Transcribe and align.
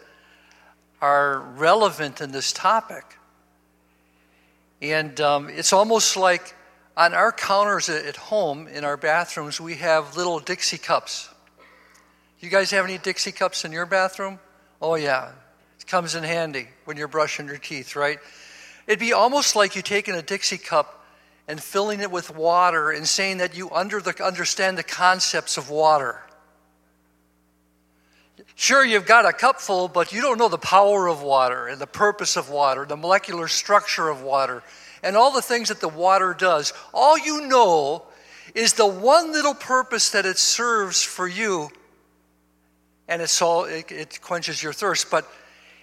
are 1.01 1.41
relevant 1.57 2.21
in 2.21 2.33
this 2.33 2.53
topic, 2.53 3.05
and 4.81 5.21
um, 5.21 5.49
it's 5.49 5.73
almost 5.73 6.17
like 6.17 6.55
on 6.97 7.15
our 7.15 7.31
counters 7.31 7.89
at 7.89 8.17
home 8.17 8.67
in 8.67 8.85
our 8.85 8.97
bathrooms 8.97 9.61
we 9.61 9.77
have 9.77 10.17
little 10.17 10.41
Dixie 10.41 10.79
cups. 10.79 11.31
You 12.41 12.51
guys 12.51 12.73
have 12.73 12.85
any 12.85 12.99
Dixie 12.99 13.31
cups 13.31 13.65
in 13.65 13.71
your 13.71 13.87
bathroom? 13.87 14.41
Oh 14.81 14.97
yeah, 14.97 15.31
it 15.79 15.87
comes 15.87 16.17
in 16.17 16.25
handy 16.25 16.67
when 16.87 16.97
you're 16.97 17.07
brushing 17.07 17.47
your 17.47 17.59
teeth, 17.59 17.95
right? 17.95 18.19
It'd 18.87 18.99
be 18.99 19.13
almost 19.13 19.55
like 19.57 19.77
you 19.77 19.83
taking 19.83 20.15
a 20.15 20.23
Dixie 20.23 20.59
cup 20.59 21.05
and 21.49 21.63
filling 21.63 22.01
it 22.01 22.11
with 22.11 22.35
water 22.35 22.91
and 22.91 23.07
saying 23.07 23.39
that 23.39 23.57
you 23.57 23.71
under 23.71 24.01
the, 24.01 24.25
understand 24.25 24.79
the 24.79 24.83
concepts 24.83 25.57
of 25.57 25.71
water. 25.71 26.23
Sure, 28.55 28.85
you've 28.85 29.07
got 29.07 29.27
a 29.27 29.33
cup 29.33 29.61
full, 29.61 29.89
but 29.89 30.13
you 30.13 30.21
don't 30.21 30.39
know 30.39 30.49
the 30.49 30.59
power 30.59 31.09
of 31.09 31.23
water 31.23 31.67
and 31.67 31.81
the 31.81 31.87
purpose 31.87 32.37
of 32.37 32.51
water, 32.51 32.85
the 32.85 32.97
molecular 32.97 33.49
structure 33.49 34.09
of 34.09 34.23
water, 34.23 34.63
and 35.03 35.17
all 35.17 35.33
the 35.33 35.43
things 35.43 35.69
that 35.69 35.81
the 35.81 35.89
water 35.89 36.35
does. 36.35 36.73
All 36.93 37.19
you 37.19 37.47
know 37.47 38.05
is 38.55 38.75
the 38.75 38.87
one 38.87 39.33
little 39.33 39.55
purpose 39.55 40.11
that 40.11 40.27
it 40.27 40.39
serves 40.39 41.03
for 41.03 41.27
you, 41.27 41.71
and 43.09 43.23
it's 43.23 43.41
all, 43.41 43.65
it, 43.65 43.91
it 43.91 44.21
quenches 44.21 44.63
your 44.63 44.73
thirst. 44.73 45.11
But 45.11 45.31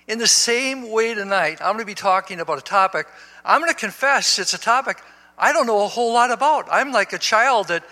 in 0.09 0.17
the 0.17 0.27
same 0.27 0.91
way 0.91 1.13
tonight, 1.13 1.61
I'm 1.61 1.73
going 1.73 1.79
to 1.79 1.85
be 1.85 1.95
talking 1.95 2.41
about 2.41 2.57
a 2.57 2.61
topic. 2.61 3.07
I'm 3.45 3.61
going 3.61 3.71
to 3.71 3.77
confess 3.77 4.39
it's 4.39 4.53
a 4.53 4.59
topic 4.59 4.97
I 5.39 5.53
don't 5.53 5.65
know 5.65 5.85
a 5.85 5.87
whole 5.87 6.11
lot 6.13 6.31
about. 6.31 6.67
I'm 6.69 6.91
like 6.91 7.13
a 7.13 7.17
child 7.17 7.69
that, 7.69 7.85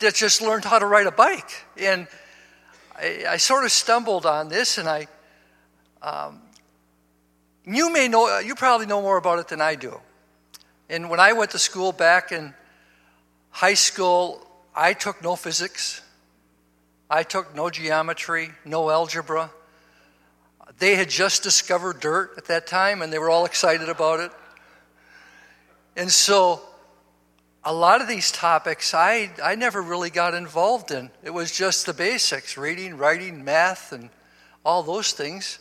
that 0.00 0.14
just 0.14 0.42
learned 0.42 0.66
how 0.66 0.78
to 0.78 0.84
ride 0.84 1.06
a 1.06 1.10
bike. 1.10 1.50
And 1.78 2.06
I, 2.94 3.24
I 3.26 3.36
sort 3.38 3.64
of 3.64 3.72
stumbled 3.72 4.26
on 4.26 4.50
this, 4.50 4.76
and 4.76 4.86
I, 4.86 5.08
um, 6.02 6.42
you 7.64 7.90
may 7.90 8.06
know, 8.06 8.38
you 8.40 8.54
probably 8.54 8.86
know 8.86 9.00
more 9.00 9.16
about 9.16 9.38
it 9.38 9.48
than 9.48 9.62
I 9.62 9.76
do. 9.76 9.98
And 10.90 11.08
when 11.08 11.20
I 11.20 11.32
went 11.32 11.52
to 11.52 11.58
school 11.58 11.92
back 11.92 12.32
in 12.32 12.52
high 13.48 13.74
school, 13.74 14.46
I 14.76 14.92
took 14.92 15.22
no 15.22 15.36
physics, 15.36 16.02
I 17.08 17.22
took 17.22 17.54
no 17.56 17.70
geometry, 17.70 18.50
no 18.66 18.90
algebra. 18.90 19.50
They 20.80 20.94
had 20.94 21.10
just 21.10 21.42
discovered 21.42 22.00
dirt 22.00 22.32
at 22.38 22.46
that 22.46 22.66
time 22.66 23.02
and 23.02 23.12
they 23.12 23.18
were 23.18 23.28
all 23.28 23.44
excited 23.44 23.90
about 23.90 24.20
it. 24.20 24.32
And 25.94 26.10
so, 26.10 26.62
a 27.62 27.74
lot 27.74 28.00
of 28.00 28.08
these 28.08 28.32
topics 28.32 28.94
I, 28.94 29.30
I 29.44 29.56
never 29.56 29.82
really 29.82 30.08
got 30.08 30.32
involved 30.32 30.90
in. 30.90 31.10
It 31.22 31.34
was 31.34 31.52
just 31.52 31.84
the 31.84 31.92
basics 31.92 32.56
reading, 32.56 32.96
writing, 32.96 33.44
math, 33.44 33.92
and 33.92 34.08
all 34.64 34.82
those 34.82 35.12
things. 35.12 35.58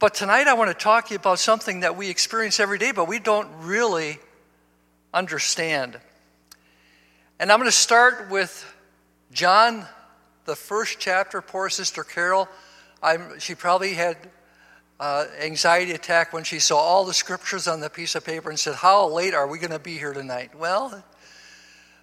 But 0.00 0.14
tonight 0.14 0.48
I 0.48 0.54
want 0.54 0.68
to 0.70 0.74
talk 0.74 1.06
to 1.06 1.14
you 1.14 1.20
about 1.20 1.38
something 1.38 1.80
that 1.80 1.96
we 1.96 2.10
experience 2.10 2.58
every 2.58 2.78
day, 2.78 2.90
but 2.90 3.06
we 3.06 3.20
don't 3.20 3.48
really 3.60 4.18
understand. 5.14 6.00
And 7.38 7.52
I'm 7.52 7.60
going 7.60 7.70
to 7.70 7.76
start 7.76 8.28
with 8.30 8.66
John, 9.30 9.86
the 10.44 10.56
first 10.56 10.98
chapter. 10.98 11.40
Poor 11.40 11.68
Sister 11.68 12.02
Carol 12.02 12.48
I'm, 13.02 13.38
she 13.40 13.54
probably 13.54 13.94
had 13.94 14.16
uh, 15.00 15.26
anxiety 15.40 15.92
attack 15.92 16.32
when 16.32 16.44
she 16.44 16.60
saw 16.60 16.76
all 16.78 17.04
the 17.04 17.14
scriptures 17.14 17.66
on 17.66 17.80
the 17.80 17.90
piece 17.90 18.14
of 18.14 18.24
paper 18.24 18.48
and 18.48 18.58
said, 18.58 18.76
"How 18.76 19.08
late 19.08 19.34
are 19.34 19.48
we 19.48 19.58
going 19.58 19.72
to 19.72 19.78
be 19.78 19.98
here 19.98 20.12
tonight?" 20.12 20.54
Well, 20.54 21.02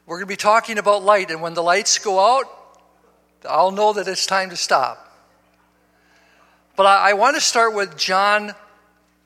we're 0.05 0.17
going 0.17 0.27
to 0.27 0.33
be 0.33 0.35
talking 0.35 0.77
about 0.77 1.03
light, 1.03 1.31
and 1.31 1.41
when 1.41 1.53
the 1.53 1.63
lights 1.63 1.97
go 1.99 2.19
out, 2.19 2.45
I'll 3.47 3.71
know 3.71 3.93
that 3.93 4.07
it's 4.07 4.25
time 4.25 4.49
to 4.49 4.57
stop. 4.57 5.05
But 6.75 6.85
I, 6.85 7.11
I 7.11 7.13
want 7.13 7.35
to 7.35 7.41
start 7.41 7.73
with 7.73 7.97
John 7.97 8.53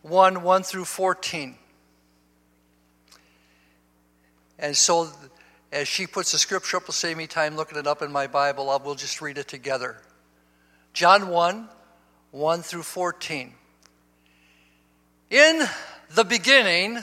1 0.03 0.44
1 0.44 0.63
through 0.63 0.85
14. 0.85 1.55
And 4.59 4.78
so, 4.78 5.09
as 5.72 5.88
she 5.88 6.05
puts 6.05 6.31
the 6.31 6.38
scripture 6.38 6.78
up, 6.78 6.88
will 6.88 6.94
save 6.94 7.17
me 7.17 7.28
time 7.28 7.55
looking 7.55 7.78
it 7.78 7.88
up 7.88 8.01
in 8.01 8.11
my 8.11 8.28
Bible. 8.28 8.69
I 8.69 8.78
will 8.78 8.95
just 8.95 9.22
read 9.22 9.38
it 9.38 9.47
together. 9.47 9.97
John 10.93 11.27
1 11.27 11.69
1 12.31 12.61
through 12.61 12.83
14. 12.83 13.53
In 15.29 15.67
the 16.11 16.23
beginning 16.23 16.99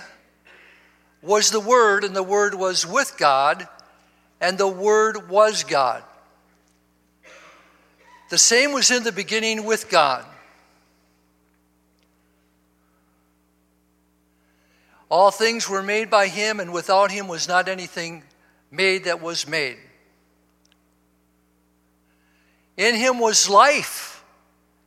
was 1.22 1.50
the 1.50 1.60
Word, 1.60 2.04
and 2.04 2.14
the 2.14 2.22
Word 2.22 2.54
was 2.54 2.86
with 2.86 3.16
God, 3.18 3.68
and 4.40 4.56
the 4.56 4.68
Word 4.68 5.28
was 5.28 5.64
God. 5.64 6.02
The 8.30 8.38
same 8.38 8.72
was 8.72 8.92
in 8.92 9.02
the 9.02 9.12
beginning 9.12 9.64
with 9.64 9.90
God. 9.90 10.24
All 15.10 15.32
things 15.32 15.68
were 15.68 15.82
made 15.82 16.08
by 16.08 16.28
him, 16.28 16.60
and 16.60 16.72
without 16.72 17.10
him 17.10 17.26
was 17.26 17.48
not 17.48 17.68
anything 17.68 18.22
made 18.70 19.04
that 19.04 19.20
was 19.20 19.48
made. 19.48 19.78
In 22.80 22.94
him 22.94 23.18
was 23.18 23.46
life, 23.46 24.24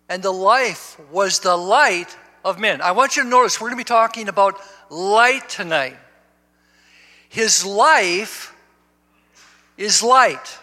and 0.10 0.24
the 0.24 0.34
life 0.34 1.00
was 1.12 1.42
the 1.42 1.56
light 1.56 2.18
of 2.44 2.60
men. 2.60 2.82
I 2.82 2.94
want 2.94 3.16
you 3.16 3.22
to 3.22 3.30
notice 3.30 3.62
we're 3.62 3.68
going 3.68 3.78
to 3.78 3.82
be 3.82 3.88
talking 3.88 4.30
about 4.30 4.60
light 4.90 5.48
tonight. 5.48 5.96
His 7.30 7.64
life 7.64 8.52
is 9.78 10.02
light. 10.02 10.58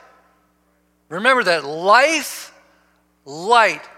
Remember 1.08 1.44
that 1.44 1.64
life, 1.64 2.52
light. 3.24 3.88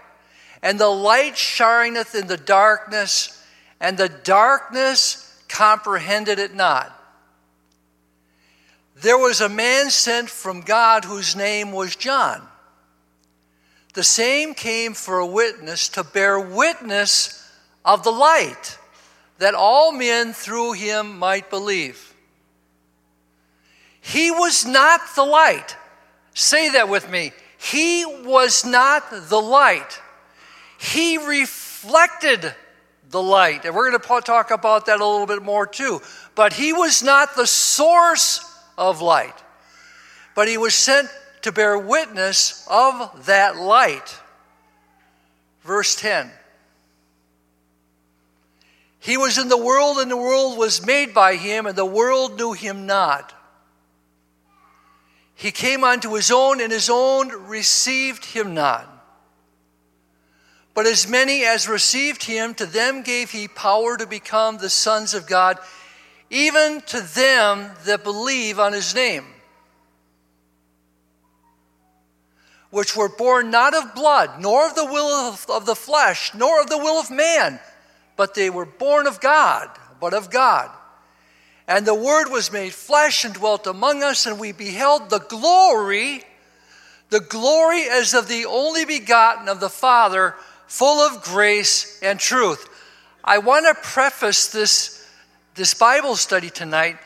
And 0.61 0.79
the 0.79 0.89
light 0.89 1.35
shineth 1.35 2.13
in 2.13 2.27
the 2.27 2.37
darkness, 2.37 3.43
and 3.79 3.97
the 3.97 4.09
darkness 4.09 5.43
comprehended 5.49 6.37
it 6.37 6.53
not. 6.53 6.95
There 8.97 9.17
was 9.17 9.41
a 9.41 9.49
man 9.49 9.89
sent 9.89 10.29
from 10.29 10.61
God 10.61 11.03
whose 11.03 11.35
name 11.35 11.71
was 11.71 11.95
John. 11.95 12.47
The 13.93 14.03
same 14.03 14.53
came 14.53 14.93
for 14.93 15.19
a 15.19 15.25
witness 15.25 15.89
to 15.89 16.03
bear 16.03 16.39
witness 16.39 17.39
of 17.85 18.03
the 18.03 18.11
light, 18.11 18.77
that 19.37 19.53
all 19.53 19.91
men 19.91 20.33
through 20.33 20.73
him 20.73 21.19
might 21.19 21.49
believe. 21.49 22.13
He 24.01 24.31
was 24.31 24.65
not 24.65 25.01
the 25.15 25.23
light. 25.23 25.77
Say 26.33 26.69
that 26.71 26.89
with 26.89 27.09
me. 27.09 27.31
He 27.57 28.05
was 28.05 28.65
not 28.65 29.03
the 29.29 29.39
light. 29.39 30.01
He 30.79 31.17
reflected 31.17 32.53
the 33.09 33.21
light. 33.21 33.63
And 33.63 33.73
we're 33.75 33.89
going 33.89 34.01
to 34.01 34.21
talk 34.25 34.51
about 34.51 34.87
that 34.87 34.99
a 34.99 35.05
little 35.05 35.27
bit 35.27 35.43
more 35.43 35.65
too. 35.65 36.01
But 36.35 36.51
he 36.51 36.73
was 36.73 37.03
not 37.03 37.35
the 37.35 37.47
source 37.47 38.43
of 38.77 39.01
light. 39.01 39.35
But 40.35 40.47
he 40.47 40.57
was 40.57 40.73
sent 40.73 41.07
to 41.43 41.51
bear 41.51 41.77
witness 41.77 42.65
of 42.69 43.25
that 43.25 43.55
light. 43.57 44.19
Verse 45.61 45.95
10 45.95 46.31
He 48.99 49.17
was 49.17 49.37
in 49.37 49.49
the 49.49 49.57
world, 49.57 49.97
and 49.97 50.09
the 50.09 50.17
world 50.17 50.57
was 50.57 50.85
made 50.85 51.13
by 51.13 51.35
him, 51.35 51.65
and 51.65 51.75
the 51.75 51.85
world 51.85 52.37
knew 52.37 52.53
him 52.53 52.85
not. 52.85 53.33
He 55.35 55.51
came 55.51 55.83
unto 55.83 56.13
his 56.13 56.31
own, 56.31 56.61
and 56.61 56.71
his 56.71 56.89
own 56.89 57.29
received 57.47 58.25
him 58.25 58.53
not. 58.53 58.89
But 60.73 60.87
as 60.87 61.07
many 61.07 61.43
as 61.43 61.67
received 61.67 62.23
him, 62.23 62.55
to 62.55 62.65
them 62.65 63.03
gave 63.03 63.31
he 63.31 63.47
power 63.47 63.95
to 63.97 64.07
become 64.07 64.57
the 64.57 64.69
sons 64.69 65.13
of 65.13 65.27
God, 65.27 65.59
even 66.29 66.81
to 66.87 67.01
them 67.01 67.71
that 67.85 68.03
believe 68.03 68.59
on 68.59 68.73
his 68.73 68.95
name 68.95 69.32
which 72.73 72.95
were 72.95 73.07
born 73.07 73.51
not 73.51 73.75
of 73.75 73.93
blood, 73.93 74.41
nor 74.41 74.65
of 74.65 74.73
the 74.73 74.83
will 74.83 75.05
of, 75.05 75.45
of, 75.47 75.67
the 75.67 75.75
flesh, 75.75 76.33
nor 76.33 76.59
of 76.59 76.71
the 76.71 76.77
will 76.77 76.99
of 76.99 77.11
man, 77.11 77.59
but 78.15 78.33
they 78.33 78.49
were 78.49 78.65
born 78.65 79.05
of 79.05 79.21
God. 79.21 79.69
but 79.99 80.15
of 80.15 80.31
God. 80.31 80.71
And 81.67 81.85
the 81.85 81.93
Word 81.93 82.29
was 82.29 82.51
made 82.51 82.73
flesh 82.73 83.25
and 83.25 83.33
dwelt 83.35 83.67
among 83.67 84.01
us, 84.01 84.25
and 84.25 84.39
we 84.39 84.53
beheld 84.53 85.11
the 85.11 85.19
glory, 85.19 86.23
the 87.11 87.19
glory 87.19 87.83
as 87.83 88.15
of 88.15 88.27
the 88.27 88.45
only 88.45 88.85
begotten 88.85 89.47
of 89.47 89.59
the 89.59 89.69
Father, 89.69 90.33
full 90.65 90.99
of 90.99 91.21
grace 91.21 91.99
and 92.01 92.19
truth. 92.19 92.67
I 93.23 93.37
want 93.37 93.67
to 93.67 93.87
preface 93.87 94.47
this, 94.47 95.07
this 95.53 95.75
Bible 95.75 96.15
study 96.15 96.49
tonight 96.49 96.97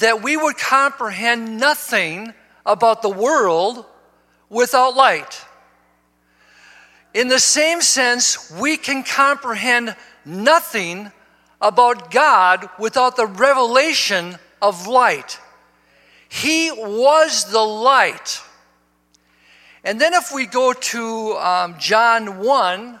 that 0.00 0.22
we 0.22 0.38
would 0.38 0.56
comprehend 0.56 1.60
nothing 1.60 2.32
about 2.64 3.02
the 3.02 3.10
world 3.10 3.84
without 4.52 4.94
light. 4.94 5.44
In 7.14 7.28
the 7.28 7.38
same 7.38 7.80
sense, 7.80 8.52
we 8.60 8.76
can 8.76 9.02
comprehend 9.02 9.96
nothing 10.24 11.10
about 11.60 12.10
God 12.10 12.68
without 12.78 13.16
the 13.16 13.26
revelation 13.26 14.36
of 14.60 14.86
light. 14.86 15.40
He 16.28 16.70
was 16.70 17.50
the 17.50 17.60
light. 17.60 18.40
And 19.84 20.00
then, 20.00 20.14
if 20.14 20.32
we 20.32 20.46
go 20.46 20.72
to 20.72 21.32
um, 21.38 21.78
John 21.78 22.38
1, 22.38 23.00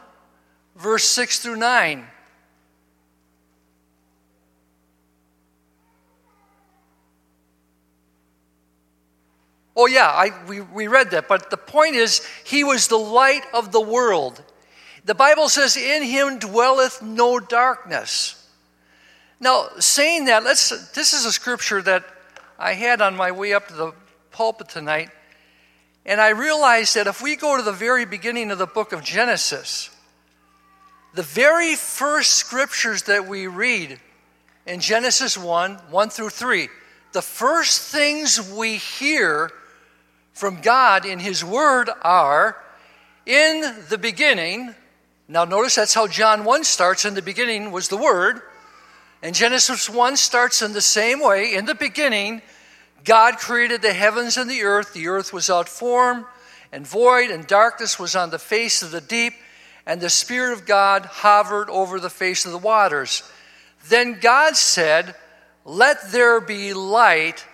verse 0.76 1.04
6 1.04 1.38
through 1.38 1.56
9. 1.56 2.06
Oh, 9.74 9.86
yeah, 9.86 10.08
I, 10.08 10.30
we, 10.46 10.60
we 10.60 10.86
read 10.86 11.10
that, 11.12 11.28
but 11.28 11.50
the 11.50 11.56
point 11.56 11.94
is, 11.94 12.26
he 12.44 12.62
was 12.62 12.88
the 12.88 12.98
light 12.98 13.42
of 13.54 13.72
the 13.72 13.80
world. 13.80 14.42
The 15.04 15.14
Bible 15.14 15.48
says, 15.48 15.76
In 15.76 16.02
him 16.02 16.38
dwelleth 16.38 17.02
no 17.02 17.40
darkness. 17.40 18.38
Now, 19.40 19.68
saying 19.78 20.26
that, 20.26 20.44
let's, 20.44 20.92
this 20.92 21.14
is 21.14 21.24
a 21.24 21.32
scripture 21.32 21.80
that 21.82 22.04
I 22.58 22.74
had 22.74 23.00
on 23.00 23.16
my 23.16 23.32
way 23.32 23.54
up 23.54 23.68
to 23.68 23.74
the 23.74 23.92
pulpit 24.30 24.68
tonight, 24.68 25.10
and 26.04 26.20
I 26.20 26.30
realized 26.30 26.94
that 26.96 27.06
if 27.06 27.22
we 27.22 27.34
go 27.34 27.56
to 27.56 27.62
the 27.62 27.72
very 27.72 28.04
beginning 28.04 28.50
of 28.50 28.58
the 28.58 28.66
book 28.66 28.92
of 28.92 29.02
Genesis, 29.02 29.90
the 31.14 31.22
very 31.22 31.76
first 31.76 32.32
scriptures 32.32 33.04
that 33.04 33.26
we 33.26 33.46
read 33.46 33.98
in 34.66 34.80
Genesis 34.80 35.36
1 35.36 35.74
1 35.74 36.10
through 36.10 36.30
3, 36.30 36.68
the 37.12 37.22
first 37.22 37.92
things 37.92 38.40
we 38.52 38.76
hear 38.76 39.50
from 40.32 40.60
God 40.60 41.04
in 41.04 41.18
His 41.18 41.44
Word 41.44 41.90
are 42.02 42.56
in 43.26 43.74
the 43.88 43.98
beginning. 43.98 44.74
Now, 45.28 45.44
notice 45.44 45.76
that's 45.76 45.94
how 45.94 46.06
John 46.06 46.44
1 46.44 46.64
starts. 46.64 47.04
In 47.04 47.14
the 47.14 47.22
beginning 47.22 47.72
was 47.72 47.88
the 47.88 47.96
Word. 47.96 48.42
And 49.22 49.34
Genesis 49.34 49.88
1 49.88 50.16
starts 50.16 50.62
in 50.62 50.72
the 50.72 50.80
same 50.80 51.20
way. 51.22 51.54
In 51.54 51.64
the 51.64 51.74
beginning, 51.74 52.42
God 53.04 53.38
created 53.38 53.82
the 53.82 53.92
heavens 53.92 54.36
and 54.36 54.50
the 54.50 54.62
earth. 54.62 54.92
The 54.92 55.08
earth 55.08 55.32
was 55.32 55.48
out 55.48 55.68
form 55.68 56.26
and 56.72 56.86
void, 56.86 57.30
and 57.30 57.46
darkness 57.46 57.98
was 57.98 58.16
on 58.16 58.30
the 58.30 58.38
face 58.38 58.82
of 58.82 58.90
the 58.90 59.00
deep, 59.00 59.34
and 59.86 60.00
the 60.00 60.10
Spirit 60.10 60.54
of 60.54 60.66
God 60.66 61.04
hovered 61.04 61.68
over 61.68 62.00
the 62.00 62.10
face 62.10 62.46
of 62.46 62.52
the 62.52 62.58
waters. 62.58 63.22
Then 63.88 64.18
God 64.20 64.56
said, 64.56 65.14
Let 65.64 66.12
there 66.12 66.40
be 66.40 66.72
light, 66.72 67.44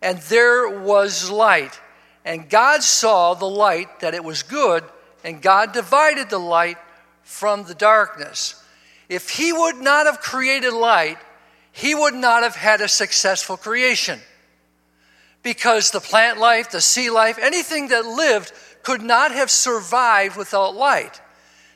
and 0.00 0.18
there 0.18 0.80
was 0.80 1.30
light. 1.30 1.78
And 2.24 2.48
God 2.48 2.82
saw 2.82 3.34
the 3.34 3.48
light 3.48 4.00
that 4.00 4.14
it 4.14 4.22
was 4.22 4.42
good, 4.42 4.84
and 5.24 5.42
God 5.42 5.72
divided 5.72 6.30
the 6.30 6.38
light 6.38 6.78
from 7.22 7.64
the 7.64 7.74
darkness. 7.74 8.62
If 9.08 9.30
He 9.30 9.52
would 9.52 9.76
not 9.76 10.06
have 10.06 10.20
created 10.20 10.72
light, 10.72 11.18
He 11.72 11.94
would 11.94 12.14
not 12.14 12.42
have 12.42 12.56
had 12.56 12.80
a 12.80 12.88
successful 12.88 13.56
creation. 13.56 14.20
Because 15.42 15.90
the 15.90 16.00
plant 16.00 16.38
life, 16.38 16.70
the 16.70 16.80
sea 16.80 17.10
life, 17.10 17.38
anything 17.40 17.88
that 17.88 18.06
lived 18.06 18.52
could 18.82 19.02
not 19.02 19.32
have 19.32 19.50
survived 19.50 20.36
without 20.36 20.74
light. 20.74 21.20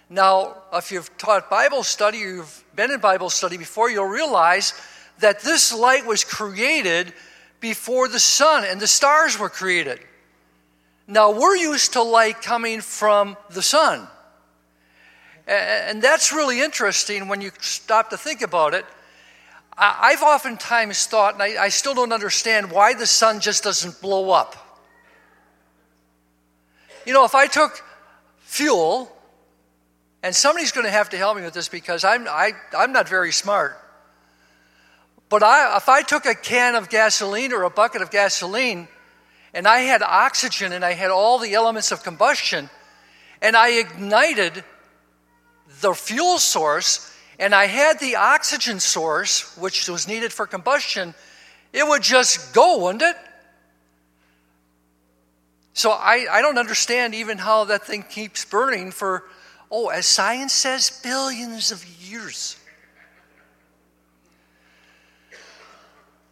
Now, 0.09 0.63
if 0.73 0.93
you've 0.93 1.17
taught 1.19 1.51
Bible 1.51 1.83
study, 1.83 2.19
you've 2.19 2.65
been 2.77 2.93
in 2.93 3.01
Bible 3.01 3.31
study 3.31 3.57
before, 3.57 3.91
you'll 3.91 4.05
realize 4.05 4.73
that 5.19 5.41
this 5.41 5.75
light 5.75 6.07
was 6.07 6.23
created 6.23 7.13
before 7.59 8.09
the 8.09 8.21
sun 8.21 8.65
and 8.65 8.81
the 8.81 8.87
stars 8.87 9.39
were 9.39 9.49
created. 9.49 9.99
Now, 11.09 11.31
we're 11.31 11.57
used 11.57 11.93
to 11.93 12.03
light 12.03 12.43
coming 12.43 12.81
from 12.81 13.37
the 13.51 13.63
sun. 13.63 14.09
And 15.47 16.03
that's 16.03 16.33
really 16.33 16.61
interesting 16.61 17.29
when 17.29 17.41
you 17.41 17.53
stop 17.61 18.11
to 18.11 18.17
think 18.17 18.43
about 18.43 18.75
it. 18.75 18.85
I've 19.79 20.23
oftentimes 20.23 21.07
thought, 21.07 21.35
and 21.35 21.43
I, 21.43 21.69
still 21.69 21.95
don't 21.95 22.13
understand, 22.13 22.71
why 22.71 22.95
the 22.95 23.07
sun 23.07 23.41
just 23.41 23.63
doesn't 23.63 24.01
blow 24.01 24.31
up. 24.31 24.57
You 27.05 27.13
know, 27.13 27.25
if 27.25 27.35
I 27.35 27.47
took 27.47 27.85
fuel, 28.41 29.13
and 30.23 30.35
somebody's 30.35 30.73
going 30.73 30.87
to 30.87 30.91
have 30.91 31.11
to 31.11 31.17
help 31.17 31.37
me 31.37 31.45
with 31.45 31.55
this 31.55 31.69
because 31.69 32.05
I'm, 32.05 32.27
I, 32.27 32.53
I'm 32.77 32.93
not 32.93 33.09
very 33.09 33.33
smart. 33.33 33.79
But 35.29 35.43
I, 35.43 35.77
if 35.77 35.89
I 35.89 36.03
took 36.03 36.25
a 36.25 36.35
can 36.35 36.75
of 36.75 36.89
gasoline 36.89 37.53
or 37.53 37.63
a 37.63 37.71
bucket 37.71 38.03
of 38.03 38.11
gasoline 38.11 38.89
and 39.57 39.67
I 39.67 39.81
had 39.81 40.03
oxygen 40.03 40.73
and 40.73 40.85
I 40.85 40.93
had 40.93 41.11
all 41.11 41.39
the 41.39 41.55
elements 41.55 41.91
of 41.91 42.03
combustion, 42.03 42.69
and 43.41 43.57
I 43.57 43.71
ignited 43.81 44.63
the 45.81 45.95
fuel 45.95 46.39
source 46.39 47.13
and 47.39 47.55
I 47.55 47.67
had 47.67 47.99
the 47.99 48.17
oxygen 48.17 48.81
source, 48.81 49.57
which 49.57 49.89
was 49.89 50.07
needed 50.07 50.33
for 50.33 50.47
combustion, 50.47 51.15
it 51.73 51.87
would 51.87 52.03
just 52.03 52.55
go, 52.55 52.79
wouldn't 52.79 53.03
it? 53.03 53.17
So 55.73 55.91
I, 55.91 56.27
I 56.31 56.41
don't 56.41 56.57
understand 56.57 57.15
even 57.15 57.37
how 57.37 57.65
that 57.65 57.85
thing 57.85 58.03
keeps 58.03 58.45
burning 58.45 58.91
for, 58.91 59.25
oh, 59.71 59.89
as 59.89 60.07
science 60.07 60.53
says, 60.53 61.01
billions 61.03 61.73
of 61.73 61.85
years. 62.01 62.56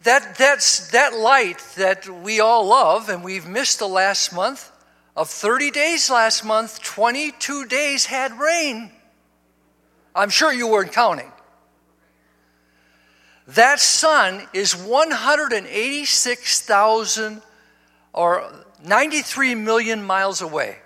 That, 0.04 0.36
that's, 0.36 0.90
that 0.90 1.14
light 1.14 1.58
that 1.76 2.08
we 2.08 2.40
all 2.40 2.66
love, 2.66 3.08
and 3.08 3.24
we've 3.24 3.46
missed 3.46 3.78
the 3.78 3.88
last 3.88 4.32
month. 4.32 4.70
Of 5.16 5.30
30 5.30 5.70
days 5.70 6.10
last 6.10 6.44
month, 6.44 6.82
22 6.82 7.66
days 7.66 8.06
had 8.06 8.36
rain. 8.38 8.90
I'm 10.14 10.28
sure 10.28 10.52
you 10.52 10.66
weren't 10.66 10.92
counting. 10.92 11.32
That 13.46 13.80
sun 13.80 14.46
is 14.52 14.76
186,000 14.76 17.42
or 18.12 18.52
93 18.82 19.54
million 19.54 20.02
miles 20.02 20.42
away. 20.42 20.78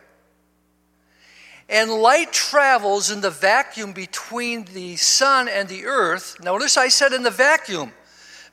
And 1.68 1.90
light 1.90 2.32
travels 2.32 3.10
in 3.10 3.20
the 3.20 3.30
vacuum 3.30 3.92
between 3.92 4.64
the 4.64 4.96
sun 4.96 5.48
and 5.48 5.68
the 5.68 5.86
earth. 5.86 6.36
Notice 6.42 6.76
I 6.76 6.88
said 6.88 7.12
in 7.12 7.22
the 7.22 7.30
vacuum 7.30 7.92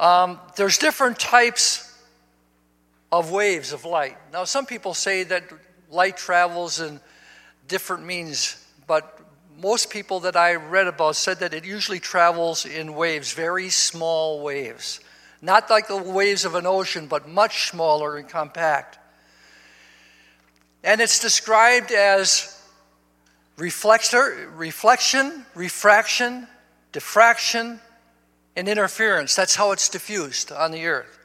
um, 0.00 0.40
there's 0.56 0.78
different 0.78 1.18
types 1.18 1.85
of 3.12 3.30
waves 3.30 3.72
of 3.72 3.84
light. 3.84 4.16
Now, 4.32 4.44
some 4.44 4.66
people 4.66 4.94
say 4.94 5.22
that 5.24 5.44
light 5.90 6.16
travels 6.16 6.80
in 6.80 7.00
different 7.68 8.04
means, 8.04 8.64
but 8.86 9.20
most 9.58 9.90
people 9.90 10.20
that 10.20 10.36
I 10.36 10.54
read 10.54 10.86
about 10.86 11.16
said 11.16 11.38
that 11.38 11.54
it 11.54 11.64
usually 11.64 12.00
travels 12.00 12.66
in 12.66 12.94
waves, 12.94 13.32
very 13.32 13.70
small 13.70 14.42
waves. 14.42 15.00
Not 15.40 15.70
like 15.70 15.88
the 15.88 15.96
waves 15.96 16.44
of 16.44 16.54
an 16.54 16.66
ocean, 16.66 17.06
but 17.06 17.28
much 17.28 17.68
smaller 17.70 18.16
and 18.16 18.28
compact. 18.28 18.98
And 20.82 21.00
it's 21.00 21.18
described 21.18 21.90
as 21.92 22.60
reflector, 23.56 24.50
reflection, 24.54 25.46
refraction, 25.54 26.46
diffraction, 26.92 27.80
and 28.54 28.68
interference. 28.68 29.34
That's 29.34 29.56
how 29.56 29.72
it's 29.72 29.88
diffused 29.88 30.52
on 30.52 30.70
the 30.70 30.86
earth. 30.86 31.18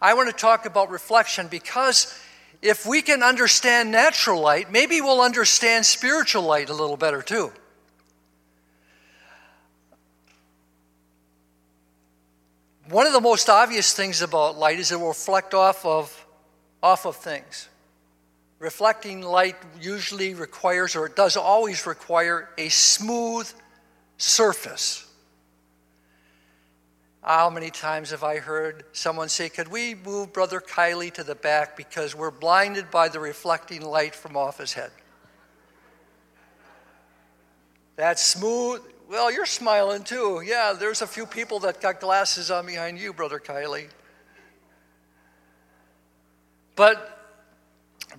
I 0.00 0.14
want 0.14 0.28
to 0.28 0.34
talk 0.34 0.66
about 0.66 0.90
reflection 0.90 1.48
because 1.48 2.14
if 2.62 2.86
we 2.86 3.02
can 3.02 3.22
understand 3.22 3.90
natural 3.90 4.40
light, 4.40 4.70
maybe 4.70 5.00
we'll 5.00 5.20
understand 5.20 5.86
spiritual 5.86 6.42
light 6.42 6.68
a 6.68 6.74
little 6.74 6.96
better 6.96 7.22
too. 7.22 7.52
One 12.88 13.06
of 13.06 13.12
the 13.12 13.20
most 13.20 13.48
obvious 13.48 13.92
things 13.92 14.22
about 14.22 14.56
light 14.56 14.78
is 14.78 14.92
it 14.92 15.00
will 15.00 15.08
reflect 15.08 15.54
off 15.54 15.84
of, 15.84 16.26
off 16.82 17.04
of 17.04 17.16
things. 17.16 17.68
Reflecting 18.58 19.22
light 19.22 19.56
usually 19.80 20.34
requires, 20.34 20.96
or 20.96 21.06
it 21.06 21.16
does 21.16 21.36
always 21.36 21.84
require, 21.86 22.48
a 22.56 22.68
smooth 22.68 23.50
surface. 24.18 25.05
How 27.26 27.50
many 27.50 27.70
times 27.70 28.10
have 28.10 28.22
I 28.22 28.38
heard 28.38 28.84
someone 28.92 29.28
say, 29.28 29.48
Could 29.48 29.66
we 29.66 29.96
move 29.96 30.32
Brother 30.32 30.60
Kielley 30.60 31.12
to 31.14 31.24
the 31.24 31.34
back 31.34 31.76
because 31.76 32.14
we're 32.14 32.30
blinded 32.30 32.88
by 32.92 33.08
the 33.08 33.18
reflecting 33.18 33.82
light 33.82 34.14
from 34.14 34.36
off 34.36 34.58
his 34.58 34.74
head? 34.74 34.92
That's 37.96 38.22
smooth. 38.22 38.80
Well, 39.10 39.32
you're 39.32 39.44
smiling 39.44 40.04
too. 40.04 40.40
Yeah, 40.46 40.72
there's 40.78 41.02
a 41.02 41.06
few 41.06 41.26
people 41.26 41.58
that 41.60 41.80
got 41.80 41.98
glasses 41.98 42.52
on 42.52 42.64
behind 42.64 42.96
you, 42.96 43.12
Brother 43.12 43.40
Kielley. 43.40 43.88
But 46.76 47.34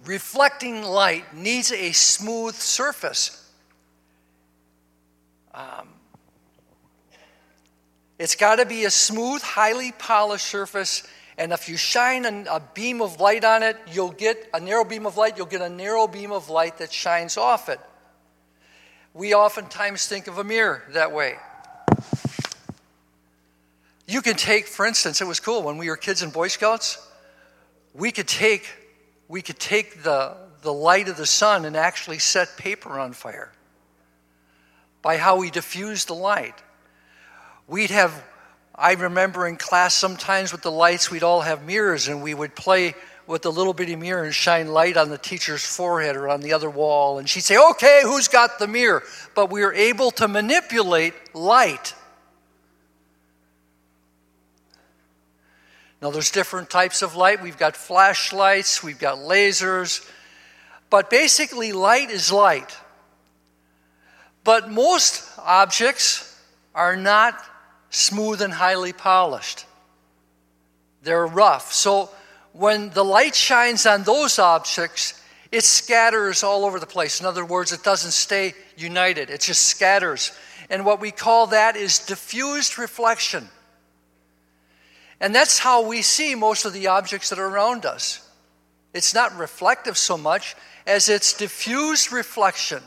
reflecting 0.06 0.84
light 0.84 1.34
needs 1.34 1.72
a 1.72 1.94
smooth 1.94 2.56
surface. 2.56 3.50
Um, 5.54 5.88
it's 8.20 8.36
got 8.36 8.56
to 8.56 8.66
be 8.66 8.86
a 8.86 8.92
smooth, 8.92 9.42
highly 9.42 9.92
polished 9.92 10.48
surface. 10.48 11.04
And 11.38 11.52
if 11.52 11.70
you 11.70 11.78
shine 11.78 12.26
a 12.26 12.60
beam 12.74 13.02
of 13.02 13.20
light 13.20 13.44
on 13.44 13.62
it, 13.62 13.78
you'll 13.92 14.12
get 14.12 14.50
a 14.54 14.60
narrow 14.60 14.84
beam 14.84 15.06
of 15.06 15.18
light, 15.18 15.38
you'll 15.38 15.46
get 15.46 15.62
a 15.62 15.70
narrow 15.70 16.08
beam 16.08 16.32
of 16.32 16.50
light 16.50 16.80
that 16.80 16.92
shines 16.92 17.38
off 17.38 17.70
it. 17.70 17.80
We 19.14 19.34
oftentimes 19.34 20.08
think 20.08 20.28
of 20.28 20.40
a 20.40 20.44
mirror 20.44 20.84
that 20.92 21.12
way. 21.12 21.36
You 24.08 24.22
can 24.22 24.36
take, 24.36 24.68
for 24.68 24.86
instance, 24.86 25.22
it 25.22 25.28
was 25.28 25.40
cool 25.40 25.64
when 25.64 25.78
we 25.78 25.90
were 25.90 25.98
kids 25.98 26.24
in 26.24 26.30
Boy 26.30 26.48
Scouts, 26.48 26.98
we 27.94 28.12
could 28.12 28.28
take, 28.28 28.68
we 29.28 29.42
could 29.42 29.60
take 29.60 30.04
the, 30.04 30.38
the 30.62 30.72
light 30.72 31.10
of 31.10 31.18
the 31.18 31.26
sun 31.26 31.66
and 31.66 31.76
actually 31.76 32.20
set 32.20 32.58
paper 32.58 33.00
on 33.00 33.14
fire 33.14 33.52
by 35.02 35.18
how 35.18 35.38
we 35.38 35.52
diffuse 35.52 36.06
the 36.06 36.14
light. 36.14 36.56
We'd 37.68 37.90
have, 37.92 38.24
I 38.74 38.94
remember 38.94 39.46
in 39.46 39.58
class 39.58 39.94
sometimes 39.94 40.52
with 40.52 40.62
the 40.62 40.72
lights, 40.72 41.12
we'd 41.12 41.24
all 41.24 41.42
have 41.42 41.66
mirrors 41.66 42.08
and 42.08 42.24
we 42.24 42.34
would 42.34 42.56
play 42.56 42.96
with 43.28 43.42
the 43.42 43.52
little 43.52 43.74
bitty 43.74 43.98
mirror 43.98 44.24
and 44.24 44.34
shine 44.34 44.70
light 44.70 44.96
on 44.96 45.10
the 45.10 45.18
teacher's 45.18 45.66
forehead 45.66 46.16
or 46.16 46.30
on 46.30 46.40
the 46.40 46.54
other 46.54 46.70
wall. 46.70 47.20
And 47.20 47.28
she'd 47.28 47.44
say, 47.44 47.58
Okay, 47.58 48.00
who's 48.04 48.30
got 48.30 48.58
the 48.58 48.68
mirror? 48.68 49.04
But 49.36 49.52
we 49.52 49.62
were 49.62 49.74
able 49.74 50.12
to 50.12 50.30
manipulate 50.30 51.14
light. 51.36 51.94
Now, 56.02 56.12
there's 56.12 56.32
different 56.32 56.70
types 56.70 57.02
of 57.02 57.16
light. 57.16 57.42
We've 57.42 57.58
got 57.58 57.76
flashlights, 57.76 58.84
we've 58.84 59.00
got 59.00 59.18
lasers. 59.18 60.10
But 60.90 61.10
basically, 61.10 61.74
light 61.74 62.12
is 62.12 62.32
light. 62.32 62.78
But 64.44 64.70
most 64.70 65.28
objects 65.40 66.40
are 66.74 66.96
not 66.96 67.44
smooth 67.90 68.42
and 68.42 68.54
highly 68.54 68.94
polished. 68.94 69.66
They're 71.04 71.26
rough. 71.26 71.72
So 71.74 72.10
when 72.54 72.90
the 72.90 73.04
light 73.04 73.36
shines 73.36 73.86
on 73.86 74.04
those 74.04 74.40
objects, 74.40 75.22
it 75.52 75.64
scatters 75.64 76.44
all 76.44 76.66
over 76.66 76.80
the 76.80 76.86
place. 76.86 77.20
In 77.20 77.26
other 77.26 77.46
words, 77.46 77.72
it 77.72 77.84
doesn't 77.84 78.12
stay 78.12 78.54
united, 78.76 79.30
it 79.30 79.42
just 79.42 79.64
scatters. 79.68 80.32
And 80.70 80.86
what 80.86 81.00
we 81.00 81.12
call 81.12 81.48
that 81.48 81.78
is 81.78 82.00
diffused 82.00 82.78
reflection. 82.78 83.48
And 85.20 85.34
that's 85.34 85.58
how 85.58 85.88
we 85.88 86.02
see 86.02 86.36
most 86.36 86.66
of 86.66 86.74
the 86.74 86.88
objects 86.88 87.30
that 87.30 87.40
are 87.40 87.48
around 87.48 87.86
us. 87.86 88.28
It's 88.94 89.14
not 89.14 89.36
reflective 89.38 89.98
so 89.98 90.18
much 90.18 90.56
as 90.86 91.10
it's 91.10 91.34
diffused 91.34 92.12
reflection. 92.12 92.84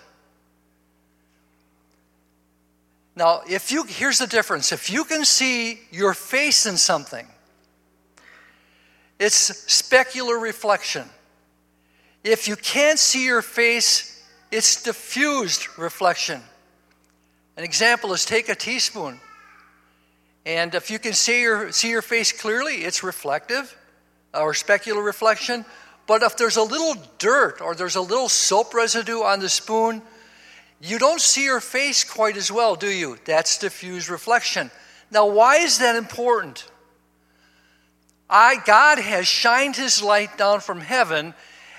Now, 3.21 3.43
if 3.47 3.71
you 3.71 3.85
here's 3.85 4.19
the 4.19 4.27
difference. 4.27 4.73
If 4.73 4.89
you 4.89 5.05
can 5.05 5.27
see 5.27 5.79
your 5.91 6.15
face 6.15 6.65
in 6.65 6.79
something, 6.79 7.27
it's 9.19 9.67
specular 9.67 10.41
reflection. 10.41 11.07
If 12.25 12.49
you 12.49 12.57
can't 12.57 12.99
see 12.99 13.27
your 13.27 13.43
face, 13.43 14.25
it's 14.50 14.83
diffused 14.83 15.67
reflection. 15.77 16.41
An 17.59 17.65
example 17.65 18.15
is 18.15 18.25
take 18.25 18.49
a 18.49 18.55
teaspoon. 18.55 19.21
And 20.47 20.75
if 20.75 20.91
you 20.91 20.99
can 20.99 21.12
see 21.12 21.43
your, 21.43 21.73
see 21.73 21.91
your 21.91 22.00
face 22.00 22.33
clearly, 22.33 22.77
it's 22.77 23.03
reflective 23.03 23.77
uh, 24.33 24.41
or 24.41 24.55
specular 24.55 25.05
reflection. 25.05 25.67
But 26.07 26.23
if 26.23 26.39
there's 26.39 26.57
a 26.57 26.62
little 26.62 26.95
dirt 27.19 27.61
or 27.61 27.75
there's 27.75 27.97
a 27.97 28.00
little 28.00 28.31
soap 28.31 28.73
residue 28.73 29.21
on 29.21 29.41
the 29.41 29.50
spoon, 29.50 30.00
you 30.81 30.99
don't 30.99 31.21
see 31.21 31.45
your 31.45 31.61
face 31.61 32.05
quite 32.05 32.37
as 32.37 32.51
well, 32.51 32.75
do 32.75 32.89
you? 32.89 33.19
That's 33.25 33.59
diffuse 33.59 34.09
reflection. 34.09 34.71
Now, 35.11 35.27
why 35.27 35.57
is 35.57 35.79
that 35.79 35.97
important? 35.97 36.71
I, 38.29 38.57
God 38.65 38.99
has 38.99 39.27
shined 39.27 39.77
his 39.77 40.03
light 40.03 40.39
down 40.39 40.61
from 40.61 40.81
heaven, 40.81 41.35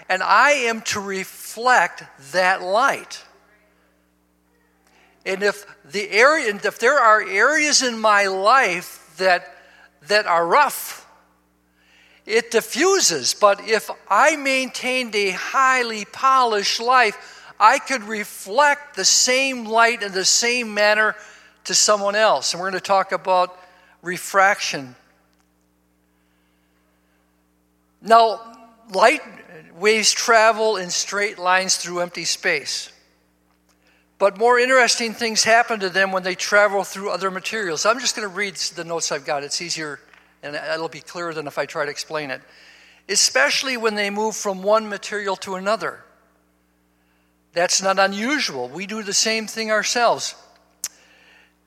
and 0.09 0.21
I 0.21 0.51
am 0.51 0.81
to 0.81 0.99
reflect 0.99 2.03
that 2.31 2.61
light. 2.61 3.23
And 5.25 5.41
if 5.43 5.65
the 5.85 6.09
area, 6.09 6.53
if 6.63 6.79
there 6.79 6.99
are 6.99 7.21
areas 7.21 7.81
in 7.81 7.99
my 7.99 8.27
life 8.27 9.13
that, 9.17 9.55
that 10.07 10.25
are 10.25 10.45
rough, 10.45 11.07
it 12.25 12.51
diffuses. 12.51 13.33
But 13.33 13.61
if 13.67 13.89
I 14.09 14.35
maintained 14.35 15.15
a 15.15 15.31
highly 15.31 16.05
polished 16.05 16.79
life, 16.79 17.40
I 17.61 17.77
could 17.77 18.03
reflect 18.03 18.95
the 18.95 19.05
same 19.05 19.65
light 19.65 20.01
in 20.01 20.11
the 20.13 20.25
same 20.25 20.73
manner 20.73 21.15
to 21.65 21.75
someone 21.75 22.15
else. 22.15 22.53
And 22.53 22.59
we're 22.59 22.71
going 22.71 22.81
to 22.81 22.85
talk 22.85 23.11
about 23.11 23.55
refraction. 24.01 24.95
Now, 28.01 28.41
light 28.91 29.21
waves 29.77 30.11
travel 30.11 30.77
in 30.77 30.89
straight 30.89 31.37
lines 31.37 31.77
through 31.77 31.99
empty 31.99 32.25
space. 32.25 32.91
But 34.17 34.39
more 34.39 34.57
interesting 34.57 35.13
things 35.13 35.43
happen 35.43 35.79
to 35.81 35.89
them 35.89 36.11
when 36.11 36.23
they 36.23 36.33
travel 36.33 36.83
through 36.83 37.11
other 37.11 37.29
materials. 37.29 37.85
I'm 37.85 37.99
just 37.99 38.15
going 38.15 38.27
to 38.27 38.35
read 38.35 38.55
the 38.55 38.83
notes 38.83 39.11
I've 39.11 39.25
got. 39.25 39.43
It's 39.43 39.61
easier 39.61 39.99
and 40.41 40.55
it'll 40.55 40.89
be 40.89 41.01
clearer 41.01 41.31
than 41.31 41.45
if 41.45 41.59
I 41.59 41.67
try 41.67 41.85
to 41.85 41.91
explain 41.91 42.31
it. 42.31 42.41
Especially 43.07 43.77
when 43.77 43.93
they 43.93 44.09
move 44.09 44.35
from 44.35 44.63
one 44.63 44.89
material 44.89 45.35
to 45.37 45.55
another. 45.55 46.03
That's 47.53 47.81
not 47.81 47.99
unusual. 47.99 48.69
We 48.69 48.85
do 48.85 49.03
the 49.03 49.13
same 49.13 49.47
thing 49.47 49.71
ourselves. 49.71 50.35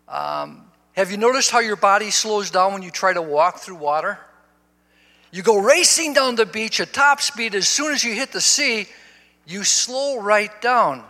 Um, 0.09 0.65
have 0.93 1.11
you 1.11 1.17
noticed 1.17 1.51
how 1.51 1.61
your 1.61 1.77
body 1.77 2.11
slows 2.11 2.51
down 2.51 2.73
when 2.73 2.83
you 2.83 2.91
try 2.91 3.13
to 3.13 3.23
walk 3.23 3.59
through 3.59 3.77
water? 3.77 4.19
You 5.31 5.43
go 5.43 5.59
racing 5.59 6.15
down 6.15 6.37
the 6.37 6.47
beach 6.47 6.81
at 6.81 6.93
top 6.93 7.21
speed. 7.21 7.55
As 7.55 7.69
soon 7.69 7.93
as 7.93 8.05
you 8.05 8.15
hit 8.15 8.33
the 8.33 8.41
sea, 8.41 8.87
you 9.47 9.65
slow 9.65 10.21
right 10.21 10.61
down. 10.63 11.05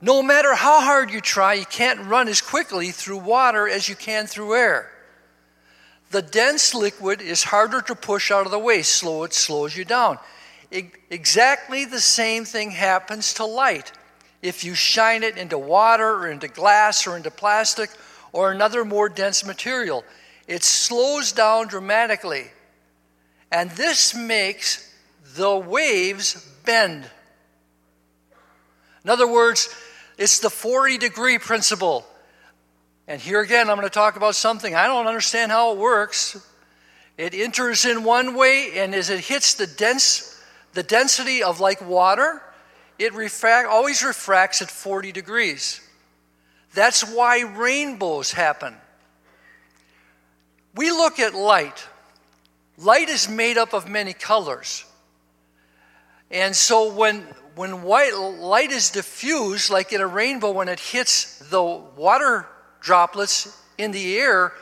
No 0.00 0.22
matter 0.22 0.54
how 0.54 0.80
hard 0.80 1.10
you 1.10 1.20
try, 1.20 1.54
you 1.54 1.66
can't 1.66 2.06
run 2.06 2.28
as 2.28 2.40
quickly 2.40 2.90
through 2.90 3.18
water 3.18 3.68
as 3.68 3.88
you 3.88 3.94
can 3.94 4.26
through 4.26 4.54
air. 4.54 4.90
The 6.10 6.22
dense 6.22 6.74
liquid 6.74 7.20
is 7.20 7.42
harder 7.42 7.80
to 7.82 7.94
push 7.94 8.30
out 8.30 8.46
of 8.46 8.52
the 8.52 8.58
way, 8.58 8.82
slow 8.82 9.24
it 9.24 9.34
slows 9.34 9.76
you 9.76 9.84
down. 9.84 10.18
Exactly 10.70 11.84
the 11.84 12.00
same 12.00 12.44
thing 12.44 12.70
happens 12.70 13.34
to 13.34 13.44
light. 13.44 13.92
If 14.42 14.64
you 14.64 14.74
shine 14.74 15.22
it 15.22 15.36
into 15.36 15.58
water 15.58 16.08
or 16.08 16.30
into 16.30 16.48
glass 16.48 17.06
or 17.06 17.16
into 17.16 17.30
plastic 17.30 17.90
or 18.32 18.52
another 18.52 18.84
more 18.84 19.08
dense 19.08 19.44
material, 19.44 20.04
it 20.46 20.62
slows 20.62 21.32
down 21.32 21.68
dramatically. 21.68 22.46
And 23.50 23.70
this 23.72 24.14
makes 24.14 24.94
the 25.36 25.56
waves 25.56 26.46
bend. 26.64 27.08
In 29.04 29.10
other 29.10 29.26
words, 29.26 29.74
it's 30.18 30.40
the 30.40 30.50
40 30.50 30.98
degree 30.98 31.38
principle. 31.38 32.06
And 33.08 33.20
here 33.20 33.40
again, 33.40 33.70
I'm 33.70 33.76
going 33.76 33.86
to 33.86 33.94
talk 33.94 34.16
about 34.16 34.34
something 34.34 34.74
I 34.74 34.86
don't 34.86 35.06
understand 35.06 35.52
how 35.52 35.72
it 35.72 35.78
works. 35.78 36.44
It 37.16 37.32
enters 37.34 37.84
in 37.84 38.02
one 38.02 38.34
way, 38.34 38.72
and 38.74 38.94
as 38.94 39.08
it 39.10 39.20
hits 39.20 39.54
the 39.54 39.66
dense, 39.66 40.35
the 40.76 40.82
density 40.82 41.42
of 41.42 41.58
like 41.58 41.80
water, 41.80 42.42
it 42.98 43.14
refract, 43.14 43.66
always 43.66 44.04
refracts 44.04 44.60
at 44.60 44.70
40 44.70 45.10
degrees. 45.10 45.80
That's 46.74 47.02
why 47.02 47.40
rainbows 47.40 48.32
happen. 48.32 48.76
We 50.74 50.90
look 50.90 51.18
at 51.18 51.34
light. 51.34 51.82
Light 52.76 53.08
is 53.08 53.26
made 53.26 53.56
up 53.56 53.72
of 53.72 53.88
many 53.88 54.12
colors. 54.12 54.84
And 56.30 56.54
so 56.54 56.92
when, 56.92 57.22
when 57.54 57.82
white 57.82 58.14
light 58.14 58.70
is 58.70 58.90
diffused, 58.90 59.70
like 59.70 59.94
in 59.94 60.02
a 60.02 60.06
rainbow, 60.06 60.52
when 60.52 60.68
it 60.68 60.78
hits 60.78 61.38
the 61.38 61.62
water 61.62 62.46
droplets 62.80 63.58
in 63.78 63.92
the 63.92 64.18
air, 64.18 64.52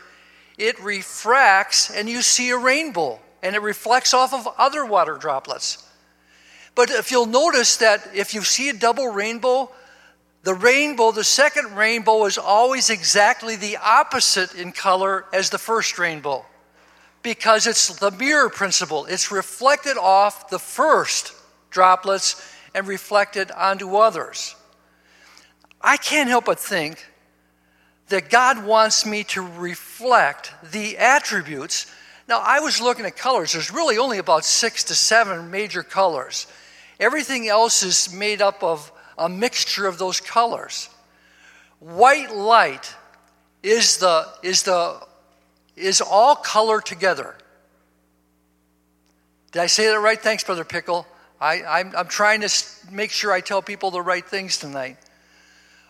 it 0.58 0.80
refracts 0.80 1.90
and 1.90 2.08
you 2.08 2.22
see 2.22 2.50
a 2.50 2.56
rainbow 2.56 3.18
and 3.42 3.56
it 3.56 3.62
reflects 3.62 4.14
off 4.14 4.32
of 4.32 4.46
other 4.56 4.86
water 4.86 5.16
droplets. 5.16 5.84
But 6.74 6.90
if 6.90 7.10
you'll 7.10 7.26
notice 7.26 7.76
that 7.76 8.08
if 8.14 8.34
you 8.34 8.42
see 8.42 8.68
a 8.68 8.72
double 8.72 9.08
rainbow, 9.08 9.70
the 10.42 10.54
rainbow, 10.54 11.12
the 11.12 11.24
second 11.24 11.76
rainbow, 11.76 12.24
is 12.26 12.36
always 12.36 12.90
exactly 12.90 13.56
the 13.56 13.78
opposite 13.78 14.54
in 14.54 14.72
color 14.72 15.24
as 15.32 15.50
the 15.50 15.58
first 15.58 15.98
rainbow 15.98 16.44
because 17.22 17.66
it's 17.66 17.88
the 17.96 18.10
mirror 18.10 18.50
principle. 18.50 19.06
It's 19.06 19.32
reflected 19.32 19.96
off 19.96 20.50
the 20.50 20.58
first 20.58 21.32
droplets 21.70 22.40
and 22.74 22.86
reflected 22.86 23.50
onto 23.50 23.96
others. 23.96 24.54
I 25.80 25.96
can't 25.96 26.28
help 26.28 26.44
but 26.44 26.60
think 26.60 27.04
that 28.08 28.28
God 28.28 28.64
wants 28.64 29.06
me 29.06 29.24
to 29.24 29.40
reflect 29.42 30.52
the 30.70 30.98
attributes. 30.98 31.90
Now, 32.28 32.40
I 32.44 32.60
was 32.60 32.80
looking 32.80 33.06
at 33.06 33.16
colors. 33.16 33.52
There's 33.52 33.72
really 33.72 33.96
only 33.96 34.18
about 34.18 34.44
six 34.44 34.84
to 34.84 34.94
seven 34.94 35.50
major 35.50 35.82
colors. 35.82 36.46
Everything 37.00 37.48
else 37.48 37.82
is 37.82 38.12
made 38.12 38.40
up 38.40 38.62
of 38.62 38.92
a 39.18 39.28
mixture 39.28 39.86
of 39.86 39.98
those 39.98 40.20
colors. 40.20 40.88
White 41.80 42.34
light 42.34 42.94
is 43.62 43.98
the 43.98 44.26
is 44.42 44.62
the 44.62 45.00
is 45.76 46.00
all 46.00 46.36
color 46.36 46.80
together. 46.80 47.34
Did 49.52 49.62
I 49.62 49.66
say 49.66 49.86
that 49.86 49.98
right? 49.98 50.20
Thanks, 50.20 50.44
Brother 50.44 50.64
Pickle. 50.64 51.06
I, 51.40 51.62
I'm, 51.62 51.94
I'm 51.96 52.08
trying 52.08 52.40
to 52.40 52.64
make 52.90 53.10
sure 53.10 53.32
I 53.32 53.40
tell 53.40 53.62
people 53.62 53.90
the 53.90 54.02
right 54.02 54.24
things 54.26 54.58
tonight. 54.58 54.96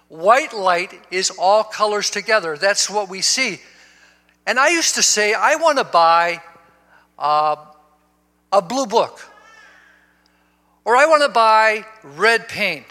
White 0.09 0.53
light 0.53 0.93
is 1.11 1.31
all 1.39 1.65
colors 1.65 2.11
together. 2.11 2.57
That's 2.57 2.91
what 2.91 3.09
we 3.09 3.21
see. 3.21 3.61
And 4.47 4.59
I 4.59 4.69
used 4.69 4.97
to 4.97 5.03
say, 5.03 5.33
I 5.33 5.57
want 5.57 5.79
to 5.79 5.85
buy 5.85 6.43
uh, 7.19 7.57
a 8.53 8.61
blue 8.61 8.87
book, 8.87 9.21
or 10.85 10.97
I 10.97 11.07
want 11.07 11.23
to 11.23 11.29
buy 11.29 11.85
red 12.03 12.49
paint. 12.49 12.87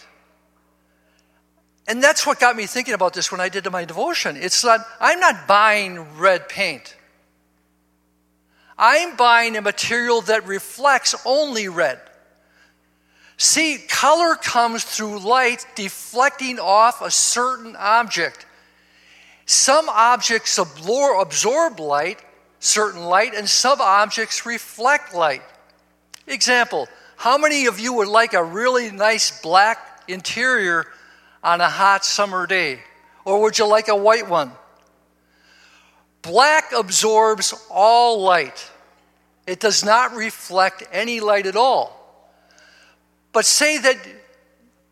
And 1.88 2.02
that's 2.02 2.26
what 2.26 2.40
got 2.40 2.56
me 2.56 2.66
thinking 2.66 2.94
about 2.94 3.14
this 3.14 3.32
when 3.32 3.42
I 3.42 3.50
did 3.50 3.70
my 3.72 3.86
devotion. 3.86 4.38
It's 4.38 4.64
not, 4.64 4.86
I'm 5.00 5.20
not 5.20 5.48
buying 5.48 6.18
red 6.18 6.48
paint. 6.48 6.96
I'm 8.78 9.16
buying 9.16 9.56
a 9.58 9.62
material 9.62 10.22
that 10.22 10.48
reflects 10.48 11.14
only 11.26 11.68
red. 11.68 12.00
See, 13.38 13.80
color 13.90 14.36
comes 14.36 14.84
through 14.84 15.20
light 15.20 15.66
deflecting 15.76 16.60
off 16.60 17.02
a 17.02 17.12
certain 17.12 17.76
object. 17.76 18.46
Some 19.46 19.90
objects 19.90 20.58
absorb 20.58 21.80
light, 21.80 22.20
certain 22.60 23.04
light, 23.04 23.34
and 23.34 23.50
some 23.50 23.82
objects 23.82 24.46
reflect 24.46 25.14
light. 25.14 25.42
Example 26.28 26.88
How 27.16 27.38
many 27.38 27.68
of 27.68 27.80
you 27.80 27.94
would 27.94 28.08
like 28.08 28.34
a 28.34 28.44
really 28.44 28.92
nice 28.92 29.42
black 29.42 30.04
interior 30.08 30.86
on 31.44 31.62
a 31.62 31.70
hot 31.70 32.06
summer 32.06 32.48
day? 32.48 32.80
Or 33.26 33.42
would 33.42 33.58
you 33.58 33.68
like 33.68 33.88
a 33.88 33.96
white 33.96 34.30
one? 34.30 34.52
Black 36.22 36.72
absorbs 36.72 37.54
all 37.70 38.22
light, 38.22 38.70
it 39.46 39.60
does 39.60 39.84
not 39.84 40.14
reflect 40.14 40.84
any 40.92 41.20
light 41.20 41.46
at 41.46 41.58
all. 41.58 42.00
But 43.34 43.46
say 43.46 43.78
that 43.78 43.98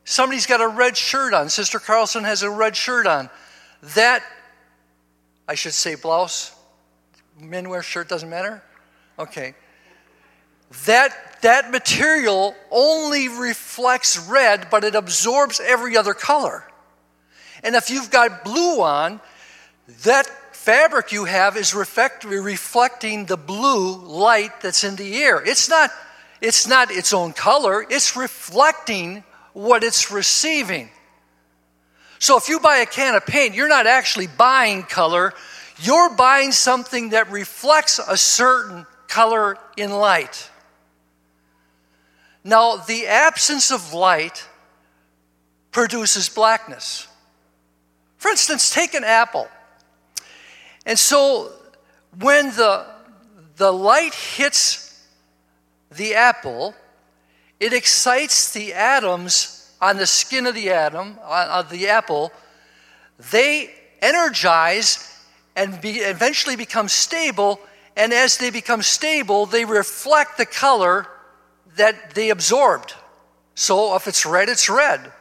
somebody's 0.03 0.45
got 0.45 0.59
a 0.59 0.67
red 0.67 0.97
shirt 0.97 1.33
on, 1.33 1.49
Sister 1.49 1.79
Carlson 1.79 2.25
has 2.25 2.43
a 2.43 2.49
red 2.49 2.75
shirt 2.75 3.07
on. 3.07 3.29
That, 3.95 4.23
I 5.47 5.55
should 5.55 5.73
say 5.73 5.95
blouse, 5.95 6.53
men 7.39 7.69
wear 7.69 7.81
shirt, 7.81 8.09
doesn't 8.09 8.29
matter? 8.29 8.61
Okay. 9.17 9.55
That, 10.85 11.41
that 11.41 11.71
material 11.71 12.55
only 12.69 13.27
reflects 13.27 14.17
red, 14.17 14.67
but 14.69 14.83
it 14.83 14.95
absorbs 14.95 15.59
every 15.59 15.97
other 15.97 16.13
color. 16.13 16.63
And 17.63 17.75
if 17.75 17.89
you've 17.89 18.09
got 18.09 18.43
blue 18.43 18.81
on, 18.81 19.19
that 20.03 20.27
fabric 20.55 21.11
you 21.11 21.25
have 21.25 21.57
is 21.57 21.73
reflect, 21.73 22.23
reflecting 22.23 23.25
the 23.25 23.37
blue 23.37 23.97
light 23.97 24.61
that's 24.61 24.83
in 24.83 24.95
the 24.95 25.21
air. 25.21 25.43
It's 25.43 25.69
not 25.69 25.91
it's 26.41 26.67
not 26.67 26.89
its 26.89 27.13
own 27.13 27.33
color, 27.33 27.85
it's 27.87 28.15
reflecting 28.15 29.23
what 29.53 29.83
it's 29.83 30.11
receiving. 30.11 30.89
So 32.17 32.37
if 32.37 32.49
you 32.49 32.59
buy 32.59 32.77
a 32.77 32.85
can 32.85 33.15
of 33.15 33.25
paint, 33.25 33.53
you're 33.53 33.67
not 33.67 33.85
actually 33.85 34.27
buying 34.27 34.83
color, 34.83 35.33
you're 35.79 36.15
buying 36.15 36.51
something 36.51 37.09
that 37.09 37.31
reflects 37.31 37.99
a 37.99 38.17
certain 38.17 38.87
color 39.07 39.57
in 39.77 39.91
light. 39.91 40.49
Now, 42.43 42.77
the 42.77 43.07
absence 43.07 43.71
of 43.71 43.93
light 43.93 44.47
produces 45.71 46.27
blackness. 46.29 47.07
For 48.17 48.29
instance, 48.29 48.69
take 48.69 48.93
an 48.93 49.03
apple. 49.03 49.47
And 50.85 50.97
so 50.97 51.51
when 52.19 52.47
the, 52.51 52.85
the 53.57 53.71
light 53.71 54.13
hits 54.13 55.07
the 55.91 56.15
apple, 56.15 56.73
it 57.59 57.73
excites 57.73 58.51
the 58.53 58.73
atoms 58.73 59.71
on 59.79 59.97
the 59.97 60.07
skin 60.07 60.47
of 60.47 60.55
the 60.55 60.71
atom, 60.71 61.17
of 61.23 61.69
the 61.69 61.89
apple. 61.89 62.31
They 63.31 63.71
energize 64.01 65.07
and 65.55 65.79
be, 65.81 65.97
eventually 65.97 66.55
become 66.55 66.87
stable, 66.87 67.59
and 67.95 68.13
as 68.13 68.37
they 68.37 68.49
become 68.49 68.81
stable, 68.81 69.45
they 69.45 69.65
reflect 69.65 70.37
the 70.37 70.45
color 70.45 71.07
that 71.77 72.15
they 72.15 72.29
absorbed. 72.29 72.93
So 73.55 73.95
if 73.95 74.07
it's 74.07 74.25
red, 74.25 74.49
it's 74.49 74.69
red. 74.69 75.11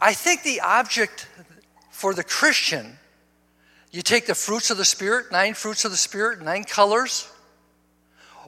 I 0.00 0.14
think 0.14 0.42
the 0.42 0.60
object 0.60 1.28
for 1.90 2.14
the 2.14 2.24
Christian, 2.24 2.98
you 3.90 4.02
take 4.02 4.26
the 4.26 4.34
fruits 4.34 4.70
of 4.70 4.76
the 4.76 4.84
Spirit, 4.84 5.26
nine 5.30 5.54
fruits 5.54 5.84
of 5.84 5.90
the 5.90 5.96
Spirit, 5.96 6.42
nine 6.42 6.64
colors, 6.64 7.30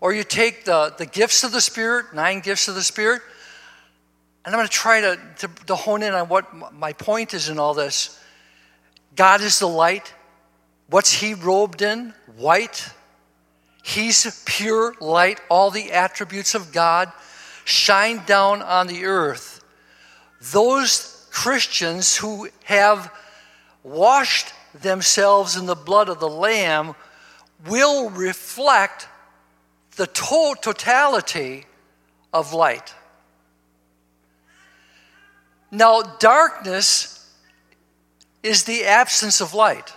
or 0.01 0.13
you 0.13 0.25
take 0.25 0.65
the, 0.65 0.95
the 0.99 1.07
gifts 1.07 1.45
of 1.45 1.53
the 1.53 1.61
Spirit, 1.61 2.15
nine 2.15 2.41
gifts 2.41 2.69
of 2.69 2.75
the 2.75 2.83
Spirit, 2.83 3.23
and 4.45 4.55
I'm 4.55 4.59
going 4.59 4.69
to 4.69 4.73
try 4.73 5.01
to, 5.01 5.19
to, 5.39 5.49
to 5.67 5.75
hone 5.75 6.03
in 6.03 6.13
on 6.13 6.29
what 6.29 6.53
my 6.75 6.93
point 6.93 7.33
is 7.33 7.49
in 7.49 7.59
all 7.59 7.73
this. 7.73 8.21
God 9.17 9.41
is 9.41 9.59
the 9.59 9.69
light. 9.69 10.13
What's 10.91 11.13
He 11.13 11.33
robed 11.33 11.81
in? 11.81 12.13
White. 12.37 12.91
He's 13.87 14.43
pure 14.47 14.95
light. 14.99 15.41
All 15.51 15.71
the 15.71 15.93
attributes 15.93 16.55
of 16.55 16.73
God 16.73 17.13
shine 17.67 18.23
down 18.25 18.63
on 18.63 18.87
the 18.87 19.05
earth. 19.05 19.63
those 20.53 21.27
Christians 21.31 22.17
who 22.17 22.49
have 22.65 23.11
washed 23.83 24.53
themselves 24.75 25.57
in 25.57 25.67
the 25.67 25.75
blood 25.75 26.09
of 26.09 26.19
the 26.19 26.29
Lamb 26.29 26.95
will 27.67 28.11
reflect 28.11 29.09
the 29.97 30.07
to- 30.07 30.55
totality 30.61 31.67
of 32.33 32.53
light. 32.53 32.95
Now, 35.71 36.03
darkness 36.03 37.31
is 38.43 38.65
the 38.65 38.85
absence 38.85 39.41
of 39.41 39.55
light. 39.55 39.93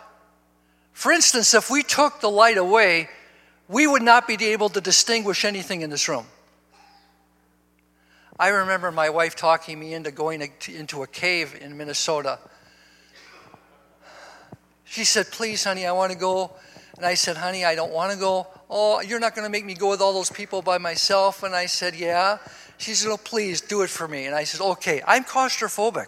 For 0.93 1.11
instance, 1.11 1.53
if 1.53 1.69
we 1.69 1.83
took 1.83 2.21
the 2.21 2.29
light 2.31 2.57
away, 2.57 3.09
we 3.67 3.87
would 3.87 4.01
not 4.01 4.27
be 4.27 4.35
able 4.45 4.69
to 4.69 4.81
distinguish 4.81 5.43
anything 5.45 5.81
in 5.81 5.89
this 5.89 6.07
room. 6.07 6.25
I 8.39 8.49
remember 8.49 8.91
my 8.91 9.09
wife 9.09 9.35
talking 9.35 9.79
me 9.79 9.93
into 9.93 10.11
going 10.11 10.47
into 10.67 11.01
a 11.01 11.07
cave 11.07 11.57
in 11.59 11.75
Minnesota. 11.75 12.39
She 14.83 15.03
said, 15.03 15.31
Please, 15.31 15.63
honey, 15.63 15.85
I 15.85 15.91
want 15.91 16.11
to 16.11 16.17
go. 16.17 16.51
And 16.97 17.05
I 17.05 17.15
said, 17.15 17.35
Honey, 17.35 17.65
I 17.65 17.75
don't 17.75 17.91
want 17.91 18.11
to 18.11 18.17
go. 18.17 18.47
Oh, 18.69 19.01
you're 19.01 19.19
not 19.19 19.35
going 19.35 19.45
to 19.45 19.51
make 19.51 19.65
me 19.65 19.73
go 19.73 19.89
with 19.89 20.01
all 20.01 20.13
those 20.13 20.29
people 20.29 20.61
by 20.61 20.77
myself. 20.77 21.43
And 21.43 21.55
I 21.55 21.65
said, 21.65 21.95
Yeah. 21.95 22.37
She 22.77 22.93
said, 22.93 23.09
Oh, 23.11 23.17
please 23.17 23.59
do 23.59 23.81
it 23.81 23.89
for 23.89 24.07
me. 24.07 24.25
And 24.27 24.35
I 24.35 24.43
said, 24.43 24.61
Okay, 24.61 25.01
I'm 25.05 25.23
claustrophobic. 25.23 26.07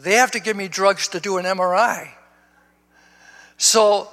They 0.00 0.14
have 0.14 0.32
to 0.32 0.40
give 0.40 0.56
me 0.56 0.66
drugs 0.66 1.06
to 1.08 1.20
do 1.20 1.38
an 1.38 1.44
MRI. 1.44 2.10
So 3.56 4.08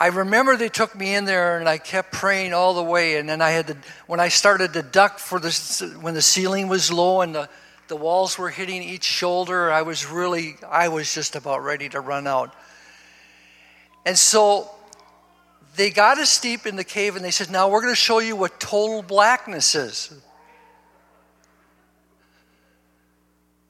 I 0.00 0.08
remember 0.08 0.56
they 0.56 0.68
took 0.68 0.94
me 0.94 1.14
in 1.14 1.24
there 1.24 1.58
and 1.58 1.68
I 1.68 1.78
kept 1.78 2.12
praying 2.12 2.54
all 2.54 2.74
the 2.74 2.82
way. 2.82 3.16
And 3.16 3.28
then 3.28 3.42
I 3.42 3.50
had 3.50 3.66
to, 3.66 3.76
when 4.06 4.20
I 4.20 4.28
started 4.28 4.72
to 4.74 4.82
duck 4.82 5.18
for 5.18 5.40
the, 5.40 5.98
when 6.00 6.14
the 6.14 6.22
ceiling 6.22 6.68
was 6.68 6.92
low 6.92 7.20
and 7.20 7.34
the, 7.34 7.48
the 7.88 7.96
walls 7.96 8.38
were 8.38 8.50
hitting 8.50 8.82
each 8.82 9.02
shoulder, 9.02 9.72
I 9.72 9.82
was 9.82 10.06
really, 10.06 10.56
I 10.68 10.88
was 10.88 11.12
just 11.12 11.34
about 11.34 11.64
ready 11.64 11.88
to 11.88 12.00
run 12.00 12.28
out. 12.28 12.54
And 14.06 14.16
so 14.16 14.70
they 15.74 15.90
got 15.90 16.18
us 16.18 16.40
deep 16.40 16.64
in 16.64 16.76
the 16.76 16.84
cave 16.84 17.16
and 17.16 17.24
they 17.24 17.32
said, 17.32 17.50
Now 17.50 17.68
we're 17.68 17.80
going 17.80 17.92
to 17.92 17.96
show 17.96 18.20
you 18.20 18.36
what 18.36 18.60
total 18.60 19.02
blackness 19.02 19.74
is. 19.74 20.12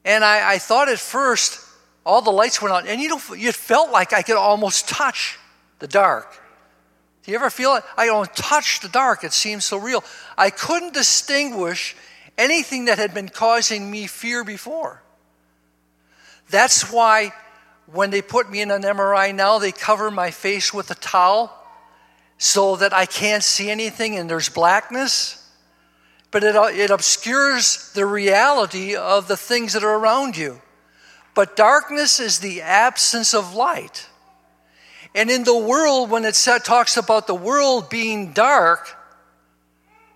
And 0.05 0.23
I, 0.23 0.53
I 0.53 0.57
thought 0.59 0.89
at 0.89 0.99
first, 0.99 1.59
all 2.05 2.21
the 2.21 2.31
lights 2.31 2.61
went 2.61 2.73
out, 2.73 2.87
and 2.87 3.01
you 3.01 3.09
know, 3.09 3.21
it 3.31 3.53
felt 3.53 3.91
like 3.91 4.13
I 4.13 4.21
could 4.21 4.37
almost 4.37 4.87
touch 4.87 5.37
the 5.79 5.87
dark. 5.87 6.39
Do 7.23 7.31
you 7.31 7.37
ever 7.37 7.49
feel 7.49 7.75
it? 7.75 7.83
I 7.97 8.05
don't 8.05 8.33
touch 8.35 8.79
the 8.81 8.89
dark, 8.89 9.23
it 9.23 9.33
seems 9.33 9.65
so 9.65 9.77
real. 9.77 10.03
I 10.37 10.49
couldn't 10.49 10.93
distinguish 10.93 11.95
anything 12.37 12.85
that 12.85 12.97
had 12.97 13.13
been 13.13 13.29
causing 13.29 13.89
me 13.89 14.07
fear 14.07 14.43
before. 14.43 15.01
That's 16.49 16.91
why 16.91 17.33
when 17.85 18.09
they 18.09 18.21
put 18.21 18.49
me 18.49 18.61
in 18.61 18.71
an 18.71 18.83
MRI 18.83 19.33
now, 19.33 19.59
they 19.59 19.71
cover 19.71 20.11
my 20.11 20.31
face 20.31 20.73
with 20.73 20.89
a 20.91 20.95
towel 20.95 21.55
so 22.37 22.77
that 22.77 22.93
I 22.93 23.05
can't 23.05 23.43
see 23.43 23.69
anything 23.69 24.15
and 24.15 24.29
there's 24.29 24.49
blackness. 24.49 25.35
But 26.31 26.43
it, 26.43 26.55
it 26.55 26.89
obscures 26.89 27.91
the 27.93 28.05
reality 28.05 28.95
of 28.95 29.27
the 29.27 29.37
things 29.37 29.73
that 29.73 29.83
are 29.83 29.95
around 29.95 30.37
you. 30.37 30.61
But 31.35 31.55
darkness 31.55 32.19
is 32.19 32.39
the 32.39 32.61
absence 32.61 33.33
of 33.33 33.55
light. 33.55 34.08
And 35.15 35.29
in 35.29 35.43
the 35.43 35.57
world, 35.57 36.09
when 36.09 36.25
it 36.25 36.35
talks 36.63 36.97
about 36.97 37.27
the 37.27 37.35
world 37.35 37.89
being 37.89 38.33
dark 38.33 38.95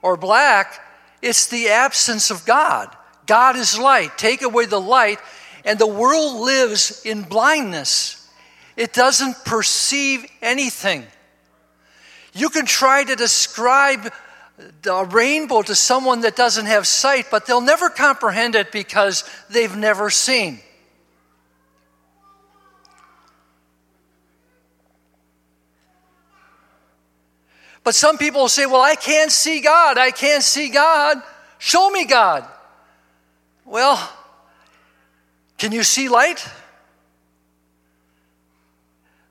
or 0.01 0.17
black, 0.17 0.79
it's 1.21 1.47
the 1.47 1.69
absence 1.69 2.29
of 2.29 2.45
God. 2.45 2.95
God 3.25 3.55
is 3.55 3.79
light. 3.79 4.17
Take 4.17 4.41
away 4.41 4.65
the 4.65 4.81
light, 4.81 5.19
and 5.65 5.79
the 5.79 5.87
world 5.87 6.41
lives 6.41 7.05
in 7.05 7.23
blindness. 7.23 8.29
It 8.75 8.93
doesn't 8.93 9.45
perceive 9.45 10.25
anything. 10.41 11.05
You 12.33 12.49
can 12.49 12.65
try 12.65 13.03
to 13.03 13.15
describe 13.15 14.11
a 14.85 15.05
rainbow 15.05 15.61
to 15.61 15.75
someone 15.75 16.21
that 16.21 16.35
doesn't 16.35 16.65
have 16.65 16.85
sight, 16.85 17.27
but 17.31 17.45
they'll 17.45 17.61
never 17.61 17.89
comprehend 17.89 18.55
it 18.55 18.71
because 18.71 19.23
they've 19.49 19.75
never 19.75 20.09
seen. 20.09 20.59
But 27.83 27.95
some 27.95 28.17
people 28.17 28.41
will 28.41 28.49
say, 28.49 28.65
Well, 28.65 28.81
I 28.81 28.95
can't 28.95 29.31
see 29.31 29.61
God. 29.61 29.97
I 29.97 30.11
can't 30.11 30.43
see 30.43 30.69
God. 30.69 31.21
Show 31.57 31.89
me 31.89 32.05
God. 32.05 32.47
Well, 33.65 34.11
can 35.57 35.71
you 35.71 35.83
see 35.83 36.09
light? 36.09 36.45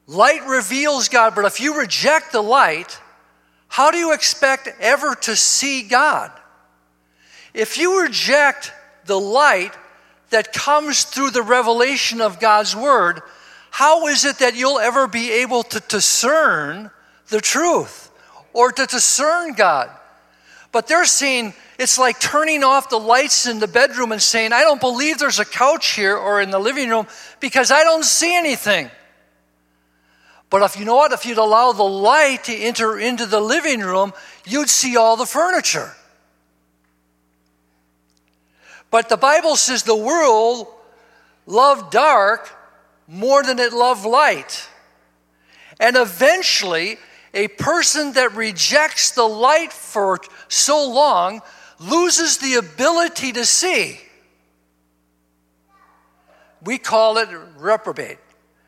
Light 0.07 0.47
reveals 0.47 1.09
God, 1.09 1.35
but 1.35 1.45
if 1.45 1.61
you 1.61 1.79
reject 1.79 2.33
the 2.33 2.43
light, 2.43 2.99
how 3.69 3.91
do 3.91 3.99
you 3.99 4.13
expect 4.13 4.69
ever 4.81 5.15
to 5.15 5.37
see 5.37 5.83
God? 5.83 6.31
If 7.55 7.79
you 7.79 8.03
reject 8.03 8.73
the 9.07 9.19
light 9.19 9.73
that 10.31 10.53
comes 10.53 11.05
through 11.05 11.31
the 11.31 11.43
revelation 11.43 12.21
of 12.21 12.41
God's 12.41 12.75
Word, 12.75 13.23
how 13.71 14.07
is 14.09 14.25
it 14.25 14.39
that 14.41 14.57
you'll 14.57 14.79
ever 14.79 15.07
be 15.07 15.31
able 15.31 15.63
to 15.65 15.81
discern 15.81 16.91
the 17.29 17.41
truth? 17.41 18.02
Or 18.53 18.73
to 18.73 18.87
discern 18.87 19.55
God. 19.55 19.91
But 20.71 20.87
they're 20.87 21.05
seeing 21.05 21.55
it's 21.79 21.99
like 21.99 22.21
turning 22.21 22.63
off 22.63 22.91
the 22.91 22.99
lights 22.99 23.47
in 23.47 23.59
the 23.59 23.67
bedroom 23.67 24.13
and 24.13 24.23
saying, 24.23 24.53
I 24.53 24.61
don't 24.61 24.81
believe 24.81 25.19
there's 25.19 25.39
a 25.39 25.45
couch 25.45 25.95
here 25.95 26.17
or 26.17 26.41
in 26.41 26.51
the 26.51 26.59
living 26.59 26.89
room 26.89 27.07
because 27.41 27.71
I 27.71 27.83
don't 27.83 28.05
see 28.05 28.37
anything. 28.37 28.91
But 30.49 30.63
if 30.63 30.79
you 30.79 30.85
know 30.85 30.97
what, 30.97 31.13
if 31.13 31.25
you'd 31.27 31.39
allow 31.39 31.73
the 31.73 31.83
light 31.83 32.45
to 32.45 32.55
enter 32.55 32.99
into 32.99 33.27
the 33.27 33.41
living 33.41 33.81
room, 33.81 34.13
you'd 34.47 34.69
see 34.69 34.97
all 34.97 35.17
the 35.17 35.27
furniture. 35.27 35.93
But 38.91 39.09
the 39.09 39.17
Bible 39.17 39.57
says 39.57 39.83
the 39.83 39.97
world 39.97 40.67
loved 41.47 41.91
dark 41.91 42.55
more 43.09 43.43
than 43.43 43.59
it 43.59 43.73
loved 43.73 44.05
light. 44.05 44.69
And 45.81 45.97
eventually, 45.97 46.99
a 47.35 47.49
person 47.49 48.13
that 48.13 48.35
rejects 48.35 49.13
the 49.13 49.25
light 49.25 49.73
for 49.73 50.21
so 50.49 50.91
long 50.91 51.41
loses 51.79 52.39
the 52.39 52.55
ability 52.55 53.33
to 53.33 53.45
see. 53.45 54.01
We 56.65 56.79
call 56.79 57.19
it 57.19 57.29
reprobate. 57.59 58.19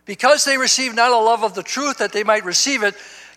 Because 0.04 0.44
they 0.44 0.58
received 0.58 0.96
not 0.96 1.12
a 1.12 1.16
love 1.16 1.44
of 1.44 1.54
the 1.54 1.62
truth 1.62 1.98
that 1.98 2.12
they 2.12 2.24
might 2.24 2.44
receive 2.44 2.82
it, 2.82 2.94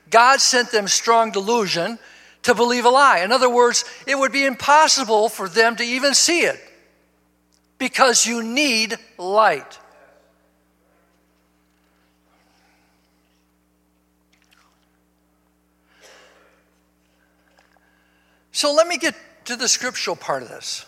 God 0.10 0.42
sent 0.42 0.72
them 0.72 0.88
strong 0.88 1.32
delusion 1.32 2.00
to 2.44 2.56
believe 2.56 2.86
a 2.86 2.90
lie. 2.90 3.20
In 3.20 3.32
other 3.32 3.50
words, 3.50 3.86
it 4.06 4.18
would 4.18 4.32
be 4.32 4.46
impossible 4.46 5.30
for 5.30 5.48
them 5.48 5.76
to 5.78 5.84
even 5.84 6.13
see 6.13 6.42
it 6.42 6.60
because 7.78 8.26
you 8.26 8.44
need 8.44 8.98
light. 9.18 9.80
So 18.58 18.74
let 18.74 18.88
me 18.88 18.98
get 18.98 19.13
to 19.46 19.56
the 19.56 19.67
scriptural 19.67 20.15
part 20.15 20.41
of 20.41 20.50
this. 20.50 20.84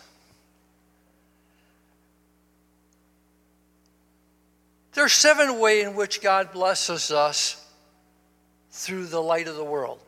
There 4.94 5.04
are 5.04 5.08
seven 5.08 5.60
ways 5.60 5.86
in 5.86 5.94
which 5.94 6.20
God 6.20 6.50
blesses 6.50 7.12
us 7.12 7.64
through 8.72 9.06
the 9.06 9.22
light 9.22 9.46
of 9.46 9.54
the 9.54 9.62
world. 9.62 10.00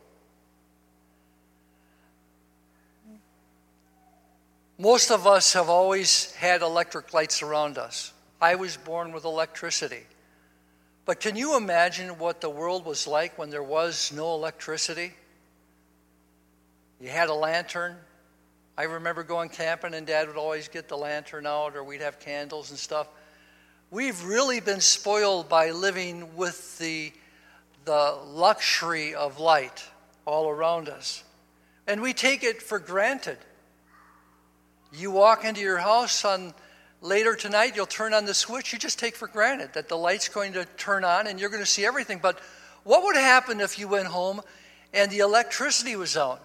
Most 4.77 5.09
of 5.09 5.25
us 5.25 5.53
have 5.53 5.69
always 5.69 6.33
had 6.33 6.63
electric 6.63 7.13
lights 7.13 7.41
around 7.41 7.77
us. 7.77 8.11
I 8.41 8.55
was 8.55 8.75
born 8.75 9.13
with 9.13 9.23
electricity. 9.23 10.03
But 11.05 11.21
can 11.21 11.37
you 11.37 11.55
imagine 11.55 12.19
what 12.19 12.41
the 12.41 12.49
world 12.49 12.85
was 12.85 13.07
like 13.07 13.37
when 13.37 13.51
there 13.51 13.63
was 13.63 14.11
no 14.13 14.33
electricity? 14.33 15.13
You 17.03 17.09
had 17.09 17.27
a 17.27 17.33
lantern. 17.33 17.97
I 18.77 18.83
remember 18.83 19.23
going 19.23 19.49
camping, 19.49 19.93
and 19.93 20.07
Dad 20.07 20.29
would 20.29 20.37
always 20.37 20.69
get 20.69 20.87
the 20.87 20.95
lantern 20.95 21.45
out, 21.45 21.75
or 21.75 21.83
we'd 21.83 21.99
have 21.99 22.17
candles 22.17 22.69
and 22.69 22.79
stuff. 22.79 23.09
We've 23.91 24.23
really 24.23 24.61
been 24.61 24.79
spoiled 24.79 25.49
by 25.49 25.71
living 25.71 26.37
with 26.37 26.77
the, 26.77 27.11
the 27.83 28.17
luxury 28.25 29.15
of 29.15 29.41
light 29.41 29.83
all 30.23 30.47
around 30.47 30.87
us. 30.87 31.25
And 31.87 32.01
we 32.01 32.13
take 32.13 32.41
it 32.41 32.61
for 32.61 32.79
granted. 32.79 33.37
You 34.93 35.11
walk 35.11 35.43
into 35.43 35.59
your 35.59 35.79
house 35.79 36.23
on 36.23 36.53
later 37.01 37.35
tonight, 37.35 37.75
you'll 37.75 37.85
turn 37.85 38.13
on 38.13 38.23
the 38.23 38.33
switch, 38.33 38.71
you 38.71 38.79
just 38.79 38.97
take 38.97 39.17
for 39.17 39.27
granted 39.27 39.73
that 39.73 39.89
the 39.89 39.97
light's 39.97 40.29
going 40.29 40.53
to 40.53 40.63
turn 40.77 41.03
on 41.03 41.27
and 41.27 41.37
you're 41.37 41.49
going 41.49 41.61
to 41.63 41.69
see 41.69 41.85
everything. 41.85 42.19
But 42.21 42.39
what 42.85 43.03
would 43.03 43.17
happen 43.17 43.59
if 43.59 43.77
you 43.77 43.89
went 43.89 44.07
home 44.07 44.39
and 44.93 45.11
the 45.11 45.19
electricity 45.19 45.97
was 45.97 46.15
out? 46.15 46.41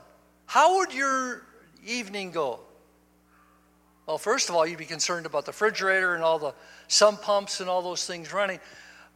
How 0.49 0.79
would 0.79 0.95
your 0.95 1.43
evening 1.87 2.31
go? 2.31 2.61
Well, 4.07 4.17
first 4.17 4.49
of 4.49 4.55
all, 4.55 4.67
you'd 4.67 4.79
be 4.79 4.87
concerned 4.87 5.27
about 5.27 5.45
the 5.45 5.51
refrigerator 5.51 6.15
and 6.15 6.25
all 6.25 6.39
the 6.39 6.55
sump 6.89 7.21
pumps 7.21 7.61
and 7.61 7.69
all 7.69 7.83
those 7.83 8.07
things 8.07 8.33
running. 8.33 8.59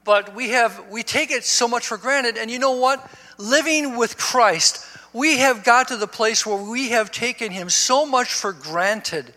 But 0.04 0.34
we 0.34 0.50
have 0.50 0.90
we 0.90 1.02
take 1.02 1.30
it 1.30 1.44
so 1.44 1.66
much 1.66 1.86
for 1.86 1.96
granted. 1.96 2.36
And 2.36 2.50
you 2.50 2.58
know 2.58 2.72
what? 2.72 3.10
Living 3.38 3.96
with 3.96 4.18
Christ, 4.18 4.86
we 5.14 5.38
have 5.38 5.64
got 5.64 5.88
to 5.88 5.96
the 5.96 6.06
place 6.06 6.44
where 6.44 6.62
we 6.62 6.90
have 6.90 7.10
taken 7.10 7.50
him 7.50 7.70
so 7.70 8.04
much 8.04 8.30
for 8.30 8.52
granted. 8.52 9.32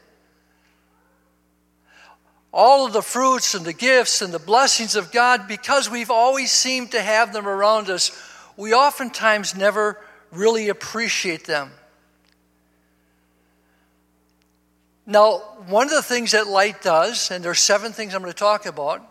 All 2.52 2.86
of 2.86 2.92
the 2.92 3.02
fruits 3.02 3.56
and 3.56 3.64
the 3.64 3.72
gifts 3.72 4.22
and 4.22 4.34
the 4.34 4.40
blessings 4.40 4.98
of 4.98 5.14
God, 5.14 5.48
because 5.48 5.90
we've 5.90 6.12
always 6.12 6.52
seemed 6.52 6.92
to 6.92 7.02
have 7.02 7.32
them 7.32 7.48
around 7.48 7.90
us, 7.90 8.12
we 8.58 8.74
oftentimes 8.74 9.56
never 9.56 9.98
really 10.34 10.68
appreciate 10.68 11.46
them. 11.46 11.72
Now, 15.06 15.38
one 15.68 15.86
of 15.86 15.94
the 15.94 16.02
things 16.02 16.32
that 16.32 16.48
light 16.48 16.82
does, 16.82 17.30
and 17.30 17.44
there's 17.44 17.60
seven 17.60 17.92
things 17.92 18.16
I'm 18.16 18.22
going 18.22 18.34
to 18.34 18.38
talk 18.38 18.66
about, 18.66 19.04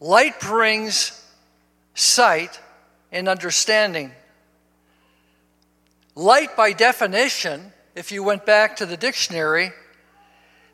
light 0.00 0.40
brings 0.40 1.20
sight 1.94 2.58
and 3.12 3.28
understanding. 3.28 4.12
Light, 6.14 6.56
by 6.56 6.72
definition, 6.72 7.72
if 7.94 8.12
you 8.12 8.22
went 8.22 8.46
back 8.46 8.76
to 8.76 8.86
the 8.86 8.96
dictionary, 8.96 9.72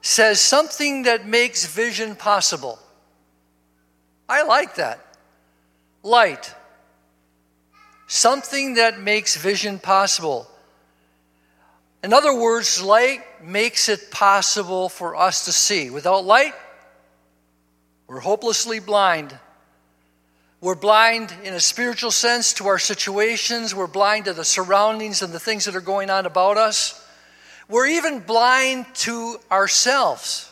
says 0.02 0.40
something 0.40 1.02
that 1.02 1.26
makes 1.26 1.66
vision 1.66 2.14
possible. 2.16 2.78
I 4.28 4.42
like 4.42 4.76
that. 4.76 5.00
Light. 6.02 6.54
Something 8.06 8.74
that 8.74 9.00
makes 9.00 9.36
vision 9.36 9.78
possible. 9.78 10.49
In 12.02 12.12
other 12.14 12.34
words, 12.34 12.82
light 12.82 13.20
makes 13.42 13.88
it 13.88 14.10
possible 14.10 14.88
for 14.88 15.16
us 15.16 15.44
to 15.44 15.52
see. 15.52 15.90
Without 15.90 16.24
light, 16.24 16.54
we're 18.06 18.20
hopelessly 18.20 18.80
blind. 18.80 19.38
We're 20.62 20.74
blind 20.74 21.34
in 21.44 21.54
a 21.54 21.60
spiritual 21.60 22.10
sense 22.10 22.54
to 22.54 22.68
our 22.68 22.78
situations. 22.78 23.74
We're 23.74 23.86
blind 23.86 24.26
to 24.26 24.32
the 24.32 24.44
surroundings 24.44 25.22
and 25.22 25.32
the 25.32 25.40
things 25.40 25.66
that 25.66 25.76
are 25.76 25.80
going 25.80 26.10
on 26.10 26.26
about 26.26 26.56
us. 26.56 27.06
We're 27.68 27.86
even 27.86 28.20
blind 28.20 28.86
to 28.94 29.36
ourselves. 29.50 30.50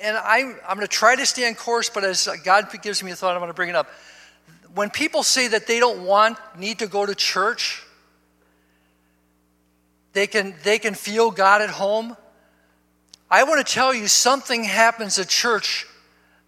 And 0.00 0.16
I'm, 0.16 0.56
I'm 0.68 0.76
going 0.76 0.86
to 0.86 0.92
try 0.92 1.16
to 1.16 1.26
stay 1.26 1.48
on 1.48 1.54
course, 1.54 1.90
but 1.90 2.04
as 2.04 2.28
God 2.44 2.68
gives 2.82 3.02
me 3.02 3.10
a 3.10 3.16
thought, 3.16 3.32
I'm 3.32 3.40
going 3.40 3.48
to 3.50 3.54
bring 3.54 3.70
it 3.70 3.76
up 3.76 3.88
when 4.76 4.90
people 4.90 5.22
say 5.22 5.48
that 5.48 5.66
they 5.66 5.80
don't 5.80 6.04
want, 6.04 6.36
need 6.58 6.80
to 6.80 6.86
go 6.86 7.06
to 7.06 7.14
church, 7.14 7.82
they 10.12 10.26
can, 10.26 10.54
they 10.64 10.78
can 10.78 10.92
feel 10.92 11.30
God 11.30 11.62
at 11.62 11.70
home. 11.70 12.14
I 13.30 13.44
want 13.44 13.66
to 13.66 13.72
tell 13.72 13.94
you 13.94 14.06
something 14.06 14.64
happens 14.64 15.18
at 15.18 15.28
church 15.28 15.86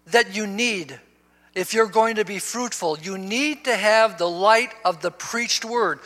that 0.07 0.35
you 0.35 0.45
need 0.45 0.99
if 1.55 1.73
you're 1.73 1.87
going 1.87 2.17
to 2.17 2.25
be 2.25 2.37
fruitful. 2.37 2.99
You 2.99 3.17
need 3.17 3.65
to 3.65 3.75
have 3.75 4.19
the 4.19 4.29
light 4.29 4.73
of 4.85 5.01
the 5.01 5.09
preached 5.09 5.65
word. 5.65 5.99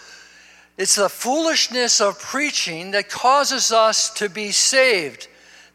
It's 0.77 0.95
the 0.95 1.09
foolishness 1.09 1.99
of 1.99 2.19
preaching 2.21 2.91
that 2.91 3.09
causes 3.09 3.73
us 3.73 4.09
to 4.13 4.29
be 4.29 4.51
saved. 4.51 5.27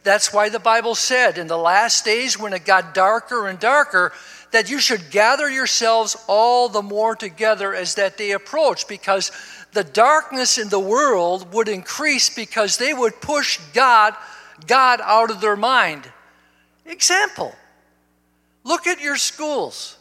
That's 0.02 0.32
why 0.32 0.48
the 0.48 0.58
Bible 0.58 0.94
said 0.94 1.36
in 1.36 1.46
the 1.46 1.58
last 1.58 2.06
days, 2.06 2.38
when 2.38 2.54
it 2.54 2.64
got 2.64 2.94
darker 2.94 3.48
and 3.48 3.58
darker, 3.58 4.14
that 4.50 4.70
you 4.70 4.78
should 4.78 5.10
gather 5.10 5.50
yourselves 5.50 6.16
all 6.26 6.68
the 6.68 6.82
more 6.82 7.14
together 7.14 7.74
as 7.74 7.94
that 7.96 8.16
day 8.16 8.30
approached, 8.32 8.88
because 8.88 9.30
the 9.72 9.84
darkness 9.84 10.58
in 10.58 10.68
the 10.68 10.78
world 10.78 11.52
would 11.52 11.68
increase 11.68 12.30
because 12.30 12.76
they 12.78 12.94
would 12.94 13.20
push 13.20 13.58
God, 13.74 14.14
God 14.66 15.00
out 15.02 15.30
of 15.30 15.40
their 15.40 15.56
mind. 15.56 16.10
Example. 16.86 17.54
Look 18.64 18.86
at 18.86 19.00
your 19.00 19.16
schools. 19.16 19.96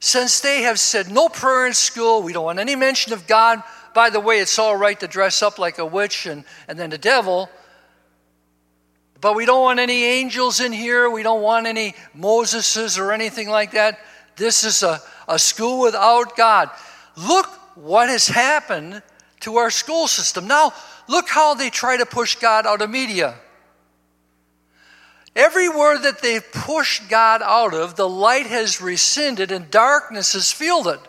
Since 0.00 0.40
they 0.40 0.62
have 0.62 0.78
said 0.78 1.10
no 1.10 1.28
prayer 1.28 1.66
in 1.66 1.74
school, 1.74 2.22
we 2.22 2.32
don't 2.32 2.44
want 2.44 2.58
any 2.58 2.76
mention 2.76 3.12
of 3.12 3.26
God. 3.26 3.62
By 3.94 4.10
the 4.10 4.20
way, 4.20 4.38
it's 4.38 4.58
all 4.58 4.76
right 4.76 4.98
to 5.00 5.08
dress 5.08 5.42
up 5.42 5.58
like 5.58 5.78
a 5.78 5.86
witch 5.86 6.26
and, 6.26 6.44
and 6.68 6.78
then 6.78 6.90
the 6.90 6.98
devil. 6.98 7.50
But 9.20 9.34
we 9.34 9.46
don't 9.46 9.62
want 9.62 9.80
any 9.80 10.04
angels 10.04 10.60
in 10.60 10.72
here. 10.72 11.10
We 11.10 11.22
don't 11.22 11.42
want 11.42 11.66
any 11.66 11.94
Moseses 12.16 12.98
or 12.98 13.12
anything 13.12 13.48
like 13.48 13.72
that. 13.72 13.98
This 14.36 14.62
is 14.62 14.82
a, 14.82 15.00
a 15.26 15.38
school 15.38 15.80
without 15.80 16.36
God. 16.36 16.70
Look 17.16 17.46
what 17.74 18.08
has 18.08 18.28
happened 18.28 19.02
to 19.40 19.56
our 19.56 19.70
school 19.70 20.06
system. 20.06 20.46
Now, 20.46 20.72
look 21.08 21.28
how 21.28 21.54
they 21.54 21.70
try 21.70 21.96
to 21.96 22.06
push 22.06 22.36
God 22.36 22.66
out 22.66 22.80
of 22.80 22.90
media. 22.90 23.34
Everywhere 25.34 25.98
that 25.98 26.20
they've 26.20 26.52
pushed 26.52 27.08
God 27.08 27.42
out 27.42 27.74
of, 27.74 27.96
the 27.96 28.08
light 28.08 28.46
has 28.46 28.80
rescinded 28.80 29.52
and 29.52 29.70
darkness 29.70 30.32
has 30.32 30.50
filled 30.52 30.88
it. 30.88 31.00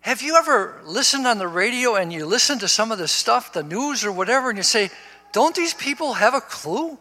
Have 0.00 0.20
you 0.20 0.36
ever 0.36 0.80
listened 0.84 1.26
on 1.26 1.38
the 1.38 1.48
radio 1.48 1.96
and 1.96 2.12
you 2.12 2.26
listen 2.26 2.58
to 2.58 2.68
some 2.68 2.92
of 2.92 2.98
the 2.98 3.08
stuff, 3.08 3.54
the 3.54 3.62
news 3.62 4.04
or 4.04 4.12
whatever, 4.12 4.50
and 4.50 4.58
you 4.58 4.62
say, 4.62 4.90
don't 5.34 5.54
these 5.54 5.74
people 5.74 6.14
have 6.14 6.32
a 6.32 6.40
clue? 6.40 6.96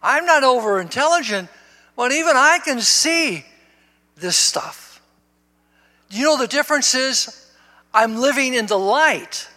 I'm 0.00 0.24
not 0.24 0.44
over 0.44 0.80
intelligent, 0.80 1.48
but 1.96 2.12
even 2.12 2.36
I 2.36 2.60
can 2.64 2.80
see 2.80 3.44
this 4.14 4.36
stuff. 4.36 5.02
You 6.08 6.24
know, 6.24 6.38
the 6.38 6.46
difference 6.46 6.94
is 6.94 7.50
I'm 7.92 8.18
living 8.18 8.54
in 8.54 8.66
the 8.66 8.78
light. 8.78 9.48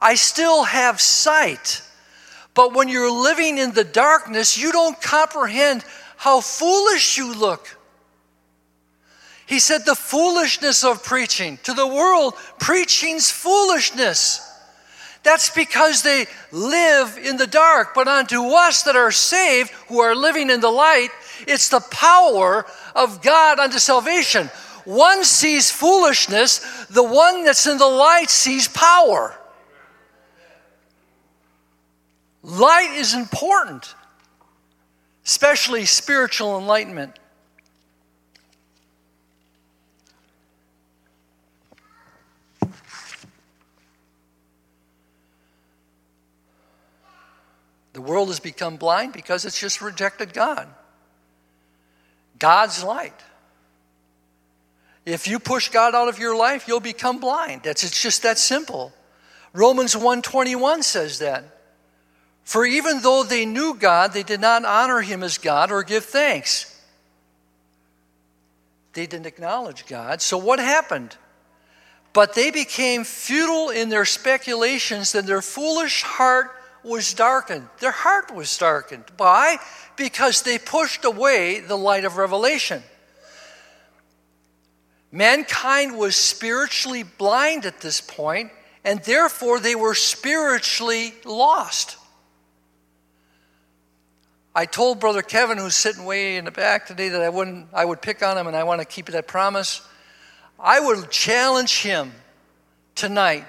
I 0.00 0.14
still 0.14 0.62
have 0.62 1.00
sight. 1.00 1.82
But 2.54 2.74
when 2.74 2.88
you're 2.88 3.10
living 3.10 3.58
in 3.58 3.72
the 3.72 3.82
darkness, 3.82 4.56
you 4.56 4.70
don't 4.70 5.00
comprehend 5.00 5.84
how 6.16 6.40
foolish 6.40 7.18
you 7.18 7.34
look. 7.34 7.76
He 9.46 9.58
said, 9.58 9.84
The 9.84 9.96
foolishness 9.96 10.84
of 10.84 11.02
preaching. 11.02 11.58
To 11.64 11.74
the 11.74 11.88
world, 11.88 12.36
preaching's 12.60 13.32
foolishness. 13.32 14.48
That's 15.22 15.50
because 15.50 16.02
they 16.02 16.26
live 16.50 17.16
in 17.16 17.36
the 17.36 17.46
dark. 17.46 17.94
But 17.94 18.08
unto 18.08 18.42
us 18.48 18.82
that 18.82 18.96
are 18.96 19.12
saved, 19.12 19.70
who 19.88 20.00
are 20.00 20.14
living 20.14 20.50
in 20.50 20.60
the 20.60 20.70
light, 20.70 21.10
it's 21.46 21.68
the 21.68 21.80
power 21.80 22.66
of 22.94 23.22
God 23.22 23.58
unto 23.58 23.78
salvation. 23.78 24.48
One 24.84 25.22
sees 25.24 25.70
foolishness, 25.70 26.86
the 26.86 27.04
one 27.04 27.44
that's 27.44 27.66
in 27.66 27.78
the 27.78 27.86
light 27.86 28.30
sees 28.30 28.66
power. 28.66 29.38
Light 32.42 32.96
is 32.96 33.14
important, 33.14 33.94
especially 35.24 35.84
spiritual 35.84 36.58
enlightenment. 36.58 37.16
The 47.92 48.00
world 48.00 48.21
has 48.32 48.40
become 48.40 48.76
blind 48.76 49.12
because 49.12 49.44
it's 49.44 49.60
just 49.60 49.80
rejected 49.80 50.32
God. 50.32 50.66
God's 52.38 52.82
light. 52.82 53.20
If 55.04 55.28
you 55.28 55.38
push 55.38 55.68
God 55.68 55.94
out 55.94 56.08
of 56.08 56.18
your 56.18 56.36
life, 56.36 56.66
you'll 56.66 56.80
become 56.80 57.18
blind. 57.18 57.62
That's 57.62 57.84
it's 57.84 58.00
just 58.00 58.22
that 58.22 58.38
simple. 58.38 58.92
Romans 59.52 59.94
1:21 59.94 60.82
says 60.82 61.18
that. 61.18 61.44
For 62.44 62.64
even 62.64 63.02
though 63.02 63.22
they 63.22 63.46
knew 63.46 63.74
God, 63.74 64.12
they 64.12 64.22
did 64.22 64.40
not 64.40 64.64
honor 64.64 65.00
him 65.00 65.22
as 65.22 65.38
God 65.38 65.70
or 65.70 65.82
give 65.82 66.04
thanks. 66.04 66.68
They 68.94 69.06
didn't 69.06 69.26
acknowledge 69.26 69.86
God. 69.86 70.20
So 70.20 70.36
what 70.36 70.58
happened? 70.58 71.16
But 72.12 72.34
they 72.34 72.50
became 72.50 73.04
futile 73.04 73.70
in 73.70 73.88
their 73.88 74.04
speculations, 74.04 75.14
and 75.14 75.26
their 75.26 75.42
foolish 75.42 76.02
heart 76.02 76.50
was 76.84 77.14
darkened. 77.14 77.68
Their 77.80 77.92
heart 77.92 78.34
was 78.34 78.56
darkened. 78.56 79.04
Why? 79.16 79.58
Because 79.96 80.42
they 80.42 80.58
pushed 80.58 81.04
away 81.04 81.60
the 81.60 81.76
light 81.76 82.04
of 82.04 82.16
revelation. 82.16 82.82
Mankind 85.10 85.98
was 85.98 86.16
spiritually 86.16 87.02
blind 87.02 87.66
at 87.66 87.80
this 87.80 88.00
point, 88.00 88.50
and 88.82 89.02
therefore 89.04 89.60
they 89.60 89.74
were 89.74 89.94
spiritually 89.94 91.14
lost. 91.24 91.98
I 94.54 94.66
told 94.66 95.00
Brother 95.00 95.22
Kevin, 95.22 95.58
who's 95.58 95.74
sitting 95.74 96.04
way 96.04 96.36
in 96.36 96.44
the 96.44 96.50
back 96.50 96.86
today, 96.86 97.10
that 97.10 97.22
I 97.22 97.28
wouldn't 97.28 97.68
I 97.72 97.84
would 97.84 98.02
pick 98.02 98.22
on 98.22 98.36
him 98.36 98.46
and 98.46 98.56
I 98.56 98.64
want 98.64 98.80
to 98.80 98.86
keep 98.86 99.06
that 99.06 99.26
promise. 99.26 99.80
I 100.58 100.78
would 100.78 101.10
challenge 101.10 101.82
him 101.82 102.12
tonight 102.94 103.46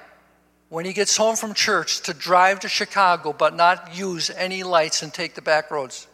when 0.74 0.86
he 0.86 0.92
gets 0.92 1.16
home 1.16 1.36
from 1.36 1.54
church 1.54 2.02
to 2.02 2.16
drive 2.16 2.62
to 2.62 2.68
Chicago 2.68 3.32
but 3.32 3.56
not 3.56 3.96
use 3.96 4.32
any 4.32 4.64
lights 4.64 5.04
and 5.04 5.14
take 5.14 5.36
the 5.36 5.42
back 5.42 5.70
roads. 5.70 6.08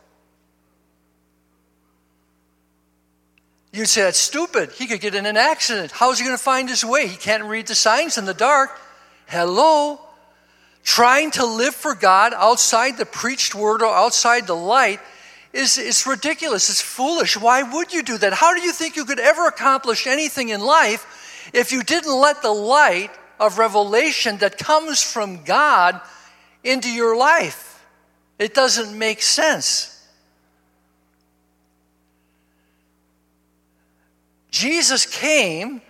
You'd 3.71 3.87
say 3.87 4.01
that's 4.01 4.19
stupid. 4.19 4.71
He 4.73 4.85
could 4.85 4.99
get 4.99 5.15
in 5.15 5.25
an 5.25 5.37
accident. 5.37 5.93
How's 5.93 6.19
he 6.19 6.25
going 6.25 6.37
to 6.37 6.43
find 6.43 6.67
his 6.67 6.83
way? 6.83 7.07
He 7.07 7.15
can't 7.15 7.45
read 7.45 7.67
the 7.67 7.73
signs 7.73 8.17
in 8.17 8.25
the 8.25 8.33
dark. 8.33 8.77
Hello? 9.27 10.01
trying 10.83 11.29
to 11.29 11.45
live 11.45 11.75
for 11.75 11.95
God 11.95 12.33
outside 12.33 12.97
the 12.97 13.05
preached 13.05 13.55
word 13.55 13.81
or 13.81 13.93
outside 13.93 14.47
the 14.47 14.55
light 14.55 14.99
is, 15.53 15.77
is 15.77 16.05
ridiculous. 16.05 16.69
It's 16.69 16.81
foolish. 16.81 17.37
Why 17.37 17.63
would 17.63 17.93
you 17.93 18.03
do 18.03 18.17
that? 18.17 18.33
How 18.33 18.53
do 18.53 18.61
you 18.61 18.73
think 18.73 18.95
you 18.95 19.05
could 19.05 19.19
ever 19.19 19.45
accomplish 19.45 20.07
anything 20.07 20.49
in 20.49 20.61
life 20.61 21.49
if 21.53 21.71
you 21.71 21.83
didn't 21.83 22.13
let 22.13 22.41
the 22.41 22.51
light 22.51 23.11
of 23.39 23.57
revelation 23.57 24.37
that 24.37 24.57
comes 24.57 25.01
from 25.01 25.43
God 25.43 25.99
into 26.63 26.91
your 26.91 27.15
life? 27.15 27.85
It 28.37 28.53
doesn't 28.53 28.97
make 28.97 29.21
sense. 29.21 29.95
Jesus 34.51 35.05
came 35.05 35.81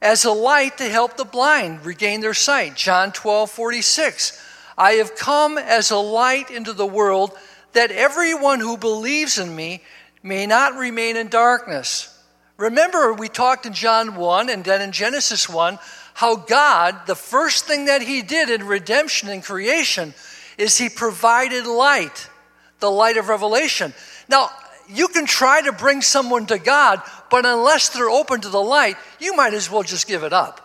as 0.00 0.24
a 0.24 0.30
light 0.30 0.78
to 0.78 0.88
help 0.88 1.16
the 1.16 1.24
blind 1.24 1.84
regain 1.84 2.20
their 2.20 2.34
sight. 2.34 2.76
John 2.76 3.10
12, 3.10 3.50
46. 3.50 4.40
I 4.76 4.92
have 4.92 5.16
come 5.16 5.56
as 5.56 5.90
a 5.90 5.96
light 5.96 6.50
into 6.50 6.72
the 6.72 6.86
world 6.86 7.32
that 7.72 7.90
everyone 7.90 8.60
who 8.60 8.76
believes 8.76 9.38
in 9.38 9.54
me 9.54 9.82
may 10.22 10.46
not 10.46 10.76
remain 10.76 11.16
in 11.16 11.28
darkness. 11.28 12.10
Remember, 12.56 13.12
we 13.12 13.28
talked 13.28 13.66
in 13.66 13.72
John 13.72 14.14
1 14.16 14.48
and 14.48 14.64
then 14.64 14.80
in 14.80 14.92
Genesis 14.92 15.48
1 15.48 15.78
how 16.14 16.36
God, 16.36 17.06
the 17.06 17.14
first 17.14 17.66
thing 17.66 17.86
that 17.86 18.00
He 18.00 18.22
did 18.22 18.48
in 18.48 18.66
redemption 18.66 19.28
and 19.28 19.42
creation, 19.42 20.14
is 20.56 20.78
He 20.78 20.88
provided 20.88 21.66
light, 21.66 22.30
the 22.78 22.90
light 22.90 23.16
of 23.16 23.28
revelation. 23.28 23.92
Now, 24.28 24.48
you 24.88 25.08
can 25.08 25.26
try 25.26 25.60
to 25.62 25.72
bring 25.72 26.02
someone 26.02 26.46
to 26.46 26.58
God, 26.58 27.02
but 27.30 27.44
unless 27.44 27.88
they're 27.90 28.08
open 28.08 28.40
to 28.42 28.48
the 28.48 28.62
light, 28.62 28.96
you 29.18 29.34
might 29.34 29.54
as 29.54 29.70
well 29.70 29.82
just 29.82 30.06
give 30.06 30.22
it 30.22 30.32
up. 30.32 30.60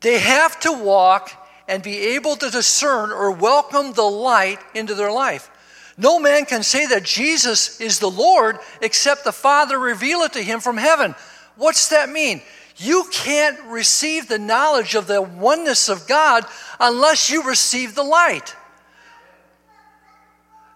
They 0.00 0.18
have 0.18 0.58
to 0.60 0.72
walk 0.72 1.30
and 1.68 1.82
be 1.82 2.14
able 2.14 2.36
to 2.36 2.50
discern 2.50 3.10
or 3.10 3.32
welcome 3.32 3.92
the 3.92 4.02
light 4.02 4.60
into 4.74 4.94
their 4.94 5.12
life. 5.12 5.50
No 5.98 6.18
man 6.18 6.44
can 6.44 6.62
say 6.62 6.86
that 6.86 7.02
Jesus 7.02 7.80
is 7.80 7.98
the 7.98 8.10
Lord 8.10 8.58
except 8.80 9.24
the 9.24 9.32
Father 9.32 9.78
reveal 9.78 10.20
it 10.20 10.34
to 10.34 10.42
him 10.42 10.60
from 10.60 10.76
heaven. 10.76 11.14
What's 11.56 11.88
that 11.88 12.08
mean? 12.08 12.42
You 12.76 13.04
can't 13.10 13.58
receive 13.64 14.28
the 14.28 14.38
knowledge 14.38 14.94
of 14.94 15.06
the 15.06 15.22
oneness 15.22 15.88
of 15.88 16.06
God 16.06 16.44
unless 16.78 17.30
you 17.30 17.42
receive 17.42 17.94
the 17.94 18.02
light. 18.02 18.54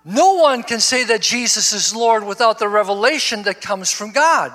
No 0.04 0.34
one 0.34 0.62
can 0.62 0.80
say 0.80 1.04
that 1.04 1.20
Jesus 1.20 1.72
is 1.72 1.94
Lord 1.94 2.24
without 2.24 2.58
the 2.58 2.68
revelation 2.68 3.42
that 3.42 3.60
comes 3.60 3.90
from 3.90 4.12
God. 4.12 4.52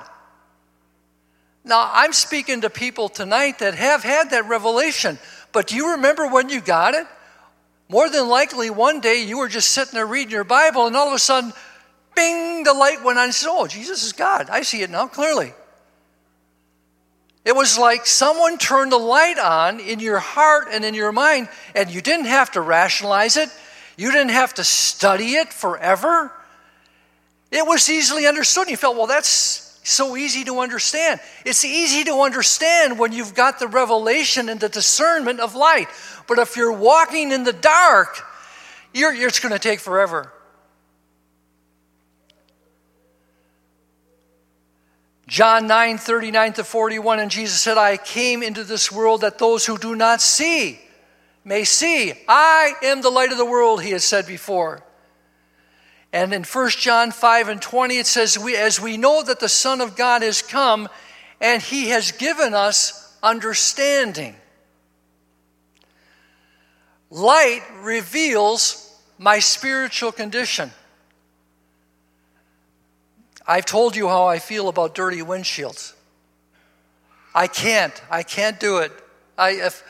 Now, 1.63 1.89
I'm 1.93 2.13
speaking 2.13 2.61
to 2.61 2.69
people 2.69 3.09
tonight 3.09 3.59
that 3.59 3.75
have 3.75 4.03
had 4.03 4.31
that 4.31 4.47
revelation, 4.47 5.19
but 5.51 5.67
do 5.67 5.75
you 5.75 5.91
remember 5.91 6.27
when 6.27 6.49
you 6.49 6.61
got 6.61 6.95
it? 6.95 7.05
More 7.89 8.09
than 8.09 8.27
likely, 8.27 8.71
one 8.71 8.99
day 8.99 9.23
you 9.23 9.37
were 9.37 9.47
just 9.47 9.69
sitting 9.69 9.93
there 9.93 10.05
reading 10.07 10.31
your 10.31 10.43
Bible, 10.43 10.87
and 10.87 10.95
all 10.95 11.07
of 11.07 11.13
a 11.13 11.19
sudden, 11.19 11.53
bing, 12.15 12.63
the 12.63 12.73
light 12.73 13.03
went 13.03 13.19
on 13.19 13.25
and 13.25 13.33
said, 13.33 13.49
Oh, 13.51 13.67
Jesus 13.67 14.03
is 14.03 14.13
God. 14.13 14.49
I 14.49 14.63
see 14.63 14.81
it 14.81 14.89
now 14.89 15.07
clearly. 15.07 15.53
It 17.45 17.55
was 17.55 17.77
like 17.77 18.07
someone 18.07 18.57
turned 18.57 18.91
the 18.91 18.97
light 18.97 19.37
on 19.37 19.79
in 19.79 19.99
your 19.99 20.17
heart 20.17 20.67
and 20.71 20.83
in 20.83 20.95
your 20.95 21.11
mind, 21.11 21.47
and 21.75 21.91
you 21.91 22.01
didn't 22.01 22.25
have 22.25 22.51
to 22.53 22.61
rationalize 22.61 23.37
it. 23.37 23.49
You 23.97 24.11
didn't 24.11 24.31
have 24.31 24.55
to 24.55 24.63
study 24.63 25.35
it 25.35 25.53
forever. 25.53 26.33
It 27.51 27.65
was 27.65 27.87
easily 27.89 28.25
understood. 28.25 28.67
You 28.67 28.77
felt, 28.77 28.97
well, 28.97 29.05
that's 29.05 29.79
so 29.83 30.17
easy 30.17 30.43
to 30.45 30.59
understand. 30.59 31.19
It's 31.45 31.63
easy 31.63 32.03
to 32.05 32.21
understand 32.21 32.97
when 32.97 33.11
you've 33.11 33.35
got 33.35 33.59
the 33.59 33.67
revelation 33.67 34.49
and 34.49 34.59
the 34.59 34.67
discernment 34.67 35.39
of 35.39 35.53
light. 35.53 35.87
But 36.27 36.39
if 36.39 36.57
you're 36.57 36.73
walking 36.73 37.31
in 37.31 37.43
the 37.43 37.53
dark, 37.53 38.21
you're, 38.91 39.13
it's 39.13 39.39
going 39.39 39.53
to 39.53 39.59
take 39.59 39.79
forever. 39.79 40.31
John 45.27 45.65
9 45.67 45.97
39 45.97 46.53
to 46.53 46.63
41, 46.63 47.19
and 47.19 47.31
Jesus 47.31 47.59
said, 47.59 47.77
I 47.77 47.97
came 47.97 48.43
into 48.43 48.63
this 48.63 48.91
world 48.91 49.21
that 49.21 49.39
those 49.39 49.65
who 49.65 49.77
do 49.77 49.95
not 49.95 50.21
see 50.21 50.79
may 51.43 51.63
see. 51.63 52.13
I 52.27 52.73
am 52.83 53.01
the 53.01 53.09
light 53.09 53.31
of 53.31 53.37
the 53.37 53.45
world, 53.45 53.81
he 53.81 53.91
has 53.91 54.03
said 54.03 54.27
before. 54.27 54.83
And 56.13 56.33
in 56.33 56.43
1 56.43 56.69
John 56.69 57.11
5 57.11 57.49
and 57.49 57.61
20, 57.61 57.97
it 57.97 58.07
says, 58.07 58.37
we, 58.37 58.55
As 58.55 58.79
we 58.79 58.97
know 58.97 59.23
that 59.23 59.39
the 59.39 59.49
Son 59.49 59.81
of 59.81 59.95
God 59.95 60.21
has 60.21 60.41
come, 60.41 60.87
and 61.41 61.61
he 61.61 61.89
has 61.89 62.11
given 62.11 62.53
us 62.53 63.17
understanding. 63.21 64.35
Light 67.09 67.61
reveals 67.81 68.97
my 69.17 69.39
spiritual 69.39 70.11
condition. 70.11 70.71
I've 73.47 73.65
told 73.65 73.95
you 73.95 74.07
how 74.07 74.25
I 74.25 74.39
feel 74.39 74.69
about 74.69 74.95
dirty 74.95 75.21
windshields. 75.21 75.93
I 77.33 77.47
can't. 77.47 78.01
I 78.09 78.23
can't 78.23 78.59
do 78.59 78.77
it. 78.77 78.91
I, 79.37 79.51
if, 79.51 79.83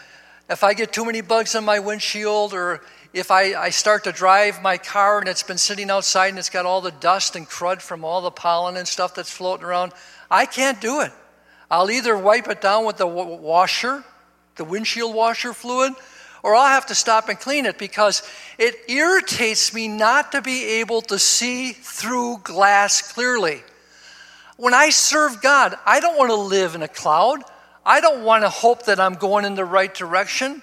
if 0.49 0.63
I 0.63 0.73
get 0.73 0.91
too 0.91 1.05
many 1.05 1.21
bugs 1.21 1.55
on 1.55 1.63
my 1.63 1.79
windshield, 1.79 2.53
or 2.53 2.81
if 3.13 3.31
I, 3.31 3.53
I 3.53 3.69
start 3.69 4.03
to 4.05 4.11
drive 4.11 4.61
my 4.61 4.77
car 4.77 5.19
and 5.19 5.29
it's 5.29 5.43
been 5.43 5.57
sitting 5.57 5.89
outside 5.89 6.29
and 6.29 6.39
it's 6.39 6.49
got 6.49 6.65
all 6.65 6.81
the 6.81 6.91
dust 6.91 7.35
and 7.35 7.47
crud 7.47 7.81
from 7.81 8.03
all 8.03 8.21
the 8.21 8.31
pollen 8.31 8.75
and 8.75 8.87
stuff 8.87 9.15
that's 9.15 9.31
floating 9.31 9.65
around, 9.65 9.93
I 10.29 10.45
can't 10.45 10.81
do 10.81 11.01
it. 11.01 11.11
I'll 11.71 11.89
either 11.89 12.17
wipe 12.17 12.47
it 12.49 12.61
down 12.61 12.85
with 12.85 12.97
the 12.97 13.07
washer, 13.07 14.03
the 14.57 14.65
windshield 14.65 15.15
washer 15.15 15.53
fluid, 15.53 15.93
or 16.45 16.53
I'll 16.53 16.67
have 16.67 16.85
to 16.85 16.95
stop 16.95 17.27
and 17.27 17.39
clean 17.39 17.65
it 17.65 17.79
because 17.79 18.21
it 18.59 18.75
irritates 18.87 19.73
me 19.73 19.87
not 19.87 20.33
to 20.33 20.43
be 20.43 20.73
able 20.79 21.01
to 21.01 21.17
see 21.17 21.71
through 21.71 22.37
glass 22.43 23.01
clearly. 23.13 23.63
When 24.55 24.75
I 24.75 24.91
serve 24.91 25.41
God, 25.41 25.73
I 25.87 25.99
don't 25.99 26.15
want 26.19 26.29
to 26.29 26.35
live 26.35 26.75
in 26.75 26.83
a 26.83 26.87
cloud. 26.87 27.41
I 27.83 27.99
don't 27.99 28.23
want 28.23 28.43
to 28.43 28.49
hope 28.49 28.85
that 28.85 28.99
I'm 28.99 29.15
going 29.15 29.43
in 29.43 29.55
the 29.55 29.65
right 29.65 29.91
direction. 29.91 30.61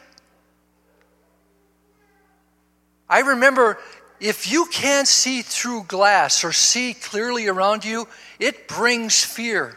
I 3.09 3.18
remember 3.23 3.81
if 4.21 4.53
you 4.53 4.66
can't 4.66 5.09
see 5.09 5.42
through 5.42 5.87
glass 5.88 6.45
or 6.45 6.53
see 6.53 6.95
clearly 6.95 7.49
around 7.49 7.85
you, 7.85 8.07
it 8.38 8.68
brings 8.68 9.25
fear. 9.25 9.77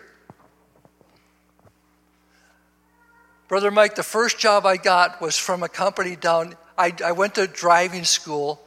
Brother 3.47 3.69
Mike, 3.69 3.93
the 3.93 4.03
first 4.03 4.39
job 4.39 4.65
I 4.65 4.77
got 4.77 5.21
was 5.21 5.37
from 5.37 5.61
a 5.61 5.69
company 5.69 6.15
down, 6.15 6.55
I, 6.77 6.93
I 7.03 7.11
went 7.11 7.35
to 7.35 7.45
driving 7.45 8.03
school 8.03 8.59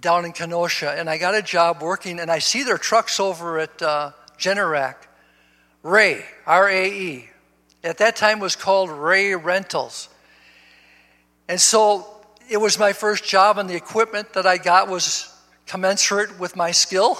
down 0.00 0.24
in 0.24 0.32
Kenosha, 0.32 0.90
and 0.90 1.08
I 1.08 1.16
got 1.16 1.36
a 1.36 1.42
job 1.42 1.80
working, 1.80 2.18
and 2.18 2.28
I 2.28 2.40
see 2.40 2.64
their 2.64 2.78
trucks 2.78 3.20
over 3.20 3.60
at 3.60 3.80
uh, 3.80 4.10
Generac. 4.36 4.96
Ray, 5.84 6.24
R 6.44 6.68
A 6.68 6.90
E, 6.90 7.28
at 7.84 7.98
that 7.98 8.16
time 8.16 8.40
was 8.40 8.56
called 8.56 8.90
Ray 8.90 9.36
Rentals. 9.36 10.08
And 11.48 11.60
so 11.60 12.06
it 12.50 12.56
was 12.56 12.80
my 12.80 12.92
first 12.92 13.24
job, 13.24 13.58
and 13.58 13.70
the 13.70 13.76
equipment 13.76 14.32
that 14.32 14.44
I 14.44 14.58
got 14.58 14.88
was 14.88 15.32
commensurate 15.66 16.40
with 16.40 16.56
my 16.56 16.72
skill. 16.72 17.16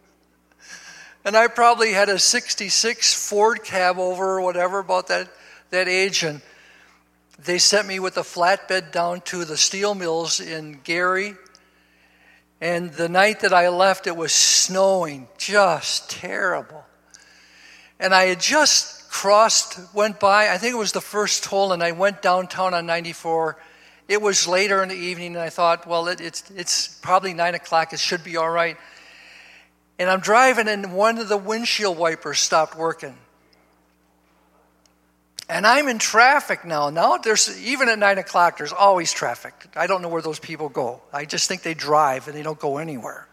and 1.24 1.36
I 1.36 1.48
probably 1.48 1.92
had 1.92 2.08
a 2.08 2.18
66 2.18 3.28
Ford 3.28 3.62
cab 3.62 3.98
over 3.98 4.38
or 4.38 4.40
whatever 4.40 4.78
about 4.78 5.08
that, 5.08 5.28
that 5.70 5.88
age. 5.88 6.22
And 6.22 6.42
they 7.44 7.58
sent 7.58 7.88
me 7.88 7.98
with 7.98 8.16
a 8.16 8.22
flatbed 8.22 8.92
down 8.92 9.22
to 9.22 9.44
the 9.44 9.56
steel 9.56 9.94
mills 9.94 10.40
in 10.40 10.80
Gary. 10.84 11.34
And 12.60 12.92
the 12.92 13.08
night 13.08 13.40
that 13.40 13.54
I 13.54 13.68
left, 13.68 14.06
it 14.06 14.16
was 14.16 14.32
snowing, 14.32 15.28
just 15.38 16.10
terrible. 16.10 16.84
And 17.98 18.14
I 18.14 18.24
had 18.24 18.40
just 18.40 19.10
crossed, 19.10 19.80
went 19.94 20.20
by, 20.20 20.50
I 20.50 20.58
think 20.58 20.74
it 20.74 20.78
was 20.78 20.92
the 20.92 21.00
first 21.00 21.44
toll, 21.44 21.72
and 21.72 21.82
I 21.82 21.92
went 21.92 22.22
downtown 22.22 22.74
on 22.74 22.86
94. 22.86 23.56
It 24.08 24.20
was 24.20 24.46
later 24.46 24.82
in 24.82 24.88
the 24.88 24.94
evening, 24.94 25.36
and 25.36 25.42
I 25.42 25.48
thought, 25.48 25.86
well, 25.86 26.08
it, 26.08 26.20
it's, 26.20 26.50
it's 26.50 26.88
probably 27.00 27.32
9 27.32 27.54
o'clock, 27.54 27.92
it 27.92 28.00
should 28.00 28.22
be 28.24 28.36
all 28.36 28.50
right. 28.50 28.76
And 29.98 30.08
I'm 30.08 30.20
driving, 30.20 30.68
and 30.68 30.94
one 30.94 31.18
of 31.18 31.28
the 31.28 31.36
windshield 31.36 31.98
wipers 31.98 32.38
stopped 32.38 32.76
working. 32.76 33.16
And 35.50 35.66
I'm 35.66 35.88
in 35.88 35.98
traffic 35.98 36.64
now. 36.64 36.90
Now 36.90 37.16
there's 37.16 37.60
even 37.66 37.88
at 37.88 37.98
nine 37.98 38.18
o'clock, 38.18 38.56
there's 38.56 38.72
always 38.72 39.12
traffic. 39.12 39.52
I 39.74 39.88
don't 39.88 40.00
know 40.00 40.08
where 40.08 40.22
those 40.22 40.38
people 40.38 40.68
go. 40.68 41.02
I 41.12 41.24
just 41.24 41.48
think 41.48 41.62
they 41.62 41.74
drive 41.74 42.28
and 42.28 42.36
they 42.36 42.44
don't 42.44 42.58
go 42.58 42.78
anywhere. 42.78 43.26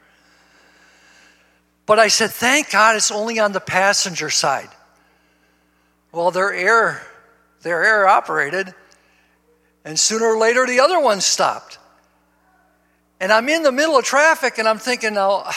But 1.86 2.00
I 2.00 2.08
said, 2.08 2.32
thank 2.32 2.72
God 2.72 2.96
it's 2.96 3.12
only 3.12 3.38
on 3.38 3.52
the 3.52 3.60
passenger 3.60 4.32
side. 4.32 4.70
Well, 6.12 6.32
they're 6.32 6.52
air, 6.52 7.06
they're 7.62 7.84
air 7.84 8.08
operated, 8.08 8.74
and 9.86 9.98
sooner 9.98 10.26
or 10.26 10.40
later 10.40 10.66
the 10.66 10.80
other 10.80 11.00
one 11.00 11.22
stopped. 11.22 11.78
And 13.20 13.32
I'm 13.32 13.48
in 13.48 13.62
the 13.62 13.72
middle 13.72 13.96
of 13.96 14.04
traffic 14.06 14.58
and 14.58 14.68
I'm 14.68 14.80
thinking 14.80 15.14
now, 15.14 15.52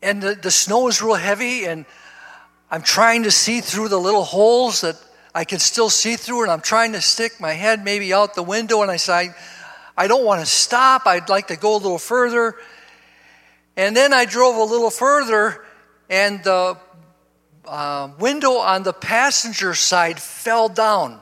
and 0.00 0.22
the, 0.22 0.34
the 0.34 0.50
snow 0.50 0.88
is 0.88 1.02
real 1.02 1.16
heavy, 1.16 1.66
and 1.66 1.84
I'm 2.70 2.82
trying 2.82 3.24
to 3.24 3.30
see 3.30 3.60
through 3.60 3.88
the 3.88 3.98
little 3.98 4.24
holes 4.24 4.80
that 4.80 4.96
I 5.34 5.44
can 5.44 5.58
still 5.58 5.90
see 5.90 6.16
through 6.16 6.44
it. 6.44 6.48
I'm 6.48 6.60
trying 6.60 6.92
to 6.92 7.00
stick 7.00 7.40
my 7.40 7.52
head 7.52 7.84
maybe 7.84 8.12
out 8.12 8.34
the 8.34 8.42
window, 8.42 8.82
and 8.82 8.90
I 8.90 8.96
say, 8.96 9.30
I 9.96 10.06
don't 10.06 10.24
want 10.24 10.40
to 10.40 10.46
stop. 10.46 11.06
I'd 11.06 11.28
like 11.28 11.48
to 11.48 11.56
go 11.56 11.76
a 11.76 11.78
little 11.78 11.98
further. 11.98 12.56
And 13.76 13.96
then 13.96 14.12
I 14.12 14.24
drove 14.24 14.56
a 14.56 14.64
little 14.64 14.90
further, 14.90 15.64
and 16.08 16.42
the 16.42 16.76
uh, 17.66 18.10
window 18.18 18.52
on 18.52 18.82
the 18.82 18.92
passenger 18.92 19.74
side 19.74 20.20
fell 20.20 20.68
down. 20.68 21.20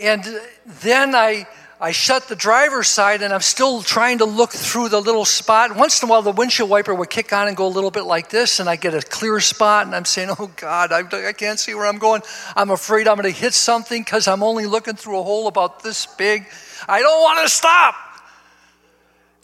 And 0.00 0.24
then 0.66 1.14
I, 1.14 1.46
I 1.84 1.90
shut 1.90 2.28
the 2.28 2.34
driver's 2.34 2.88
side 2.88 3.20
and 3.20 3.30
I'm 3.30 3.42
still 3.42 3.82
trying 3.82 4.16
to 4.18 4.24
look 4.24 4.52
through 4.52 4.88
the 4.88 5.02
little 5.02 5.26
spot. 5.26 5.76
Once 5.76 6.02
in 6.02 6.08
a 6.08 6.10
while, 6.10 6.22
the 6.22 6.30
windshield 6.30 6.70
wiper 6.70 6.94
would 6.94 7.10
kick 7.10 7.30
on 7.30 7.46
and 7.46 7.54
go 7.54 7.66
a 7.66 7.68
little 7.68 7.90
bit 7.90 8.04
like 8.04 8.30
this, 8.30 8.58
and 8.58 8.70
I 8.70 8.76
get 8.76 8.94
a 8.94 9.02
clear 9.02 9.38
spot, 9.38 9.84
and 9.84 9.94
I'm 9.94 10.06
saying, 10.06 10.30
Oh 10.38 10.50
God, 10.56 10.92
I, 10.92 11.28
I 11.28 11.34
can't 11.34 11.60
see 11.60 11.74
where 11.74 11.84
I'm 11.84 11.98
going. 11.98 12.22
I'm 12.56 12.70
afraid 12.70 13.06
I'm 13.06 13.18
going 13.18 13.30
to 13.30 13.38
hit 13.38 13.52
something 13.52 14.02
because 14.02 14.26
I'm 14.28 14.42
only 14.42 14.64
looking 14.64 14.94
through 14.94 15.20
a 15.20 15.22
hole 15.22 15.46
about 15.46 15.82
this 15.82 16.06
big. 16.06 16.46
I 16.88 17.00
don't 17.00 17.20
want 17.20 17.46
to 17.46 17.50
stop. 17.50 17.94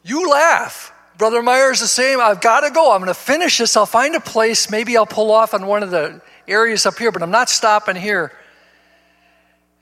You 0.03 0.31
laugh. 0.31 0.95
Brother 1.19 1.43
Meyer's 1.43 1.81
the 1.81 1.89
same. 1.89 2.21
I've 2.21 2.41
got 2.41 2.61
to 2.61 2.71
go. 2.71 2.91
I'm 2.93 3.03
going 3.03 3.13
to 3.13 3.21
finish 3.21 3.59
this. 3.59 3.77
I'll 3.77 3.85
find 3.85 4.15
a 4.15 4.21
place. 4.21 4.71
Maybe 4.71 4.97
I'll 4.97 5.05
pull 5.05 5.31
off 5.31 5.53
on 5.53 5.67
one 5.67 5.83
of 5.83 5.91
the 5.91 6.23
areas 6.49 6.87
up 6.87 6.97
here, 6.97 7.13
but 7.13 7.23
I'm 7.23 7.31
not 7.31 7.51
stopping 7.51 7.97
here. 7.97 8.33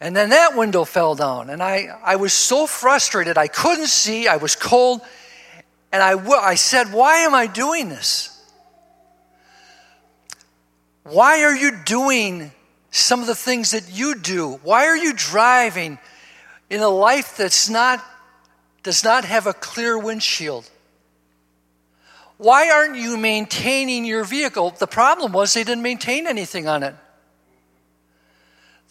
And 0.00 0.14
then 0.14 0.30
that 0.30 0.56
window 0.56 0.84
fell 0.84 1.16
down, 1.16 1.50
and 1.50 1.60
I, 1.60 1.88
I 2.04 2.16
was 2.16 2.32
so 2.32 2.66
frustrated. 2.66 3.36
I 3.36 3.48
couldn't 3.48 3.88
see, 3.88 4.28
I 4.28 4.36
was 4.36 4.54
cold, 4.54 5.00
and 5.90 6.02
I, 6.02 6.12
I 6.40 6.54
said, 6.54 6.92
Why 6.92 7.18
am 7.18 7.34
I 7.34 7.48
doing 7.48 7.88
this? 7.88 8.34
Why 11.02 11.42
are 11.42 11.56
you 11.56 11.72
doing 11.84 12.52
some 12.90 13.20
of 13.20 13.26
the 13.26 13.34
things 13.34 13.72
that 13.72 13.90
you 13.90 14.14
do? 14.14 14.60
Why 14.62 14.86
are 14.86 14.96
you 14.96 15.14
driving 15.14 15.98
in 16.70 16.80
a 16.80 16.88
life 16.88 17.36
that's 17.36 17.68
not, 17.68 18.04
does 18.82 19.02
not 19.02 19.24
have 19.24 19.46
a 19.46 19.54
clear 19.54 19.98
windshield? 19.98 20.70
Why 22.36 22.70
aren't 22.70 22.96
you 22.96 23.16
maintaining 23.16 24.04
your 24.04 24.22
vehicle? 24.22 24.70
The 24.78 24.86
problem 24.86 25.32
was 25.32 25.54
they 25.54 25.64
didn't 25.64 25.82
maintain 25.82 26.26
anything 26.26 26.68
on 26.68 26.82
it. 26.84 26.94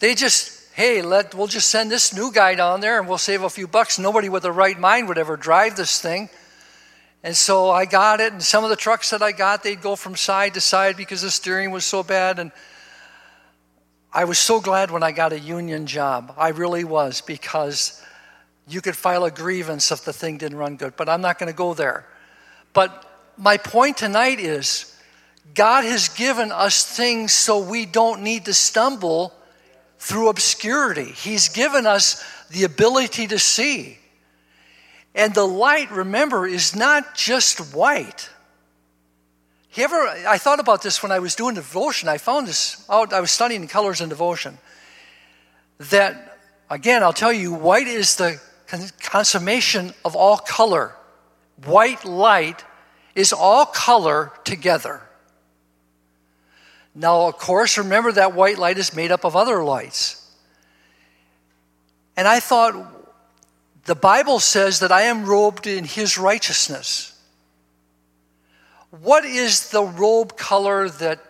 They 0.00 0.14
just 0.14 0.57
hey, 0.78 1.02
let, 1.02 1.34
we'll 1.34 1.48
just 1.48 1.70
send 1.70 1.90
this 1.90 2.14
new 2.14 2.30
guy 2.30 2.54
down 2.54 2.80
there 2.80 3.00
and 3.00 3.08
we'll 3.08 3.18
save 3.18 3.42
a 3.42 3.50
few 3.50 3.66
bucks. 3.66 3.98
Nobody 3.98 4.28
with 4.28 4.44
a 4.44 4.52
right 4.52 4.78
mind 4.78 5.08
would 5.08 5.18
ever 5.18 5.36
drive 5.36 5.74
this 5.74 6.00
thing. 6.00 6.28
And 7.24 7.36
so 7.36 7.68
I 7.68 7.84
got 7.84 8.20
it, 8.20 8.32
and 8.32 8.40
some 8.40 8.62
of 8.62 8.70
the 8.70 8.76
trucks 8.76 9.10
that 9.10 9.20
I 9.20 9.32
got, 9.32 9.64
they'd 9.64 9.82
go 9.82 9.96
from 9.96 10.14
side 10.14 10.54
to 10.54 10.60
side 10.60 10.96
because 10.96 11.22
the 11.22 11.32
steering 11.32 11.72
was 11.72 11.84
so 11.84 12.04
bad. 12.04 12.38
And 12.38 12.52
I 14.12 14.22
was 14.22 14.38
so 14.38 14.60
glad 14.60 14.92
when 14.92 15.02
I 15.02 15.10
got 15.10 15.32
a 15.32 15.40
union 15.40 15.84
job. 15.84 16.32
I 16.38 16.50
really 16.50 16.84
was 16.84 17.22
because 17.22 18.00
you 18.68 18.80
could 18.80 18.94
file 18.94 19.24
a 19.24 19.32
grievance 19.32 19.90
if 19.90 20.04
the 20.04 20.12
thing 20.12 20.38
didn't 20.38 20.58
run 20.58 20.76
good. 20.76 20.94
But 20.94 21.08
I'm 21.08 21.22
not 21.22 21.40
going 21.40 21.50
to 21.50 21.56
go 21.56 21.74
there. 21.74 22.06
But 22.72 23.04
my 23.36 23.56
point 23.56 23.96
tonight 23.96 24.38
is 24.38 24.96
God 25.56 25.82
has 25.82 26.08
given 26.08 26.52
us 26.52 26.86
things 26.86 27.32
so 27.32 27.58
we 27.58 27.84
don't 27.84 28.22
need 28.22 28.44
to 28.44 28.54
stumble 28.54 29.34
through 29.98 30.28
obscurity. 30.28 31.04
He's 31.04 31.48
given 31.48 31.86
us 31.86 32.24
the 32.50 32.64
ability 32.64 33.26
to 33.28 33.38
see. 33.38 33.98
And 35.14 35.34
the 35.34 35.44
light, 35.44 35.90
remember, 35.90 36.46
is 36.46 36.76
not 36.76 37.14
just 37.14 37.74
white. 37.74 38.30
You 39.72 39.84
ever, 39.84 39.96
I 39.96 40.38
thought 40.38 40.60
about 40.60 40.82
this 40.82 41.02
when 41.02 41.12
I 41.12 41.18
was 41.18 41.34
doing 41.34 41.54
devotion. 41.54 42.08
I 42.08 42.18
found 42.18 42.46
this 42.46 42.84
out, 42.88 43.12
I 43.12 43.20
was 43.20 43.30
studying 43.30 43.66
colors 43.68 44.00
in 44.00 44.08
devotion. 44.08 44.58
That, 45.78 46.38
again, 46.70 47.02
I'll 47.02 47.12
tell 47.12 47.32
you, 47.32 47.52
white 47.52 47.86
is 47.86 48.16
the 48.16 48.40
consummation 49.02 49.92
of 50.04 50.14
all 50.16 50.36
color. 50.36 50.94
White 51.64 52.04
light 52.04 52.64
is 53.14 53.32
all 53.32 53.66
color 53.66 54.32
together. 54.44 55.02
Now, 56.98 57.28
of 57.28 57.38
course, 57.38 57.78
remember 57.78 58.10
that 58.10 58.34
white 58.34 58.58
light 58.58 58.76
is 58.76 58.92
made 58.92 59.12
up 59.12 59.24
of 59.24 59.36
other 59.36 59.62
lights. 59.62 60.20
And 62.16 62.26
I 62.26 62.40
thought, 62.40 62.74
the 63.84 63.94
Bible 63.94 64.40
says 64.40 64.80
that 64.80 64.90
I 64.90 65.02
am 65.02 65.24
robed 65.24 65.68
in 65.68 65.84
his 65.84 66.18
righteousness. 66.18 67.16
What 68.90 69.24
is 69.24 69.70
the 69.70 69.84
robe 69.84 70.36
color 70.36 70.88
that 70.88 71.20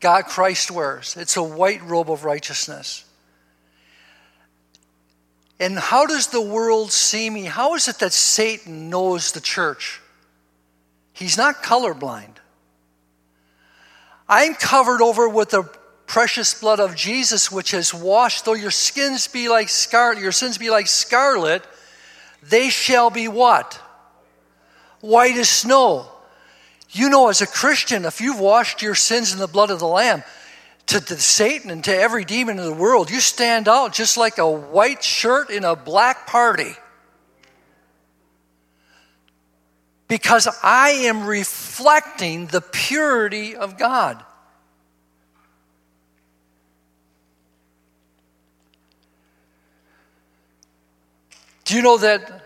God 0.00 0.26
Christ 0.26 0.70
wears? 0.70 1.16
It's 1.16 1.38
a 1.38 1.42
white 1.42 1.82
robe 1.82 2.10
of 2.10 2.26
righteousness. 2.26 3.06
And 5.58 5.78
how 5.78 6.04
does 6.04 6.26
the 6.26 6.42
world 6.42 6.92
see 6.92 7.30
me? 7.30 7.44
How 7.44 7.74
is 7.74 7.88
it 7.88 8.00
that 8.00 8.12
Satan 8.12 8.90
knows 8.90 9.32
the 9.32 9.40
church? 9.40 10.02
He's 11.14 11.38
not 11.38 11.62
colorblind. 11.62 12.36
I'm 14.32 14.54
covered 14.54 15.02
over 15.02 15.28
with 15.28 15.50
the 15.50 15.64
precious 16.06 16.54
blood 16.54 16.78
of 16.78 16.94
Jesus, 16.94 17.50
which 17.50 17.72
has 17.72 17.92
washed, 17.92 18.44
though 18.44 18.54
your 18.54 18.70
skins 18.70 19.26
be 19.26 19.48
like 19.48 19.68
scarlet, 19.68 20.20
your 20.20 20.30
sins 20.30 20.56
be 20.56 20.70
like 20.70 20.86
scarlet, 20.86 21.64
they 22.40 22.68
shall 22.68 23.10
be 23.10 23.26
what? 23.26 23.80
White 25.00 25.36
as 25.36 25.48
snow. 25.48 26.06
You 26.90 27.10
know, 27.10 27.28
as 27.28 27.40
a 27.40 27.46
Christian, 27.46 28.04
if 28.04 28.20
you've 28.20 28.38
washed 28.38 28.82
your 28.82 28.94
sins 28.94 29.32
in 29.32 29.40
the 29.40 29.48
blood 29.48 29.72
of 29.72 29.80
the 29.80 29.88
Lamb, 29.88 30.22
to, 30.86 31.00
to 31.00 31.16
Satan 31.16 31.68
and 31.70 31.82
to 31.84 31.96
every 31.96 32.24
demon 32.24 32.58
in 32.58 32.64
the 32.64 32.72
world, 32.72 33.10
you 33.10 33.18
stand 33.18 33.66
out 33.66 33.92
just 33.92 34.16
like 34.16 34.38
a 34.38 34.48
white 34.48 35.02
shirt 35.02 35.50
in 35.50 35.64
a 35.64 35.74
black 35.74 36.28
party. 36.28 36.76
Because 40.10 40.48
I 40.60 40.90
am 40.90 41.24
reflecting 41.24 42.46
the 42.46 42.60
purity 42.60 43.54
of 43.54 43.78
God. 43.78 44.20
Do 51.64 51.76
you 51.76 51.82
know 51.82 51.98
that 51.98 52.44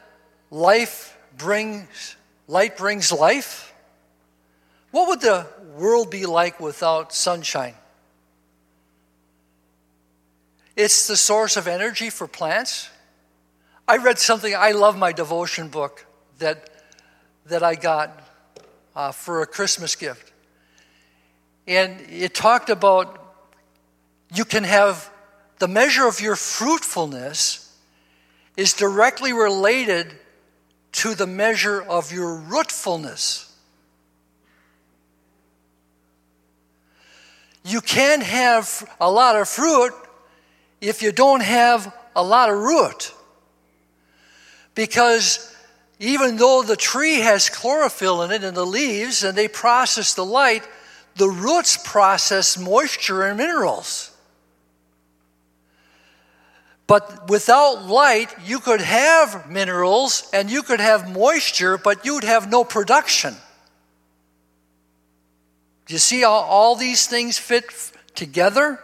life 0.51 1.17
brings 1.39 2.17
light 2.47 2.77
brings 2.77 3.11
life? 3.11 3.73
What 4.91 5.09
would 5.09 5.23
the 5.23 5.47
world 5.79 6.11
be 6.11 6.27
like 6.27 6.61
without 6.61 7.15
sunshine? 7.15 7.75
It's 10.77 11.07
the 11.07 11.17
source 11.17 11.57
of 11.57 11.67
energy 11.67 12.11
for 12.11 12.29
plants. 12.29 12.91
I 13.89 13.97
read 13.97 14.19
something, 14.19 14.55
I 14.55 14.73
love 14.73 14.99
my 14.99 15.13
devotion 15.13 15.69
book 15.69 16.05
that 16.41 16.69
that 17.47 17.63
I 17.63 17.75
got 17.75 18.21
uh, 18.97 19.13
for 19.13 19.43
a 19.43 19.47
Christmas 19.47 19.97
gift. 19.97 20.33
And 21.67 22.01
it 22.11 22.35
talked 22.35 22.71
about 22.71 23.21
you 24.35 24.45
can 24.45 24.65
have 24.65 25.11
the 25.59 25.69
measure 25.69 26.07
of 26.07 26.21
your 26.21 26.37
fruitfulness 26.37 27.73
is 28.57 28.73
directly 28.73 29.33
related 29.33 30.13
to 30.93 31.15
the 31.15 31.27
measure 31.27 31.83
of 31.83 32.13
your 32.13 32.41
rootfulness. 32.41 33.51
You 37.65 37.81
can't 37.81 38.23
have 38.23 38.89
a 39.01 39.11
lot 39.11 39.37
of 39.37 39.49
fruit 39.49 39.93
if 40.81 41.03
you 41.03 41.13
don't 41.13 41.43
have 41.43 41.93
a 42.15 42.23
lot 42.23 42.51
of 42.51 42.59
root. 42.59 43.13
Because 44.75 45.54
even 45.99 46.37
though 46.37 46.63
the 46.63 46.77
tree 46.77 47.21
has 47.21 47.49
chlorophyll 47.49 48.23
in 48.23 48.31
it 48.31 48.45
and 48.45 48.57
the 48.57 48.67
leaves, 48.67 49.23
and 49.23 49.37
they 49.37 49.49
process 49.49 50.15
the 50.15 50.25
light, 50.25 50.67
the 51.17 51.29
roots 51.29 51.77
process 51.77 52.59
moisture 52.59 53.23
and 53.23 53.39
minerals. 53.39 54.11
But 56.87 57.31
without 57.31 57.87
light, 57.87 58.35
you 58.45 58.59
could 58.59 58.81
have 58.81 59.49
minerals 59.51 60.29
and 60.33 60.51
you 60.51 60.63
could 60.63 60.81
have 60.81 61.11
moisture, 61.11 61.79
but 61.79 62.05
you'd 62.05 62.25
have 62.25 62.51
no 62.51 62.65
production. 62.65 63.35
Do 65.87 65.95
you 65.95 65.99
see 65.99 66.23
how 66.23 66.33
all 66.33 66.77
these 66.77 67.07
things 67.07 67.39
fit 67.39 67.65
together? 68.15 68.81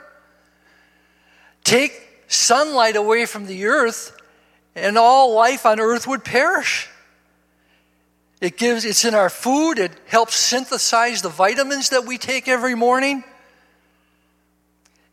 Take 1.64 2.08
sunlight 2.28 2.96
away 2.96 3.26
from 3.26 3.46
the 3.46 3.66
earth, 3.66 4.16
and 4.74 4.96
all 4.96 5.34
life 5.34 5.66
on 5.66 5.80
earth 5.80 6.06
would 6.06 6.24
perish. 6.24 6.88
It 8.40 8.56
gives 8.56 8.84
it's 8.84 9.04
in 9.04 9.14
our 9.14 9.28
food, 9.28 9.78
it 9.78 9.92
helps 10.06 10.34
synthesize 10.34 11.20
the 11.20 11.28
vitamins 11.28 11.90
that 11.90 12.06
we 12.06 12.16
take 12.16 12.48
every 12.48 12.74
morning. 12.74 13.22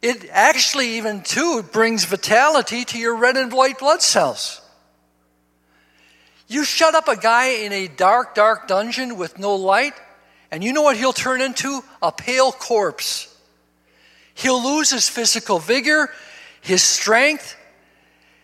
It 0.01 0.29
actually 0.31 0.97
even 0.97 1.21
too 1.21 1.63
brings 1.63 2.05
vitality 2.05 2.85
to 2.85 2.97
your 2.97 3.15
red 3.15 3.35
and 3.35 3.51
white 3.51 3.79
blood 3.79 4.01
cells. 4.01 4.61
You 6.47 6.63
shut 6.63 6.95
up 6.95 7.09
a 7.09 7.17
guy 7.17 7.47
in 7.47 7.73
a 7.73 7.87
dark, 7.87 8.33
dark 8.33 8.67
dungeon 8.67 9.17
with 9.17 9.37
no 9.37 9.55
light, 9.55 9.93
And 10.49 10.63
you 10.63 10.71
know 10.71 10.81
what 10.81 10.95
he'll 10.95 11.11
turn 11.11 11.41
into? 11.41 11.83
A 12.01 12.09
pale 12.09 12.53
corpse. 12.53 13.27
He'll 14.33 14.63
lose 14.63 14.91
his 14.91 15.09
physical 15.09 15.59
vigor, 15.59 16.09
his 16.61 16.81
strength, 16.81 17.55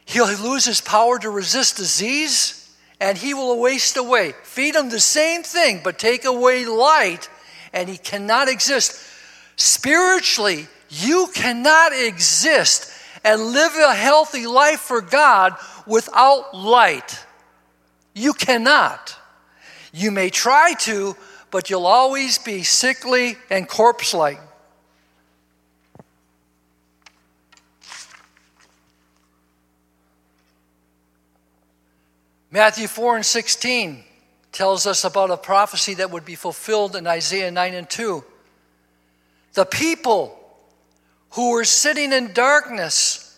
he'll 0.06 0.28
lose 0.28 0.66
his 0.66 0.82
power 0.82 1.18
to 1.20 1.30
resist 1.30 1.78
disease, 1.78 2.63
and 3.04 3.18
he 3.18 3.34
will 3.34 3.60
waste 3.60 3.98
away. 3.98 4.34
Feed 4.44 4.76
him 4.76 4.88
the 4.88 4.98
same 4.98 5.44
thing, 5.44 5.82
but 5.84 6.00
take 6.00 6.24
away 6.24 6.64
light, 6.66 7.30
and 7.74 7.90
he 7.90 7.98
cannot 7.98 8.48
exist. 8.48 8.98
Spiritually, 9.58 10.70
you 10.90 11.28
cannot 11.36 11.92
exist 11.92 12.94
and 13.26 13.42
live 13.42 13.74
a 13.76 13.94
healthy 13.94 14.48
life 14.48 14.80
for 14.80 15.02
God 15.02 15.54
without 15.86 16.56
light. 16.56 17.20
You 18.14 18.32
cannot. 18.32 19.14
You 19.92 20.10
may 20.10 20.30
try 20.30 20.74
to, 20.88 21.18
but 21.52 21.70
you'll 21.70 21.86
always 21.86 22.38
be 22.38 22.64
sickly 22.64 23.36
and 23.50 23.68
corpse 23.68 24.14
like. 24.14 24.40
Matthew 32.54 32.88
4 32.88 33.16
and 33.16 33.26
16 33.26 34.04
tells 34.52 34.86
us 34.86 35.06
about 35.06 35.32
a 35.32 35.38
prophecy 35.38 35.96
that 35.96 36.12
would 36.12 36.24
be 36.24 36.36
fulfilled 36.36 36.96
in 36.96 37.08
Isaiah 37.08 37.50
9 37.50 37.74
and 37.74 37.90
2. 37.90 38.24
The 39.54 39.66
people 39.66 40.40
who 41.32 41.50
were 41.50 41.64
sitting 41.64 42.14
in 42.14 42.32
darkness 42.32 43.36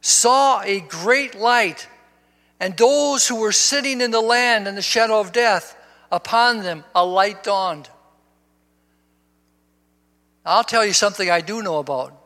saw 0.00 0.62
a 0.62 0.78
great 0.78 1.34
light, 1.34 1.88
and 2.60 2.76
those 2.76 3.26
who 3.26 3.40
were 3.40 3.50
sitting 3.50 4.00
in 4.00 4.12
the 4.12 4.20
land 4.20 4.68
in 4.68 4.76
the 4.76 4.82
shadow 4.82 5.18
of 5.18 5.32
death, 5.32 5.76
upon 6.12 6.62
them 6.62 6.84
a 6.94 7.04
light 7.04 7.42
dawned. 7.42 7.90
I'll 10.46 10.62
tell 10.62 10.86
you 10.86 10.92
something 10.92 11.28
I 11.28 11.40
do 11.40 11.60
know 11.60 11.80
about. 11.80 12.16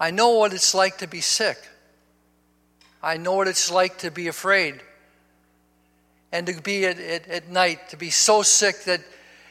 I 0.00 0.10
know 0.10 0.30
what 0.30 0.52
it's 0.52 0.74
like 0.74 0.98
to 0.98 1.06
be 1.06 1.20
sick. 1.20 1.56
I 3.00 3.16
know 3.16 3.34
what 3.34 3.46
it's 3.46 3.70
like 3.70 3.98
to 3.98 4.10
be 4.10 4.26
afraid 4.26 4.80
and 6.32 6.46
to 6.46 6.60
be 6.60 6.86
at, 6.86 6.98
at, 6.98 7.28
at 7.28 7.48
night, 7.48 7.88
to 7.90 7.96
be 7.96 8.10
so 8.10 8.42
sick 8.42 8.84
that 8.84 9.00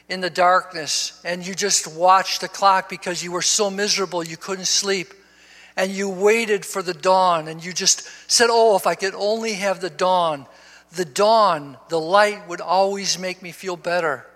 in 0.08 0.20
the 0.20 0.30
darkness 0.30 1.20
and 1.24 1.46
you 1.46 1.54
just 1.54 1.86
watched 1.86 2.40
the 2.40 2.48
clock 2.48 2.88
because 2.88 3.22
you 3.22 3.30
were 3.30 3.42
so 3.42 3.70
miserable 3.70 4.24
you 4.24 4.36
couldn't 4.36 4.66
sleep 4.66 5.14
and 5.76 5.92
you 5.92 6.08
waited 6.08 6.66
for 6.66 6.82
the 6.82 6.92
dawn 6.92 7.48
and 7.48 7.64
you 7.64 7.72
just 7.72 8.08
said, 8.30 8.48
Oh, 8.50 8.76
if 8.76 8.86
I 8.86 8.94
could 8.94 9.14
only 9.14 9.54
have 9.54 9.80
the 9.80 9.90
dawn. 9.90 10.46
The 10.92 11.04
dawn, 11.04 11.78
the 11.88 12.00
light 12.00 12.48
would 12.48 12.60
always 12.60 13.18
make 13.18 13.40
me 13.42 13.52
feel 13.52 13.76
better. 13.76 14.26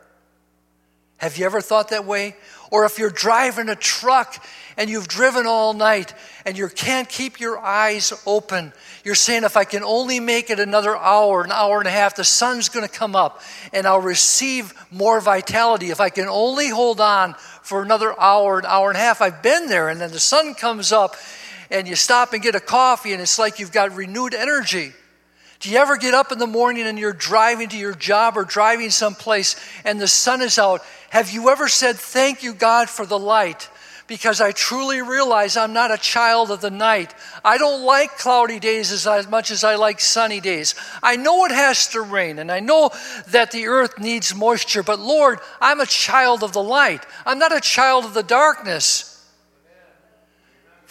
Have 1.18 1.36
you 1.36 1.45
ever 1.45 1.61
thought 1.61 1.88
that 1.88 2.05
way? 2.05 2.36
Or 2.75 2.85
if 2.85 2.99
you're 2.99 3.09
driving 3.09 3.68
a 3.68 3.77
truck 3.77 4.45
and 4.77 4.91
you've 4.91 5.07
driven 5.07 5.47
all 5.47 5.75
night 5.75 6.12
and 6.45 6.59
you 6.59 6.66
can't 6.66 7.09
keep 7.09 7.39
your 7.39 7.57
eyes 7.57 8.12
open, 8.27 8.72
you're 9.05 9.14
saying, 9.14 9.45
if 9.45 9.57
I 9.57 9.62
can 9.62 9.85
only 9.85 10.18
make 10.18 10.51
it 10.51 10.59
another 10.59 10.97
hour, 10.97 11.45
an 11.45 11.53
hour 11.53 11.79
and 11.79 11.87
a 11.87 11.93
half, 11.93 12.16
the 12.16 12.25
sun's 12.25 12.68
going 12.68 12.85
to 12.85 12.93
come 12.93 13.14
up 13.14 13.41
and 13.72 13.87
I'll 13.87 14.01
receive 14.01 14.75
more 14.91 15.20
vitality. 15.20 15.93
If 15.93 16.01
I 16.01 16.11
can 16.11 16.27
only 16.27 16.68
hold 16.68 17.01
on 17.01 17.35
for 17.62 17.81
another 17.81 18.20
hour, 18.20 18.59
an 18.59 18.66
hour 18.66 18.89
and 18.89 18.97
a 18.97 19.01
half, 19.01 19.22
I've 19.22 19.41
been 19.41 19.68
there 19.68 19.89
and 19.89 20.01
then 20.01 20.11
the 20.11 20.18
sun 20.18 20.55
comes 20.55 20.91
up 20.91 21.14
and 21.70 21.87
you 21.87 21.95
stop 21.95 22.33
and 22.33 22.43
get 22.43 22.57
a 22.57 22.61
coffee 22.61 23.12
and 23.12 23.22
it's 23.22 23.39
like 23.39 23.61
you've 23.61 23.70
got 23.70 23.95
renewed 23.95 24.35
energy. 24.35 24.95
Do 25.65 25.71
you 25.71 25.79
ever 25.79 25.97
get 25.97 26.12
up 26.12 26.31
in 26.31 26.37
the 26.39 26.47
morning 26.47 26.87
and 26.87 26.99
you're 26.99 27.15
driving 27.15 27.71
to 27.71 27.79
your 27.79 27.95
job 27.95 28.37
or 28.37 28.45
driving 28.45 28.91
someplace 28.91 29.57
and 29.87 29.99
the 29.99 30.07
sun 30.07 30.43
is 30.43 30.59
out 30.59 30.83
have 31.09 31.31
you 31.31 31.49
ever 31.49 31.69
said, 31.69 31.97
Thank 31.97 32.43
you, 32.43 32.53
God, 32.53 32.91
for 32.91 33.07
the 33.07 33.19
light? 33.19 33.71
Because 34.07 34.43
I 34.43 34.53
truly 34.53 35.01
realize 35.01 35.57
I'm 35.57 35.73
not 35.73 35.91
a 35.91 35.97
child 35.97 36.51
of 36.51 36.61
the 36.61 36.71
night. 36.71 37.15
I 37.43 37.57
don't 37.57 37.83
like 37.83 38.19
cloudy 38.19 38.61
days 38.61 38.93
as 38.93 39.27
much 39.31 39.51
as 39.51 39.65
I 39.65 39.77
like 39.77 40.01
sunny 40.01 40.39
days. 40.39 40.75
I 41.03 41.17
know 41.17 41.47
it 41.47 41.51
has 41.51 41.89
to 41.93 42.03
rain, 42.03 42.39
and 42.39 42.53
I 42.53 42.61
know 42.61 42.91
that 43.29 43.51
the 43.51 43.69
earth 43.69 43.99
needs 43.99 44.35
moisture, 44.35 44.83
but 44.83 44.99
Lord, 44.99 45.39
I'm 45.62 45.81
a 45.81 45.87
child 45.87 46.43
of 46.43 46.53
the 46.53 46.62
light. 46.62 47.07
I'm 47.25 47.39
not 47.39 47.57
a 47.57 47.61
child 47.61 48.05
of 48.05 48.12
the 48.12 48.23
darkness. 48.23 49.27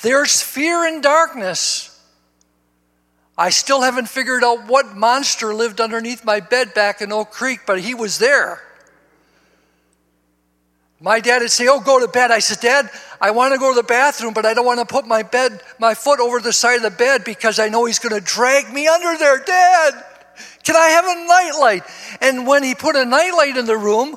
There's 0.01 0.41
fear 0.41 0.83
in 0.87 1.01
darkness. 1.01 1.92
I 3.37 3.49
still 3.49 3.81
haven't 3.81 4.09
figured 4.09 4.43
out 4.43 4.67
what 4.67 4.95
monster 4.95 5.53
lived 5.53 5.81
underneath 5.81 6.23
my 6.23 6.39
bed 6.39 6.73
back 6.73 7.01
in 7.01 7.11
Oak 7.11 7.31
Creek, 7.31 7.61
but 7.65 7.79
he 7.79 7.93
was 7.95 8.19
there. 8.19 8.61
My 10.99 11.19
dad 11.19 11.41
would 11.41 11.51
say, 11.51 11.67
Oh, 11.67 11.81
go 11.81 11.99
to 11.99 12.07
bed. 12.07 12.31
I 12.31 12.39
said, 12.39 12.59
Dad, 12.61 12.89
I 13.19 13.31
want 13.31 13.53
to 13.53 13.59
go 13.59 13.73
to 13.73 13.75
the 13.75 13.83
bathroom, 13.83 14.33
but 14.33 14.45
I 14.45 14.53
don't 14.53 14.65
want 14.65 14.79
to 14.79 14.85
put 14.85 15.05
my 15.05 15.23
bed, 15.23 15.61
my 15.79 15.95
foot 15.95 16.19
over 16.19 16.39
the 16.39 16.53
side 16.53 16.77
of 16.77 16.83
the 16.83 16.91
bed 16.91 17.23
because 17.23 17.59
I 17.59 17.69
know 17.69 17.85
he's 17.85 17.99
going 17.99 18.15
to 18.15 18.25
drag 18.25 18.71
me 18.71 18.87
under 18.87 19.17
there. 19.17 19.39
Dad, 19.39 20.05
can 20.63 20.75
I 20.75 20.87
have 20.87 21.05
a 21.05 21.27
nightlight? 21.27 21.83
And 22.21 22.47
when 22.47 22.63
he 22.63 22.75
put 22.75 22.95
a 22.95 23.03
nightlight 23.03 23.57
in 23.57 23.65
the 23.65 23.77
room, 23.77 24.15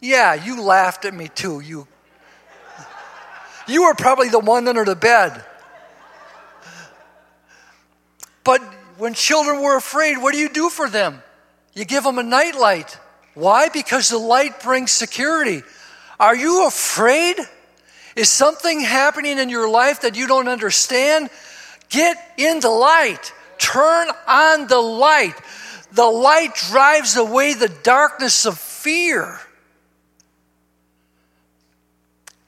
yeah, 0.00 0.34
you 0.34 0.60
laughed 0.62 1.04
at 1.04 1.14
me 1.14 1.28
too. 1.28 1.60
You, 1.60 1.86
you 3.68 3.84
were 3.84 3.94
probably 3.94 4.30
the 4.30 4.40
one 4.40 4.66
under 4.66 4.84
the 4.84 4.96
bed. 4.96 5.44
But 8.44 8.62
when 8.98 9.14
children 9.14 9.60
were 9.60 9.76
afraid, 9.76 10.18
what 10.18 10.32
do 10.32 10.38
you 10.38 10.48
do 10.48 10.68
for 10.68 10.88
them? 10.88 11.22
You 11.74 11.84
give 11.84 12.04
them 12.04 12.18
a 12.18 12.22
nightlight. 12.22 12.98
Why? 13.34 13.68
Because 13.68 14.08
the 14.08 14.18
light 14.18 14.62
brings 14.62 14.90
security. 14.90 15.62
Are 16.18 16.36
you 16.36 16.66
afraid? 16.66 17.36
Is 18.16 18.28
something 18.28 18.80
happening 18.80 19.38
in 19.38 19.48
your 19.48 19.68
life 19.70 20.02
that 20.02 20.16
you 20.16 20.26
don't 20.26 20.48
understand? 20.48 21.30
Get 21.88 22.16
in 22.36 22.60
the 22.60 22.70
light. 22.70 23.32
Turn 23.58 24.08
on 24.26 24.66
the 24.66 24.78
light. 24.78 25.34
The 25.92 26.06
light 26.06 26.54
drives 26.54 27.16
away 27.16 27.54
the 27.54 27.68
darkness 27.82 28.46
of 28.46 28.58
fear. 28.58 29.38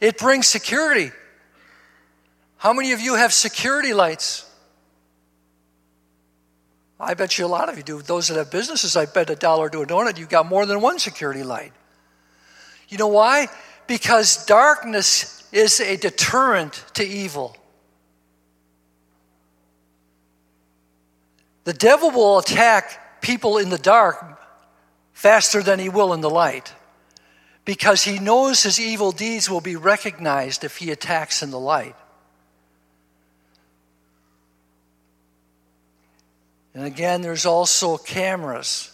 It 0.01 0.19
brings 0.19 0.49
security. 0.49 1.13
How 2.57 2.73
many 2.73 2.93
of 2.93 3.01
you 3.01 3.15
have 3.15 3.33
security 3.33 3.95
lights? 3.95 4.49
I 7.03 7.15
bet 7.15 7.37
you 7.37 7.45
a 7.45 7.49
lot 7.49 7.69
of 7.69 7.77
you 7.77 7.83
do. 7.83 8.01
Those 8.01 8.29
that 8.29 8.37
have 8.37 8.53
businesses, 8.53 8.97
I 8.97 9.07
bet 9.07 9.29
a 9.29 9.35
dollar 9.35 9.69
to 9.69 9.81
a 9.81 9.87
donut, 9.87 10.19
you've 10.19 10.29
got 10.29 10.47
more 10.47 10.65
than 10.67 10.81
one 10.81 11.01
security 11.01 11.43
light. 11.43 11.73
You 12.89 12.97
know 12.97 13.09
why? 13.09 13.49
Because 13.89 14.47
darkness 14.47 15.43
is 15.53 15.81
a 15.81 15.97
deterrent 15.97 16.85
to 16.95 17.05
evil. 17.05 17.57
The 21.65 21.73
devil 21.73 22.13
will 22.13 22.39
attack 22.39 23.21
people 23.21 23.59
in 23.59 23.69
the 23.69 23.79
dark 23.79 24.41
faster 25.13 25.63
than 25.63 25.81
he 25.81 25.89
will 25.89 26.13
in 26.13 26.21
the 26.21 26.31
light 26.31 26.73
because 27.65 28.03
he 28.03 28.19
knows 28.19 28.63
his 28.63 28.81
evil 28.81 29.13
deeds 29.13 29.49
will 29.49 29.61
be 29.61 29.77
recognized 29.77 30.65
if 30.65 30.77
he 30.77 30.91
attacks 30.91 31.43
in 31.43 31.51
the 31.51 31.59
light. 31.59 31.95
And 36.75 36.85
again, 36.85 37.21
there's 37.21 37.45
also 37.45 37.99
cameras, 37.99 38.91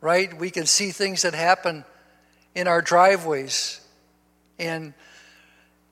right? 0.00 0.36
We 0.36 0.50
can 0.50 0.66
see 0.66 0.90
things 0.90 1.22
that 1.22 1.34
happen 1.34 1.84
in 2.54 2.66
our 2.66 2.82
driveways 2.82 3.80
and, 4.58 4.94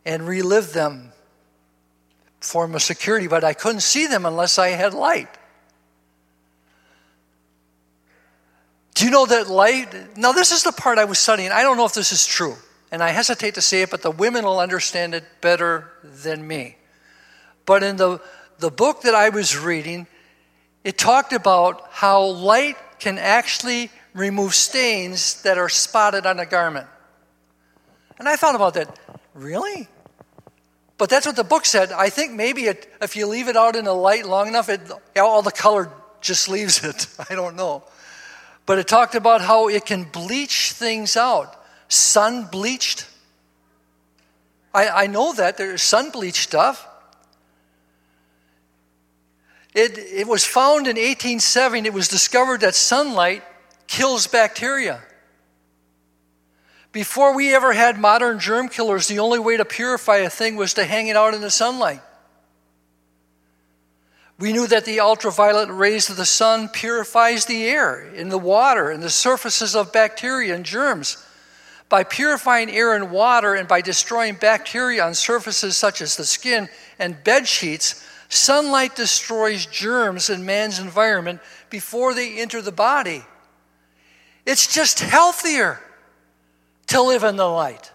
and 0.05 0.27
relive 0.27 0.73
them, 0.73 1.13
form 2.41 2.75
of 2.75 2.83
security, 2.83 3.29
but 3.29 3.45
I 3.45 3.53
couldn't 3.53 3.81
see 3.81 4.07
them 4.07 4.27
unless 4.27 4.59
I 4.59 4.69
had 4.69 4.95
light. 4.95 5.29
Do 8.95 9.05
you 9.05 9.11
know 9.11 9.27
that 9.27 9.49
light? 9.49 10.17
Now, 10.17 10.33
this 10.33 10.53
is 10.53 10.63
the 10.63 10.73
part 10.73 10.99
I 10.99 11.05
was 11.05 11.19
studying. 11.19 11.51
I 11.51 11.63
don't 11.63 11.77
know 11.77 11.85
if 11.85 11.95
this 11.95 12.13
is 12.13 12.27
true, 12.27 12.57
and 12.91 13.03
I 13.03 13.11
hesitate 13.11 13.55
to 13.55 13.61
say 13.61 13.83
it, 13.83 13.91
but 13.91 14.03
the 14.03 14.11
women 14.11 14.45
will 14.45 14.61
understand 14.61 15.15
it 15.15 15.25
better 15.41 15.91
than 16.03 16.47
me. 16.47 16.77
But 17.67 17.83
in 17.83 17.97
the, 17.97 18.21
the 18.59 18.71
book 18.71 19.03
that 19.03 19.15
I 19.15 19.31
was 19.31 19.59
reading, 19.59 20.07
it 20.85 20.99
talked 20.99 21.33
about 21.33 21.89
how 21.91 22.23
light 22.23 22.77
can 22.99 23.19
actually 23.19 23.91
remove 24.13 24.55
stains 24.55 25.43
that 25.43 25.59
are 25.59 25.69
spotted 25.69 26.27
on 26.27 26.39
a 26.39 26.47
garment. 26.47 26.87
And 28.19 28.29
I 28.29 28.37
thought 28.37 28.55
about 28.55 28.75
that. 28.75 28.99
Really? 29.35 29.89
But 30.99 31.11
that's 31.11 31.27
what 31.27 31.37
the 31.37 31.45
book 31.45 31.65
said. 31.65 31.91
I 31.91 32.09
think 32.09 32.33
maybe 32.33 32.67
it, 32.67 32.89
if 33.03 33.17
you 33.17 33.27
leave 33.27 33.49
it 33.49 33.57
out 33.57 33.75
in 33.75 33.85
the 33.85 33.95
light 33.95 34.27
long 34.27 34.47
enough, 34.47 34.69
it, 34.69 34.81
all 35.17 35.43
the 35.43 35.51
color 35.51 35.91
just 36.21 36.49
leaves 36.55 36.85
it. 36.85 37.09
I 37.29 37.35
don't 37.35 37.57
know. 37.57 37.83
But 38.67 38.79
it 38.79 38.89
talked 38.89 39.15
about 39.15 39.41
how 39.41 39.69
it 39.69 39.85
can 39.85 40.05
bleach 40.05 40.73
things 40.73 41.17
out. 41.17 41.61
Sun 41.89 42.47
bleached. 42.47 43.07
I, 44.73 44.89
I 44.89 45.07
know 45.07 45.33
that 45.35 45.57
there's 45.57 45.83
sun 45.83 46.11
bleached 46.11 46.45
stuff. 46.45 46.87
It, 49.75 49.99
it 49.99 50.29
was 50.29 50.45
found 50.45 50.87
in 50.87 50.97
1870, 50.97 51.89
it 51.89 51.93
was 51.93 52.07
discovered 52.07 52.61
that 52.61 52.77
sunlight 52.77 53.43
kills 53.89 54.29
bacteria. 54.29 55.03
Before 56.93 57.35
we 57.35 57.53
ever 57.53 57.73
had 57.73 57.99
modern 57.99 58.39
germ 58.39 58.69
killers, 58.69 59.09
the 59.09 59.19
only 59.19 59.41
way 59.41 59.57
to 59.57 59.65
purify 59.65 60.19
a 60.19 60.31
thing 60.31 60.55
was 60.55 60.75
to 60.75 60.85
hang 60.85 61.09
it 61.09 61.17
out 61.17 61.35
in 61.35 61.41
the 61.41 61.51
sunlight. 61.51 62.01
We 64.39 64.53
knew 64.53 64.69
that 64.69 64.85
the 64.85 65.01
ultraviolet 65.01 65.71
rays 65.71 66.09
of 66.09 66.17
the 66.17 66.25
sun 66.25 66.69
purifies 66.69 67.47
the 67.47 67.65
air 67.65 68.01
in 68.15 68.29
the 68.29 68.39
water 68.39 68.91
and 68.91 69.03
the 69.03 69.11
surfaces 69.11 69.75
of 69.75 69.93
bacteria 69.93 70.55
and 70.55 70.65
germs. 70.65 71.25
By 71.89 72.05
purifying 72.05 72.71
air 72.71 72.95
and 72.95 73.11
water 73.11 73.55
and 73.55 73.67
by 73.67 73.81
destroying 73.81 74.35
bacteria 74.35 75.05
on 75.05 75.15
surfaces 75.15 75.77
such 75.77 76.01
as 76.01 76.17
the 76.17 76.25
skin 76.25 76.69
and 76.99 77.23
bed 77.25 77.49
sheets, 77.49 78.05
sunlight 78.29 78.97
destroys 78.97 79.67
germs 79.67 80.31
in 80.31 80.47
man's 80.47 80.79
environment 80.79 81.41
before 81.71 82.15
they 82.15 82.41
enter 82.41 82.63
the 82.63 82.73
body. 82.73 83.25
It's 84.47 84.73
just 84.73 85.01
healthier 85.01 85.81
to 86.89 87.03
live 87.03 87.25
in 87.25 87.37
the 87.37 87.49
light. 87.49 87.93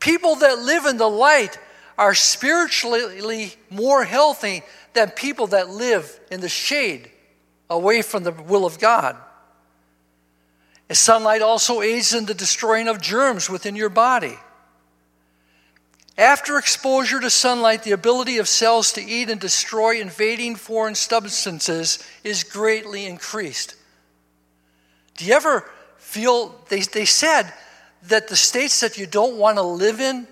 People 0.00 0.36
that 0.36 0.58
live 0.58 0.86
in 0.86 0.96
the 0.96 1.08
light 1.08 1.58
are 1.96 2.14
spiritually 2.14 3.52
more 3.70 4.04
healthy 4.04 4.62
than 4.92 5.10
people 5.10 5.46
that 5.48 5.68
live 5.68 6.18
in 6.30 6.40
the 6.40 6.48
shade 6.48 7.10
away 7.70 8.02
from 8.02 8.24
the 8.24 8.32
will 8.32 8.66
of 8.66 8.78
God. 8.78 9.16
And 10.88 10.98
sunlight 10.98 11.40
also 11.40 11.80
aids 11.80 12.12
in 12.12 12.26
the 12.26 12.34
destroying 12.34 12.88
of 12.88 13.00
germs 13.00 13.48
within 13.48 13.76
your 13.76 13.88
body. 13.88 14.36
After 16.18 16.58
exposure 16.58 17.20
to 17.20 17.30
sunlight, 17.30 17.84
the 17.84 17.92
ability 17.92 18.38
of 18.38 18.46
cells 18.46 18.92
to 18.92 19.02
eat 19.02 19.30
and 19.30 19.40
destroy 19.40 20.00
invading 20.00 20.56
foreign 20.56 20.94
substances 20.94 22.06
is 22.22 22.44
greatly 22.44 23.06
increased. 23.06 23.76
Do 25.16 25.24
you 25.24 25.34
ever 25.34 25.70
feel, 25.96 26.54
they, 26.68 26.80
they 26.80 27.06
said 27.06 27.52
that 28.08 28.28
the 28.28 28.36
states 28.36 28.80
that 28.80 28.98
you 28.98 29.06
don't 29.06 29.36
want 29.36 29.56
to 29.56 29.62
live 29.62 30.00
in 30.00 30.26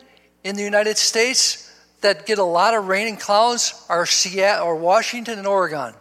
in 0.44 0.56
the 0.56 0.62
United 0.62 0.98
States 0.98 1.66
that 2.02 2.26
get 2.26 2.38
a 2.38 2.44
lot 2.44 2.74
of 2.74 2.88
rain 2.88 3.08
and 3.08 3.20
clouds 3.20 3.84
are 3.88 4.04
Seattle 4.04 4.66
or 4.66 4.76
Washington 4.76 5.38
and 5.38 5.46
Oregon. 5.46 5.94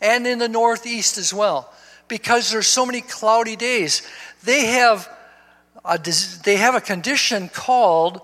And 0.00 0.26
in 0.26 0.38
the 0.38 0.48
Northeast 0.48 1.16
as 1.16 1.32
well. 1.32 1.72
Because 2.08 2.50
there's 2.50 2.66
so 2.66 2.84
many 2.84 3.00
cloudy 3.00 3.56
days. 3.56 4.02
They 4.42 4.66
have 4.66 5.08
a, 5.84 5.98
they 6.44 6.56
have 6.56 6.74
a 6.74 6.80
condition 6.80 7.48
called 7.48 8.20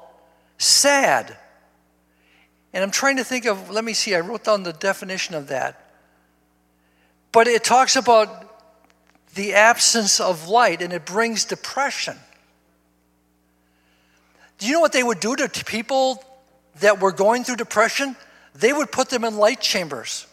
SAD. 0.59 1.37
And 2.73 2.85
I'm 2.85 2.91
trying 2.91 3.17
to 3.17 3.25
think 3.25 3.47
of, 3.47 3.71
let 3.71 3.85
me 3.85 3.93
see, 3.93 4.15
I 4.15 4.21
wrote 4.21 4.45
down 4.45 4.63
the 4.63 4.73
definition 4.73 5.35
of 5.35 5.49
that. 5.49 5.85
But 7.33 7.47
it 7.47 7.65
talks 7.65 7.97
about 7.97 8.45
the 9.35 9.55
absence 9.55 10.21
of 10.21 10.49
light 10.49 10.83
and 10.83 10.93
it 10.93 11.05
brings 11.05 11.45
depression. 11.45 12.17
Do 14.59 14.67
you 14.67 14.73
know 14.73 14.81
what 14.81 14.93
they 14.93 15.03
would 15.03 15.21
do 15.21 15.37
to 15.37 15.65
people 15.65 16.23
that 16.81 17.01
were 17.01 17.13
going 17.13 17.45
through 17.45 17.57
depression? 17.57 18.17
They 18.55 18.73
would 18.73 18.91
put 18.91 19.09
them 19.09 19.25
in 19.25 19.37
light 19.37 19.61
chambers. 19.61 20.27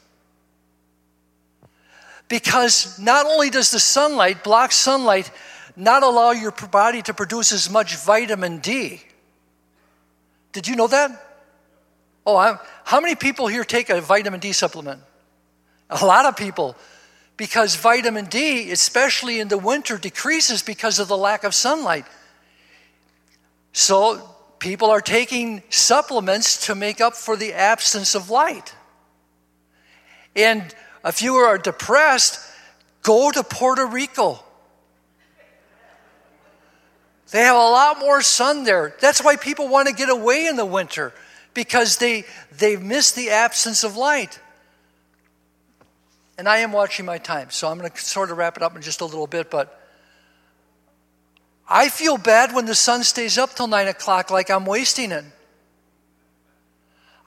Because 2.27 2.97
not 2.97 3.27
only 3.27 3.51
does 3.51 3.69
the 3.69 3.79
sunlight, 3.79 4.43
block 4.43 4.71
sunlight, 4.71 5.29
not 5.75 6.03
allow 6.03 6.31
your 6.31 6.51
body 6.51 7.01
to 7.03 7.13
produce 7.13 7.51
as 7.51 7.69
much 7.69 7.95
vitamin 7.97 8.59
D. 8.59 9.01
Did 10.51 10.67
you 10.67 10.75
know 10.75 10.87
that? 10.87 11.11
Oh, 12.25 12.37
I'm, 12.37 12.57
how 12.83 13.01
many 13.01 13.15
people 13.15 13.47
here 13.47 13.63
take 13.63 13.89
a 13.89 14.01
vitamin 14.01 14.39
D 14.39 14.51
supplement? 14.51 15.01
A 15.89 16.05
lot 16.05 16.25
of 16.25 16.37
people. 16.37 16.75
Because 17.37 17.75
vitamin 17.75 18.25
D, 18.25 18.71
especially 18.71 19.39
in 19.39 19.49
the 19.49 19.57
winter, 19.57 19.97
decreases 19.97 20.63
because 20.63 20.99
of 20.99 21.07
the 21.07 21.17
lack 21.17 21.43
of 21.43 21.53
sunlight. 21.53 22.05
So 23.73 24.21
people 24.59 24.89
are 24.89 25.01
taking 25.01 25.61
supplements 25.69 26.67
to 26.67 26.75
make 26.75 27.01
up 27.01 27.13
for 27.13 27.35
the 27.35 27.53
absence 27.53 28.15
of 28.15 28.29
light. 28.29 28.73
And 30.35 30.73
if 31.03 31.21
you 31.21 31.35
are 31.35 31.57
depressed, 31.57 32.39
go 33.03 33.31
to 33.31 33.43
Puerto 33.43 33.85
Rico. 33.85 34.44
They 37.31 37.41
have 37.41 37.55
a 37.55 37.59
lot 37.59 37.99
more 37.99 38.21
sun 38.21 38.63
there. 38.63 38.95
That's 39.01 39.23
why 39.23 39.35
people 39.35 39.67
want 39.67 39.87
to 39.87 39.93
get 39.93 40.09
away 40.09 40.45
in 40.47 40.55
the 40.55 40.65
winter 40.65 41.13
because 41.53 41.97
they 41.97 42.25
they 42.57 42.75
miss 42.75 43.11
the 43.11 43.31
absence 43.31 43.83
of 43.83 43.97
light. 43.97 44.39
And 46.37 46.47
I 46.49 46.57
am 46.57 46.71
watching 46.71 47.05
my 47.05 47.17
time, 47.17 47.49
so 47.49 47.69
I'm 47.69 47.77
going 47.79 47.89
to 47.89 47.97
sort 47.97 48.29
of 48.29 48.37
wrap 48.37 48.57
it 48.57 48.63
up 48.63 48.75
in 48.75 48.81
just 48.81 49.01
a 49.01 49.05
little 49.05 49.27
bit, 49.27 49.49
but 49.49 49.81
I 51.67 51.89
feel 51.89 52.17
bad 52.17 52.53
when 52.53 52.65
the 52.65 52.75
sun 52.75 53.03
stays 53.03 53.37
up 53.37 53.55
till 53.55 53.67
nine 53.67 53.87
o'clock 53.87 54.29
like 54.29 54.51
I'm 54.51 54.65
wasting 54.65 55.11
it. 55.11 55.25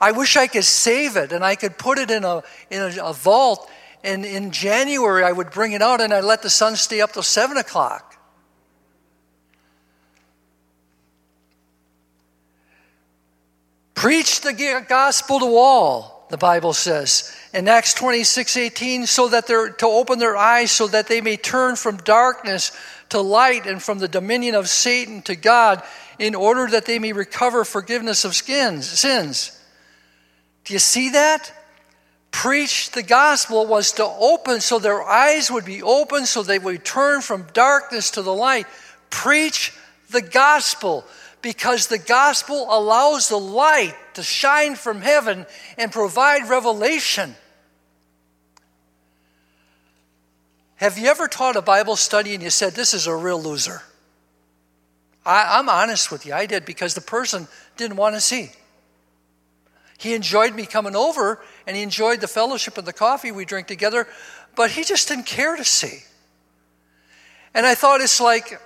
I 0.01 0.13
wish 0.13 0.37
I 0.37 0.47
could 0.47 0.65
save 0.65 1.17
it 1.17 1.33
and 1.33 1.45
I 1.45 1.57
could 1.57 1.77
put 1.77 1.99
it 1.99 2.11
in 2.11 2.25
a, 2.25 2.43
in 2.71 2.83
a, 2.83 3.07
a 3.07 3.13
vault. 3.13 3.69
And 4.05 4.25
in 4.25 4.53
January, 4.53 5.25
I 5.25 5.33
would 5.33 5.51
bring 5.51 5.73
it 5.73 5.83
out 5.83 6.01
and 6.01 6.15
I'd 6.15 6.23
let 6.23 6.43
the 6.43 6.51
sun 6.51 6.77
stay 6.77 7.01
up 7.01 7.13
till 7.13 7.25
seven 7.25 7.57
o'clock. 7.57 8.08
Preach 13.99 14.43
the 14.43 14.85
gospel 14.89 15.41
to 15.41 15.57
all, 15.57 16.25
the 16.31 16.37
Bible 16.37 16.73
says. 16.73 17.35
In 17.53 17.67
Acts 17.67 17.95
26 17.95 18.57
18, 18.57 19.07
so 19.09 19.27
that 19.27 19.49
they're 19.49 19.71
to 19.71 19.87
open 19.89 20.21
their 20.21 20.37
eyes 20.37 20.71
so 20.71 20.87
that 20.87 21.09
they 21.09 21.21
may 21.21 21.37
turn 21.37 21.75
from 21.75 21.97
darkness 21.97 22.71
to 23.09 23.21
light 23.21 23.67
and 23.67 23.83
from 23.83 23.99
the 23.99 24.07
dominion 24.07 24.55
of 24.55 24.69
Satan 24.69 25.21
to 25.23 25.35
God, 25.35 25.83
in 26.17 26.37
order 26.37 26.69
that 26.69 26.87
they 26.87 27.01
may 27.01 27.13
recover 27.13 27.65
forgiveness 27.65 28.25
of 28.25 28.37
skins, 28.37 28.89
sins. 28.89 29.61
Do 30.65 30.75
you 30.75 30.79
see 30.79 31.09
that? 31.11 31.53
Preach 32.31 32.93
the 32.93 33.03
gospel 33.03 33.67
was 33.67 33.91
to 33.95 34.05
open 34.05 34.61
so 34.61 34.79
their 34.79 35.03
eyes 35.03 35.51
would 35.51 35.65
be 35.65 35.83
open 35.83 36.25
so 36.25 36.45
they 36.45 36.61
would 36.61 36.85
turn 36.85 37.21
from 37.21 37.49
darkness 37.53 38.13
to 38.13 38.23
the 38.23 38.33
light. 38.33 38.69
Preach 39.11 39.73
the 40.11 40.23
gospel 40.23 41.05
because 41.43 41.87
the 41.87 41.99
gospel 41.99 42.67
allows 42.71 43.29
the 43.29 43.39
light 43.39 43.95
to 44.15 44.23
shine 44.23 44.75
from 44.75 45.01
heaven 45.01 45.47
and 45.77 45.93
provide 45.93 46.49
revelation. 46.49 47.35
Have 50.77 50.97
you 50.99 51.09
ever 51.09 51.27
taught 51.27 51.57
a 51.57 51.63
Bible 51.63 51.97
study 51.97 52.35
and 52.35 52.43
you 52.43 52.51
said, 52.51 52.75
This 52.75 52.95
is 52.95 53.07
a 53.07 53.15
real 53.15 53.41
loser? 53.41 53.83
I, 55.27 55.59
am 55.59 55.69
honest 55.69 56.11
with 56.11 56.25
you, 56.25 56.33
I 56.33 56.47
did 56.47 56.65
because 56.65 56.95
the 56.95 57.01
person 57.01 57.49
didn't 57.77 57.97
want 57.97 58.15
to 58.15 58.21
see. 58.21 58.53
He 59.99 60.15
enjoyed 60.15 60.55
me 60.55 60.65
coming 60.65 60.95
over 60.95 61.41
and 61.67 61.77
he 61.77 61.83
enjoyed 61.83 62.21
the 62.21 62.29
fellowship 62.29 62.79
and 62.79 62.87
the 62.87 62.93
coffee 62.93 63.33
we 63.33 63.45
drink 63.45 63.67
together, 63.67 64.07
but 64.55 64.71
he 64.71 64.85
just 64.85 65.09
didn't 65.09 65.27
care 65.27 65.57
to 65.57 65.65
see. 65.65 66.05
And 67.53 67.67
I 67.67 67.75
thought 67.75 68.01
it's 68.01 68.21
like, 68.21 68.61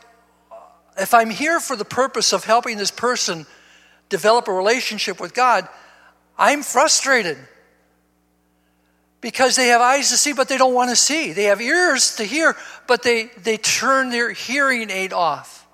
if 1.02 1.12
I'm 1.12 1.30
here 1.30 1.58
for 1.58 1.74
the 1.74 1.84
purpose 1.84 2.32
of 2.32 2.44
helping 2.44 2.78
this 2.78 2.92
person 2.92 3.44
develop 4.08 4.46
a 4.46 4.52
relationship 4.52 5.20
with 5.20 5.34
God, 5.34 5.68
I'm 6.38 6.62
frustrated 6.62 7.36
because 9.20 9.56
they 9.56 9.68
have 9.68 9.80
eyes 9.80 10.10
to 10.10 10.16
see, 10.16 10.32
but 10.32 10.48
they 10.48 10.56
don't 10.56 10.74
want 10.74 10.90
to 10.90 10.96
see. 10.96 11.32
They 11.32 11.44
have 11.44 11.60
ears 11.60 12.16
to 12.16 12.24
hear, 12.24 12.56
but 12.86 13.02
they, 13.02 13.24
they 13.42 13.56
turn 13.56 14.10
their 14.10 14.30
hearing 14.30 14.90
aid 14.90 15.12
off. 15.12 15.66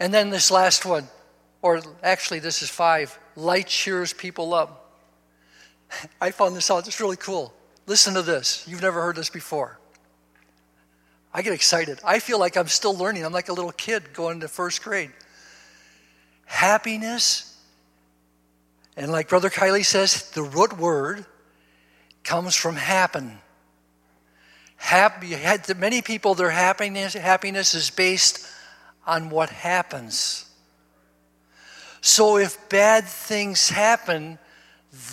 And 0.00 0.12
then 0.12 0.30
this 0.30 0.50
last 0.50 0.84
one, 0.84 1.08
or 1.62 1.80
actually, 2.02 2.38
this 2.38 2.62
is 2.62 2.70
five 2.70 3.18
light 3.36 3.66
cheers 3.66 4.12
people 4.12 4.54
up. 4.54 4.92
I 6.20 6.30
found 6.30 6.54
this 6.54 6.70
out. 6.70 6.86
It's 6.86 7.00
really 7.00 7.16
cool. 7.16 7.52
Listen 7.86 8.14
to 8.14 8.22
this. 8.22 8.66
You've 8.68 8.82
never 8.82 9.00
heard 9.00 9.16
this 9.16 9.30
before. 9.30 9.78
I 11.32 11.42
get 11.42 11.52
excited. 11.52 12.00
I 12.04 12.18
feel 12.18 12.38
like 12.38 12.56
I'm 12.56 12.68
still 12.68 12.96
learning. 12.96 13.24
I'm 13.24 13.32
like 13.32 13.48
a 13.48 13.52
little 13.52 13.72
kid 13.72 14.12
going 14.12 14.40
to 14.40 14.48
first 14.48 14.82
grade. 14.82 15.10
Happiness, 16.44 17.56
and 18.96 19.12
like 19.12 19.28
Brother 19.28 19.50
Kielley 19.50 19.84
says, 19.84 20.30
the 20.30 20.42
root 20.42 20.78
word 20.78 21.26
comes 22.24 22.54
from 22.54 22.76
happen. 22.76 23.38
Happy, 24.76 25.36
many 25.76 26.02
people, 26.02 26.34
their 26.34 26.50
happiness, 26.50 27.12
happiness 27.14 27.74
is 27.74 27.90
based 27.90 28.46
on 29.06 29.28
what 29.28 29.50
happens. 29.50 30.47
So 32.00 32.36
if 32.36 32.68
bad 32.68 33.04
things 33.04 33.68
happen, 33.68 34.38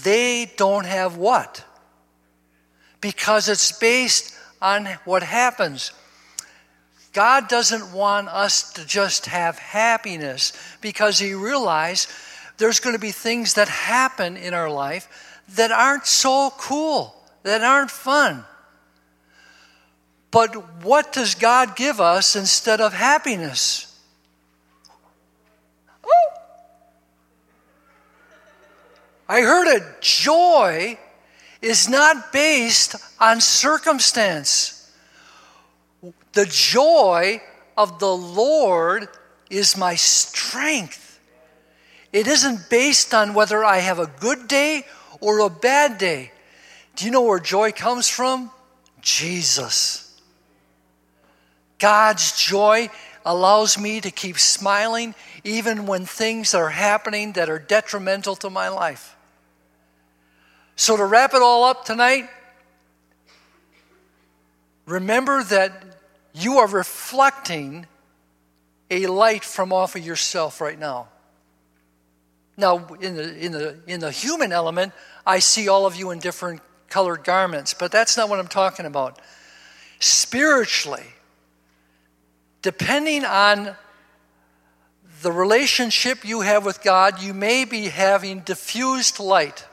they 0.03 0.51
don't 0.57 0.85
have 0.85 1.17
what? 1.17 1.63
Because 3.01 3.49
it's 3.49 3.71
based 3.77 4.35
on 4.61 4.85
what 5.05 5.23
happens. 5.23 5.91
God 7.13 7.47
doesn't 7.47 7.93
want 7.93 8.27
us 8.27 8.73
to 8.73 8.85
just 8.85 9.27
have 9.27 9.57
happiness 9.57 10.51
because 10.81 11.17
He 11.17 11.33
realized 11.33 12.09
there's 12.57 12.79
going 12.79 12.95
to 12.95 12.99
be 12.99 13.11
things 13.11 13.53
that 13.55 13.69
happen 13.69 14.37
in 14.37 14.53
our 14.53 14.69
life 14.69 15.41
that 15.55 15.71
aren't 15.71 16.05
so 16.05 16.51
cool, 16.57 17.15
that 17.43 17.63
aren't 17.63 17.91
fun. 17.91 18.43
But 20.31 20.83
what 20.83 21.13
does 21.13 21.35
God 21.35 21.77
give 21.77 22.01
us 22.01 22.35
instead 22.35 22.81
of 22.81 22.91
happiness? 22.91 23.94
I 29.27 29.41
heard 29.41 29.67
it. 29.75 29.83
Joy 30.01 30.97
is 31.61 31.89
not 31.89 32.31
based 32.31 32.95
on 33.19 33.41
circumstance. 33.41 34.91
The 36.33 36.45
joy 36.45 37.41
of 37.77 37.99
the 37.99 38.15
Lord 38.15 39.07
is 39.49 39.77
my 39.77 39.95
strength. 39.95 41.19
It 42.13 42.27
isn't 42.27 42.69
based 42.69 43.13
on 43.13 43.33
whether 43.33 43.63
I 43.63 43.79
have 43.79 43.99
a 43.99 44.11
good 44.19 44.47
day 44.47 44.85
or 45.19 45.39
a 45.39 45.49
bad 45.49 45.97
day. 45.97 46.31
Do 46.95 47.05
you 47.05 47.11
know 47.11 47.21
where 47.21 47.39
joy 47.39 47.71
comes 47.71 48.07
from? 48.07 48.51
Jesus. 49.01 50.21
God's 51.79 52.37
joy 52.37 52.89
allows 53.25 53.77
me 53.77 53.99
to 54.01 54.11
keep 54.11 54.37
smiling 54.37 55.15
even 55.43 55.87
when 55.87 56.05
things 56.05 56.53
are 56.53 56.69
happening 56.69 57.33
that 57.33 57.49
are 57.49 57.59
detrimental 57.59 58.35
to 58.37 58.49
my 58.49 58.69
life. 58.69 59.14
So, 60.75 60.97
to 60.97 61.05
wrap 61.05 61.33
it 61.33 61.41
all 61.41 61.63
up 61.63 61.85
tonight, 61.85 62.29
remember 64.85 65.43
that 65.43 65.71
you 66.33 66.57
are 66.57 66.67
reflecting 66.67 67.85
a 68.91 69.07
light 69.07 69.43
from 69.43 69.71
off 69.71 69.95
of 69.95 70.05
yourself 70.05 70.59
right 70.59 70.77
now. 70.77 71.07
Now, 72.57 72.85
in 73.01 73.15
the, 73.15 73.37
in, 73.37 73.51
the, 73.51 73.79
in 73.87 73.99
the 73.99 74.11
human 74.11 74.51
element, 74.51 74.93
I 75.25 75.39
see 75.39 75.67
all 75.67 75.85
of 75.85 75.95
you 75.95 76.11
in 76.11 76.19
different 76.19 76.61
colored 76.89 77.23
garments, 77.23 77.73
but 77.73 77.91
that's 77.91 78.15
not 78.15 78.29
what 78.29 78.39
I'm 78.39 78.47
talking 78.47 78.85
about. 78.85 79.19
Spiritually, 79.99 81.05
depending 82.61 83.25
on 83.25 83.75
the 85.21 85.31
relationship 85.31 86.23
you 86.23 86.41
have 86.41 86.65
with 86.65 86.83
God, 86.83 87.21
you 87.21 87.33
may 87.33 87.65
be 87.65 87.85
having 87.85 88.41
diffused 88.41 89.19
light. 89.19 89.65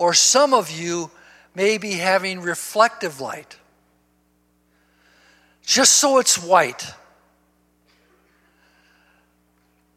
Or 0.00 0.14
some 0.14 0.54
of 0.54 0.70
you 0.70 1.10
may 1.54 1.76
be 1.76 1.92
having 1.92 2.40
reflective 2.40 3.20
light 3.20 3.58
just 5.62 5.92
so 5.92 6.18
it's 6.18 6.42
white. 6.42 6.94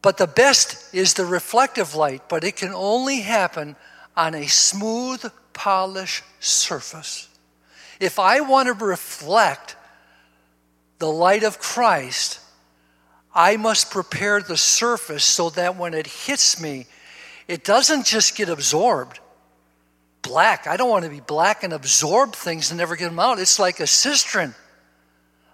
But 0.02 0.18
the 0.18 0.26
best 0.26 0.94
is 0.94 1.14
the 1.14 1.24
reflective 1.24 1.94
light, 1.94 2.28
but 2.28 2.44
it 2.44 2.56
can 2.56 2.72
only 2.74 3.22
happen 3.22 3.76
on 4.14 4.34
a 4.34 4.46
smooth, 4.46 5.24
polished 5.54 6.22
surface. 6.38 7.28
If 7.98 8.18
I 8.18 8.40
want 8.40 8.66
to 8.66 8.84
reflect 8.84 9.74
the 10.98 11.10
light 11.10 11.44
of 11.44 11.58
Christ, 11.58 12.40
I 13.34 13.56
must 13.56 13.90
prepare 13.90 14.42
the 14.42 14.58
surface 14.58 15.24
so 15.24 15.48
that 15.50 15.76
when 15.76 15.94
it 15.94 16.06
hits 16.06 16.60
me, 16.60 16.86
it 17.48 17.64
doesn't 17.64 18.04
just 18.04 18.36
get 18.36 18.50
absorbed. 18.50 19.18
Black. 20.24 20.66
I 20.66 20.76
don't 20.76 20.90
want 20.90 21.04
to 21.04 21.10
be 21.10 21.20
black 21.20 21.62
and 21.62 21.72
absorb 21.72 22.34
things 22.34 22.70
and 22.70 22.78
never 22.78 22.96
get 22.96 23.08
them 23.08 23.20
out. 23.20 23.38
It's 23.38 23.60
like 23.60 23.78
a 23.78 23.86
cistern. 23.86 24.54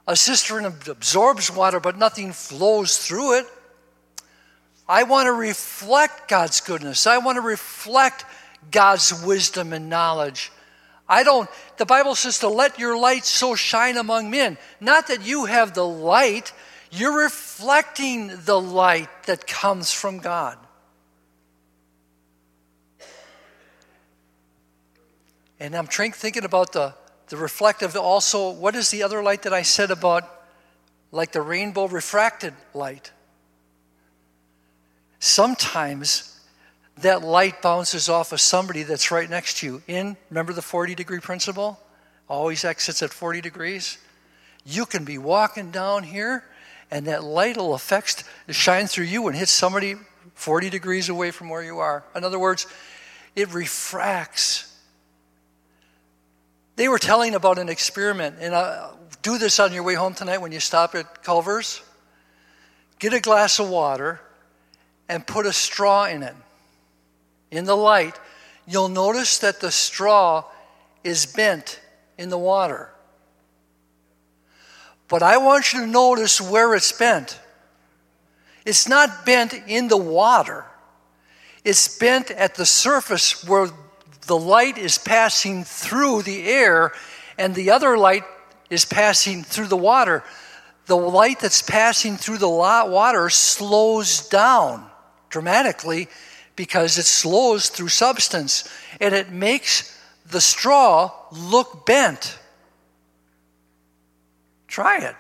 A 0.07 0.17
cistern 0.17 0.65
absorbs 0.65 1.51
water, 1.51 1.79
but 1.79 1.99
nothing 1.99 2.33
flows 2.33 2.97
through 2.97 3.39
it. 3.39 3.47
I 4.89 5.03
want 5.03 5.27
to 5.27 5.33
reflect 5.33 6.29
God's 6.29 6.61
goodness. 6.61 7.07
I 7.07 7.19
want 7.19 7.37
to 7.37 7.43
reflect 7.43 8.25
God's 8.71 9.23
wisdom 9.25 9.73
and 9.73 9.89
knowledge. 9.89 10.51
I 11.09 11.23
don't, 11.23 11.51
the 11.77 11.87
Bible 11.87 12.15
says 12.15 12.39
to 12.39 12.49
let 12.49 12.79
your 12.79 12.97
light 12.97 13.25
so 13.25 13.57
shine 13.57 13.97
among 13.97 14.31
men. 14.31 14.59
Not 14.81 15.09
that 15.09 15.27
you 15.27 15.45
have 15.45 15.75
the 15.75 15.87
light, 15.87 16.53
you're 16.91 17.23
reflecting 17.23 18.33
the 18.45 18.61
light 18.61 19.09
that 19.25 19.47
comes 19.47 19.93
from 19.93 20.19
God. 20.19 20.57
And 25.61 25.77
I'm 25.77 25.87
thinking 25.87 26.45
about 26.45 26.73
the 26.73 26.95
the 27.31 27.37
reflective 27.37 27.97
also, 27.97 28.51
what 28.51 28.75
is 28.75 28.91
the 28.91 29.05
other 29.05 29.23
light 29.23 29.43
that 29.43 29.53
I 29.53 29.63
said 29.63 29.93
about 29.93 30.29
like 31.13 31.31
the 31.31 31.41
rainbow 31.41 31.87
refracted 31.87 32.55
light? 32.75 33.13
Sometimes 35.21 36.41
that 36.99 37.23
light 37.23 37.63
bounces 37.63 38.09
off 38.09 38.33
of 38.33 38.41
somebody 38.41 38.83
that's 38.83 39.13
right 39.13 39.31
next 39.31 39.59
to 39.59 39.67
you. 39.67 39.83
In, 39.87 40.17
remember 40.29 40.53
the 40.53 40.61
40 40.61 40.97
degree 40.97 41.21
principle? 41.21 41.79
Always 42.29 42.65
exits 42.65 43.01
at 43.01 43.11
40 43.11 43.41
degrees. 43.41 43.99
You 44.67 44.85
can 44.85 45.05
be 45.05 45.17
walking 45.17 45.71
down 45.71 46.03
here 46.03 46.45
and 46.91 47.07
that 47.07 47.23
light 47.23 47.57
will 47.57 47.75
affect, 47.75 48.25
shine 48.49 48.89
through 48.89 49.05
you 49.05 49.29
and 49.29 49.37
hit 49.37 49.49
somebody 49.49 49.95
40 50.35 50.69
degrees 50.69 51.09
away 51.09 51.31
from 51.31 51.49
where 51.49 51.63
you 51.63 51.79
are. 51.79 52.03
In 52.17 52.25
other 52.25 52.41
words, 52.41 52.67
it 53.37 53.55
refracts 53.55 54.70
they 56.81 56.89
were 56.89 56.99
telling 56.99 57.35
about 57.35 57.59
an 57.59 57.69
experiment, 57.69 58.37
and 58.41 58.55
uh, 58.55 58.89
do 59.21 59.37
this 59.37 59.61
on 59.61 59.71
your 59.71 59.83
way 59.83 59.93
home 59.93 60.15
tonight 60.15 60.39
when 60.39 60.51
you 60.51 60.61
stop 60.61 60.95
at 60.95 61.23
Culver's. 61.23 61.83
Get 62.99 63.13
a 63.13 63.21
glass 63.21 63.59
of 63.59 63.69
water 63.69 64.19
and 65.07 65.27
put 65.27 65.45
a 65.45 65.53
straw 65.53 66.07
in 66.07 66.23
it. 66.23 66.35
In 67.51 67.67
the 67.67 67.77
light, 67.77 68.19
you'll 68.67 68.89
notice 68.89 69.37
that 69.41 69.61
the 69.61 69.71
straw 69.71 70.45
is 71.05 71.27
bent 71.27 71.83
in 72.17 72.31
the 72.31 72.39
water. 72.39 72.89
But 75.07 75.23
I 75.23 75.37
want 75.37 75.75
you 75.75 75.81
to 75.81 75.87
notice 75.87 76.41
where 76.41 76.75
it's 76.75 76.93
bent. 76.93 77.39
It's 78.65 78.89
not 78.89 79.27
bent 79.27 79.53
in 79.53 79.89
the 79.89 79.99
water, 79.99 80.65
it's 81.63 81.99
bent 81.99 82.31
at 82.31 82.55
the 82.55 82.65
surface 82.65 83.47
where 83.47 83.69
the 84.27 84.37
light 84.37 84.79
is 84.79 84.99
passing 84.99 85.65
through 85.65 86.23
the 86.23 86.49
air 86.49 86.93
and 87.39 87.55
the 87.55 87.71
other 87.71 87.97
light 87.97 88.25
is 88.69 88.85
passing 88.85 89.43
through 89.43 89.67
the 89.67 89.77
water. 89.77 90.23
The 90.87 90.97
light 90.97 91.41
that's 91.41 91.63
passing 91.63 92.17
through 92.17 92.39
the 92.39 92.49
water 92.49 93.31
slows 93.31 94.29
down 94.29 94.89
dramatically 95.29 96.09
because 96.57 96.99
it 96.99 97.07
slows 97.07 97.69
through 97.69 97.89
substance 97.89 98.69
and 99.01 99.15
it 99.15 99.31
makes 99.31 99.99
the 100.27 100.41
straw 100.41 101.11
look 101.33 101.87
bent. 101.87 102.39
Try 104.69 104.99
it. 104.99 105.17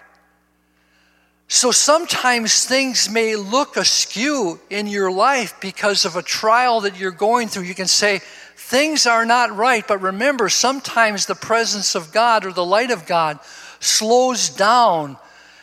So 1.48 1.72
sometimes 1.72 2.64
things 2.64 3.10
may 3.10 3.34
look 3.34 3.76
askew 3.76 4.60
in 4.70 4.86
your 4.86 5.10
life 5.10 5.54
because 5.60 6.04
of 6.04 6.14
a 6.14 6.22
trial 6.22 6.82
that 6.82 6.96
you're 6.96 7.10
going 7.10 7.48
through. 7.48 7.64
You 7.64 7.74
can 7.74 7.88
say, 7.88 8.20
Things 8.62 9.06
are 9.06 9.24
not 9.24 9.56
right, 9.56 9.84
but 9.88 10.00
remember, 10.02 10.48
sometimes 10.48 11.26
the 11.26 11.34
presence 11.34 11.96
of 11.96 12.12
God 12.12 12.44
or 12.44 12.52
the 12.52 12.64
light 12.64 12.92
of 12.92 13.06
God 13.06 13.40
slows 13.80 14.50
down 14.50 15.16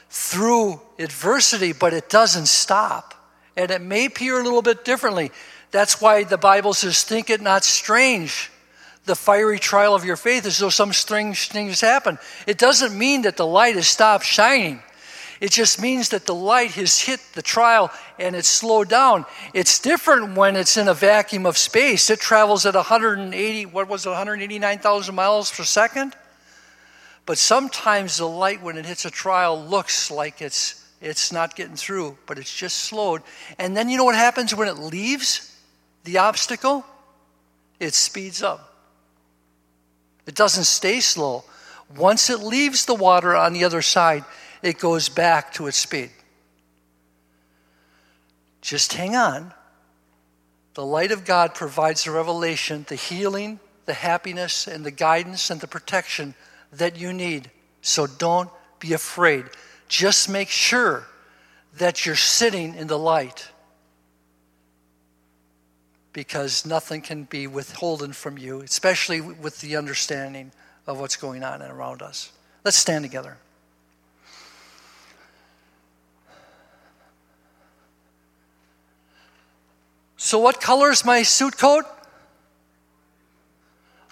through 0.09 0.81
adversity, 0.99 1.71
but 1.71 1.93
it 1.93 2.09
doesn't 2.09 2.47
stop. 2.47 3.13
And 3.55 3.71
it 3.71 3.81
may 3.81 4.05
appear 4.05 4.41
a 4.41 4.43
little 4.43 4.63
bit 4.63 4.83
differently. 4.83 5.31
That's 5.71 6.01
why 6.01 6.23
the 6.23 6.39
Bible 6.39 6.73
says, 6.73 7.03
Think 7.03 7.29
it 7.29 7.39
not 7.39 7.63
strange 7.63 8.51
the 9.05 9.15
fiery 9.15 9.59
trial 9.59 9.95
of 9.95 10.03
your 10.03 10.17
faith 10.17 10.45
as 10.45 10.57
though 10.57 10.69
some 10.69 10.91
strange 10.91 11.47
things 11.47 11.79
happen. 11.79 12.17
It 12.45 12.57
doesn't 12.57 12.97
mean 12.97 13.21
that 13.21 13.37
the 13.37 13.47
light 13.47 13.75
has 13.75 13.87
stopped 13.87 14.25
shining. 14.25 14.81
It 15.39 15.51
just 15.51 15.79
means 15.79 16.09
that 16.09 16.25
the 16.25 16.33
light 16.33 16.71
has 16.71 16.99
hit 16.99 17.19
the 17.33 17.41
trial 17.41 17.91
and 18.17 18.35
it's 18.35 18.47
slowed 18.47 18.89
down. 18.89 19.25
It's 19.53 19.79
different 19.79 20.35
when 20.35 20.55
it's 20.55 20.77
in 20.77 20.87
a 20.87 20.93
vacuum 20.93 21.45
of 21.45 21.57
space. 21.57 22.09
It 22.09 22.19
travels 22.19 22.65
at 22.65 22.73
180, 22.73 23.65
what 23.67 23.87
was 23.87 24.05
it, 24.05 24.09
189,000 24.09 25.13
miles 25.13 25.51
per 25.51 25.63
second? 25.63 26.15
But 27.27 27.37
sometimes 27.37 28.17
the 28.17 28.27
light, 28.27 28.63
when 28.63 28.77
it 28.77 28.85
hits 28.85 29.05
a 29.05 29.11
trial, 29.11 29.61
looks 29.63 30.09
like 30.09 30.41
it's, 30.41 30.83
it's 31.01 31.31
not 31.31 31.55
getting 31.55 31.75
through, 31.75 32.17
but 32.25 32.39
it's 32.39 32.55
just 32.55 32.77
slowed. 32.77 33.21
And 33.59 33.77
then 33.77 33.89
you 33.89 33.97
know 33.97 34.05
what 34.05 34.15
happens 34.15 34.55
when 34.55 34.67
it 34.67 34.77
leaves 34.77 35.55
the 36.05 36.19
obstacle? 36.19 36.85
It 37.79 37.93
speeds 37.93 38.41
up. 38.41 38.73
It 40.25 40.35
doesn't 40.35 40.63
stay 40.63 40.99
slow. 40.99 41.43
Once 41.95 42.29
it 42.29 42.39
leaves 42.39 42.85
the 42.85 42.95
water 42.95 43.35
on 43.35 43.53
the 43.53 43.63
other 43.63 43.81
side, 43.81 44.23
it 44.61 44.79
goes 44.79 45.09
back 45.09 45.53
to 45.53 45.67
its 45.67 45.77
speed. 45.77 46.11
Just 48.61 48.93
hang 48.93 49.15
on. 49.15 49.53
The 50.73 50.85
light 50.85 51.11
of 51.11 51.25
God 51.25 51.55
provides 51.55 52.03
the 52.03 52.11
revelation, 52.11 52.85
the 52.87 52.95
healing, 52.95 53.59
the 53.85 53.93
happiness, 53.93 54.67
and 54.67 54.85
the 54.85 54.91
guidance 54.91 55.49
and 55.49 55.59
the 55.59 55.67
protection 55.67 56.35
that 56.71 56.97
you 56.97 57.13
need. 57.13 57.49
So 57.81 58.05
don't 58.05 58.49
be 58.79 58.93
afraid. 58.93 59.45
Just 59.87 60.29
make 60.29 60.49
sure 60.49 61.07
that 61.77 62.05
you're 62.05 62.15
sitting 62.15 62.75
in 62.75 62.87
the 62.87 62.99
light 62.99 63.47
because 66.13 66.65
nothing 66.65 67.01
can 67.01 67.23
be 67.23 67.47
withholden 67.47 68.11
from 68.11 68.37
you, 68.37 68.61
especially 68.61 69.21
with 69.21 69.61
the 69.61 69.75
understanding 69.75 70.51
of 70.87 70.99
what's 70.99 71.15
going 71.15 71.43
on 71.43 71.61
around 71.61 72.01
us. 72.01 72.31
Let's 72.63 72.77
stand 72.77 73.03
together. 73.03 73.37
So, 80.27 80.39
what 80.39 80.59
color 80.59 80.91
is 80.91 81.05
my 81.05 81.23
suit 81.23 81.57
coat? 81.57 81.85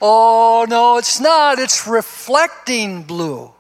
Oh, 0.02 0.66
no, 0.70 0.98
it's 0.98 1.20
not. 1.20 1.60
It's 1.60 1.86
reflecting 1.86 3.04
blue. 3.04 3.52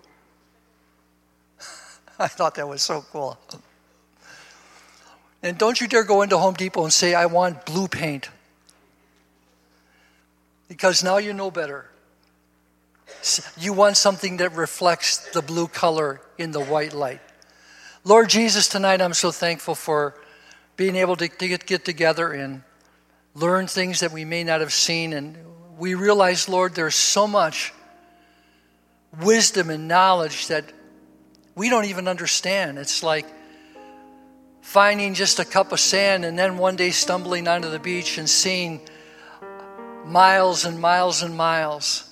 I 2.17 2.29
thought 2.29 2.55
that 2.55 2.65
was 2.65 2.81
so 2.81 3.03
cool. 3.11 3.37
And 5.43 5.57
don't 5.57 5.81
you 5.81 5.89
dare 5.89 6.05
go 6.05 6.21
into 6.21 6.37
Home 6.37 6.53
Depot 6.53 6.85
and 6.85 6.93
say, 6.93 7.13
I 7.13 7.25
want 7.25 7.65
blue 7.65 7.89
paint. 7.89 8.29
Because 10.69 11.03
now 11.03 11.17
you 11.17 11.33
know 11.33 11.51
better. 11.51 11.89
You 13.57 13.73
want 13.73 13.97
something 13.97 14.37
that 14.37 14.53
reflects 14.53 15.29
the 15.33 15.41
blue 15.41 15.67
color 15.67 16.21
in 16.37 16.51
the 16.51 16.63
white 16.63 16.93
light. 16.93 17.19
Lord 18.05 18.29
Jesus, 18.29 18.69
tonight 18.69 19.01
I'm 19.01 19.13
so 19.13 19.31
thankful 19.31 19.75
for 19.75 20.15
being 20.75 20.95
able 20.95 21.15
to, 21.15 21.27
get, 21.27 21.65
get 21.65 21.85
together 21.85 22.31
and 22.31 22.63
learn 23.33 23.67
things 23.67 24.01
that 24.01 24.11
we 24.11 24.25
may 24.25 24.43
not 24.43 24.61
have 24.61 24.73
seen. 24.73 25.13
And 25.13 25.37
we 25.77 25.95
realize, 25.95 26.49
Lord, 26.49 26.75
there's 26.75 26.95
so 26.95 27.27
much 27.27 27.73
wisdom 29.21 29.69
and 29.69 29.87
knowledge 29.87 30.47
that 30.47 30.65
we 31.55 31.69
don't 31.69 31.85
even 31.85 32.07
understand. 32.07 32.77
It's 32.77 33.03
like 33.03 33.25
finding 34.61 35.13
just 35.13 35.39
a 35.39 35.45
cup 35.45 35.71
of 35.71 35.79
sand 35.79 36.25
and 36.25 36.37
then 36.37 36.57
one 36.57 36.75
day 36.75 36.91
stumbling 36.91 37.47
onto 37.47 37.69
the 37.69 37.79
beach 37.79 38.17
and 38.17 38.29
seeing 38.29 38.81
miles 40.05 40.65
and 40.65 40.79
miles 40.79 41.23
and 41.23 41.35
miles. 41.37 42.09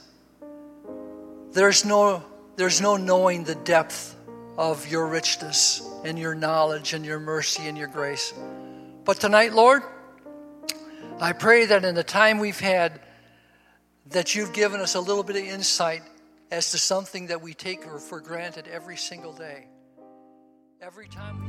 There's 1.52 1.84
no, 1.84 2.24
there's 2.56 2.80
no 2.80 2.96
knowing 2.96 3.44
the 3.44 3.56
depth 3.56 4.13
of 4.58 4.88
your 4.88 5.08
richness 5.08 5.82
and 6.04 6.18
your 6.18 6.36
knowledge 6.36 6.94
and 6.94 7.06
your 7.06 7.20
mercy 7.20 7.68
and 7.68 7.78
your 7.78 7.88
grace. 7.88 8.34
But 9.04 9.20
tonight, 9.20 9.54
Lord, 9.54 9.84
I 11.20 11.34
pray 11.34 11.66
that 11.66 11.84
in 11.86 11.96
the 11.96 12.04
time 12.04 12.40
we've 12.40 12.60
had, 12.60 13.00
that 14.08 14.36
you've 14.36 14.54
given 14.54 14.80
us 14.80 14.96
a 14.96 15.00
little 15.00 15.24
bit 15.24 15.36
of 15.36 15.44
insight 15.44 16.04
as 16.52 16.72
to 16.72 16.78
something 16.78 17.28
that 17.28 17.42
we 17.42 17.54
take 17.54 17.84
for 17.84 18.20
granted 18.20 18.68
every 18.68 18.98
single 18.98 19.34
day. 19.34 19.68
Every 20.82 21.08
time 21.08 21.40
we... 21.40 21.48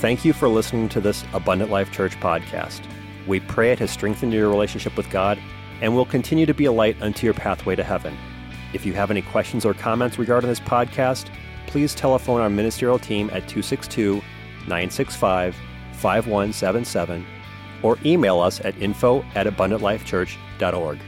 Thank 0.00 0.24
you 0.24 0.34
for 0.34 0.48
listening 0.48 0.88
to 0.90 1.00
this 1.00 1.24
Abundant 1.32 1.70
Life 1.70 1.90
Church 1.90 2.18
podcast. 2.20 2.82
We 3.26 3.40
pray 3.40 3.72
it 3.72 3.78
has 3.78 3.90
strengthened 3.90 4.34
your 4.34 4.50
relationship 4.50 4.96
with 4.98 5.08
God 5.08 5.38
and 5.80 5.94
will 5.94 6.04
continue 6.04 6.44
to 6.44 6.52
be 6.52 6.66
a 6.66 6.72
light 6.72 7.00
unto 7.00 7.26
your 7.26 7.32
pathway 7.32 7.74
to 7.76 7.82
heaven. 7.82 8.14
If 8.74 8.84
you 8.84 8.92
have 8.92 9.10
any 9.10 9.22
questions 9.22 9.64
or 9.64 9.72
comments 9.72 10.18
regarding 10.18 10.50
this 10.50 10.60
podcast, 10.60 11.28
please 11.66 11.94
telephone 11.94 12.40
our 12.40 12.50
ministerial 12.50 12.98
team 12.98 13.28
at 13.28 13.48
262 13.48 14.16
965 14.66 15.56
5177 15.92 17.24
or 17.82 17.98
email 18.04 18.40
us 18.40 18.60
at 18.64 18.76
info 18.82 19.24
at 19.34 19.46
abundantlifechurch.org. 19.46 20.98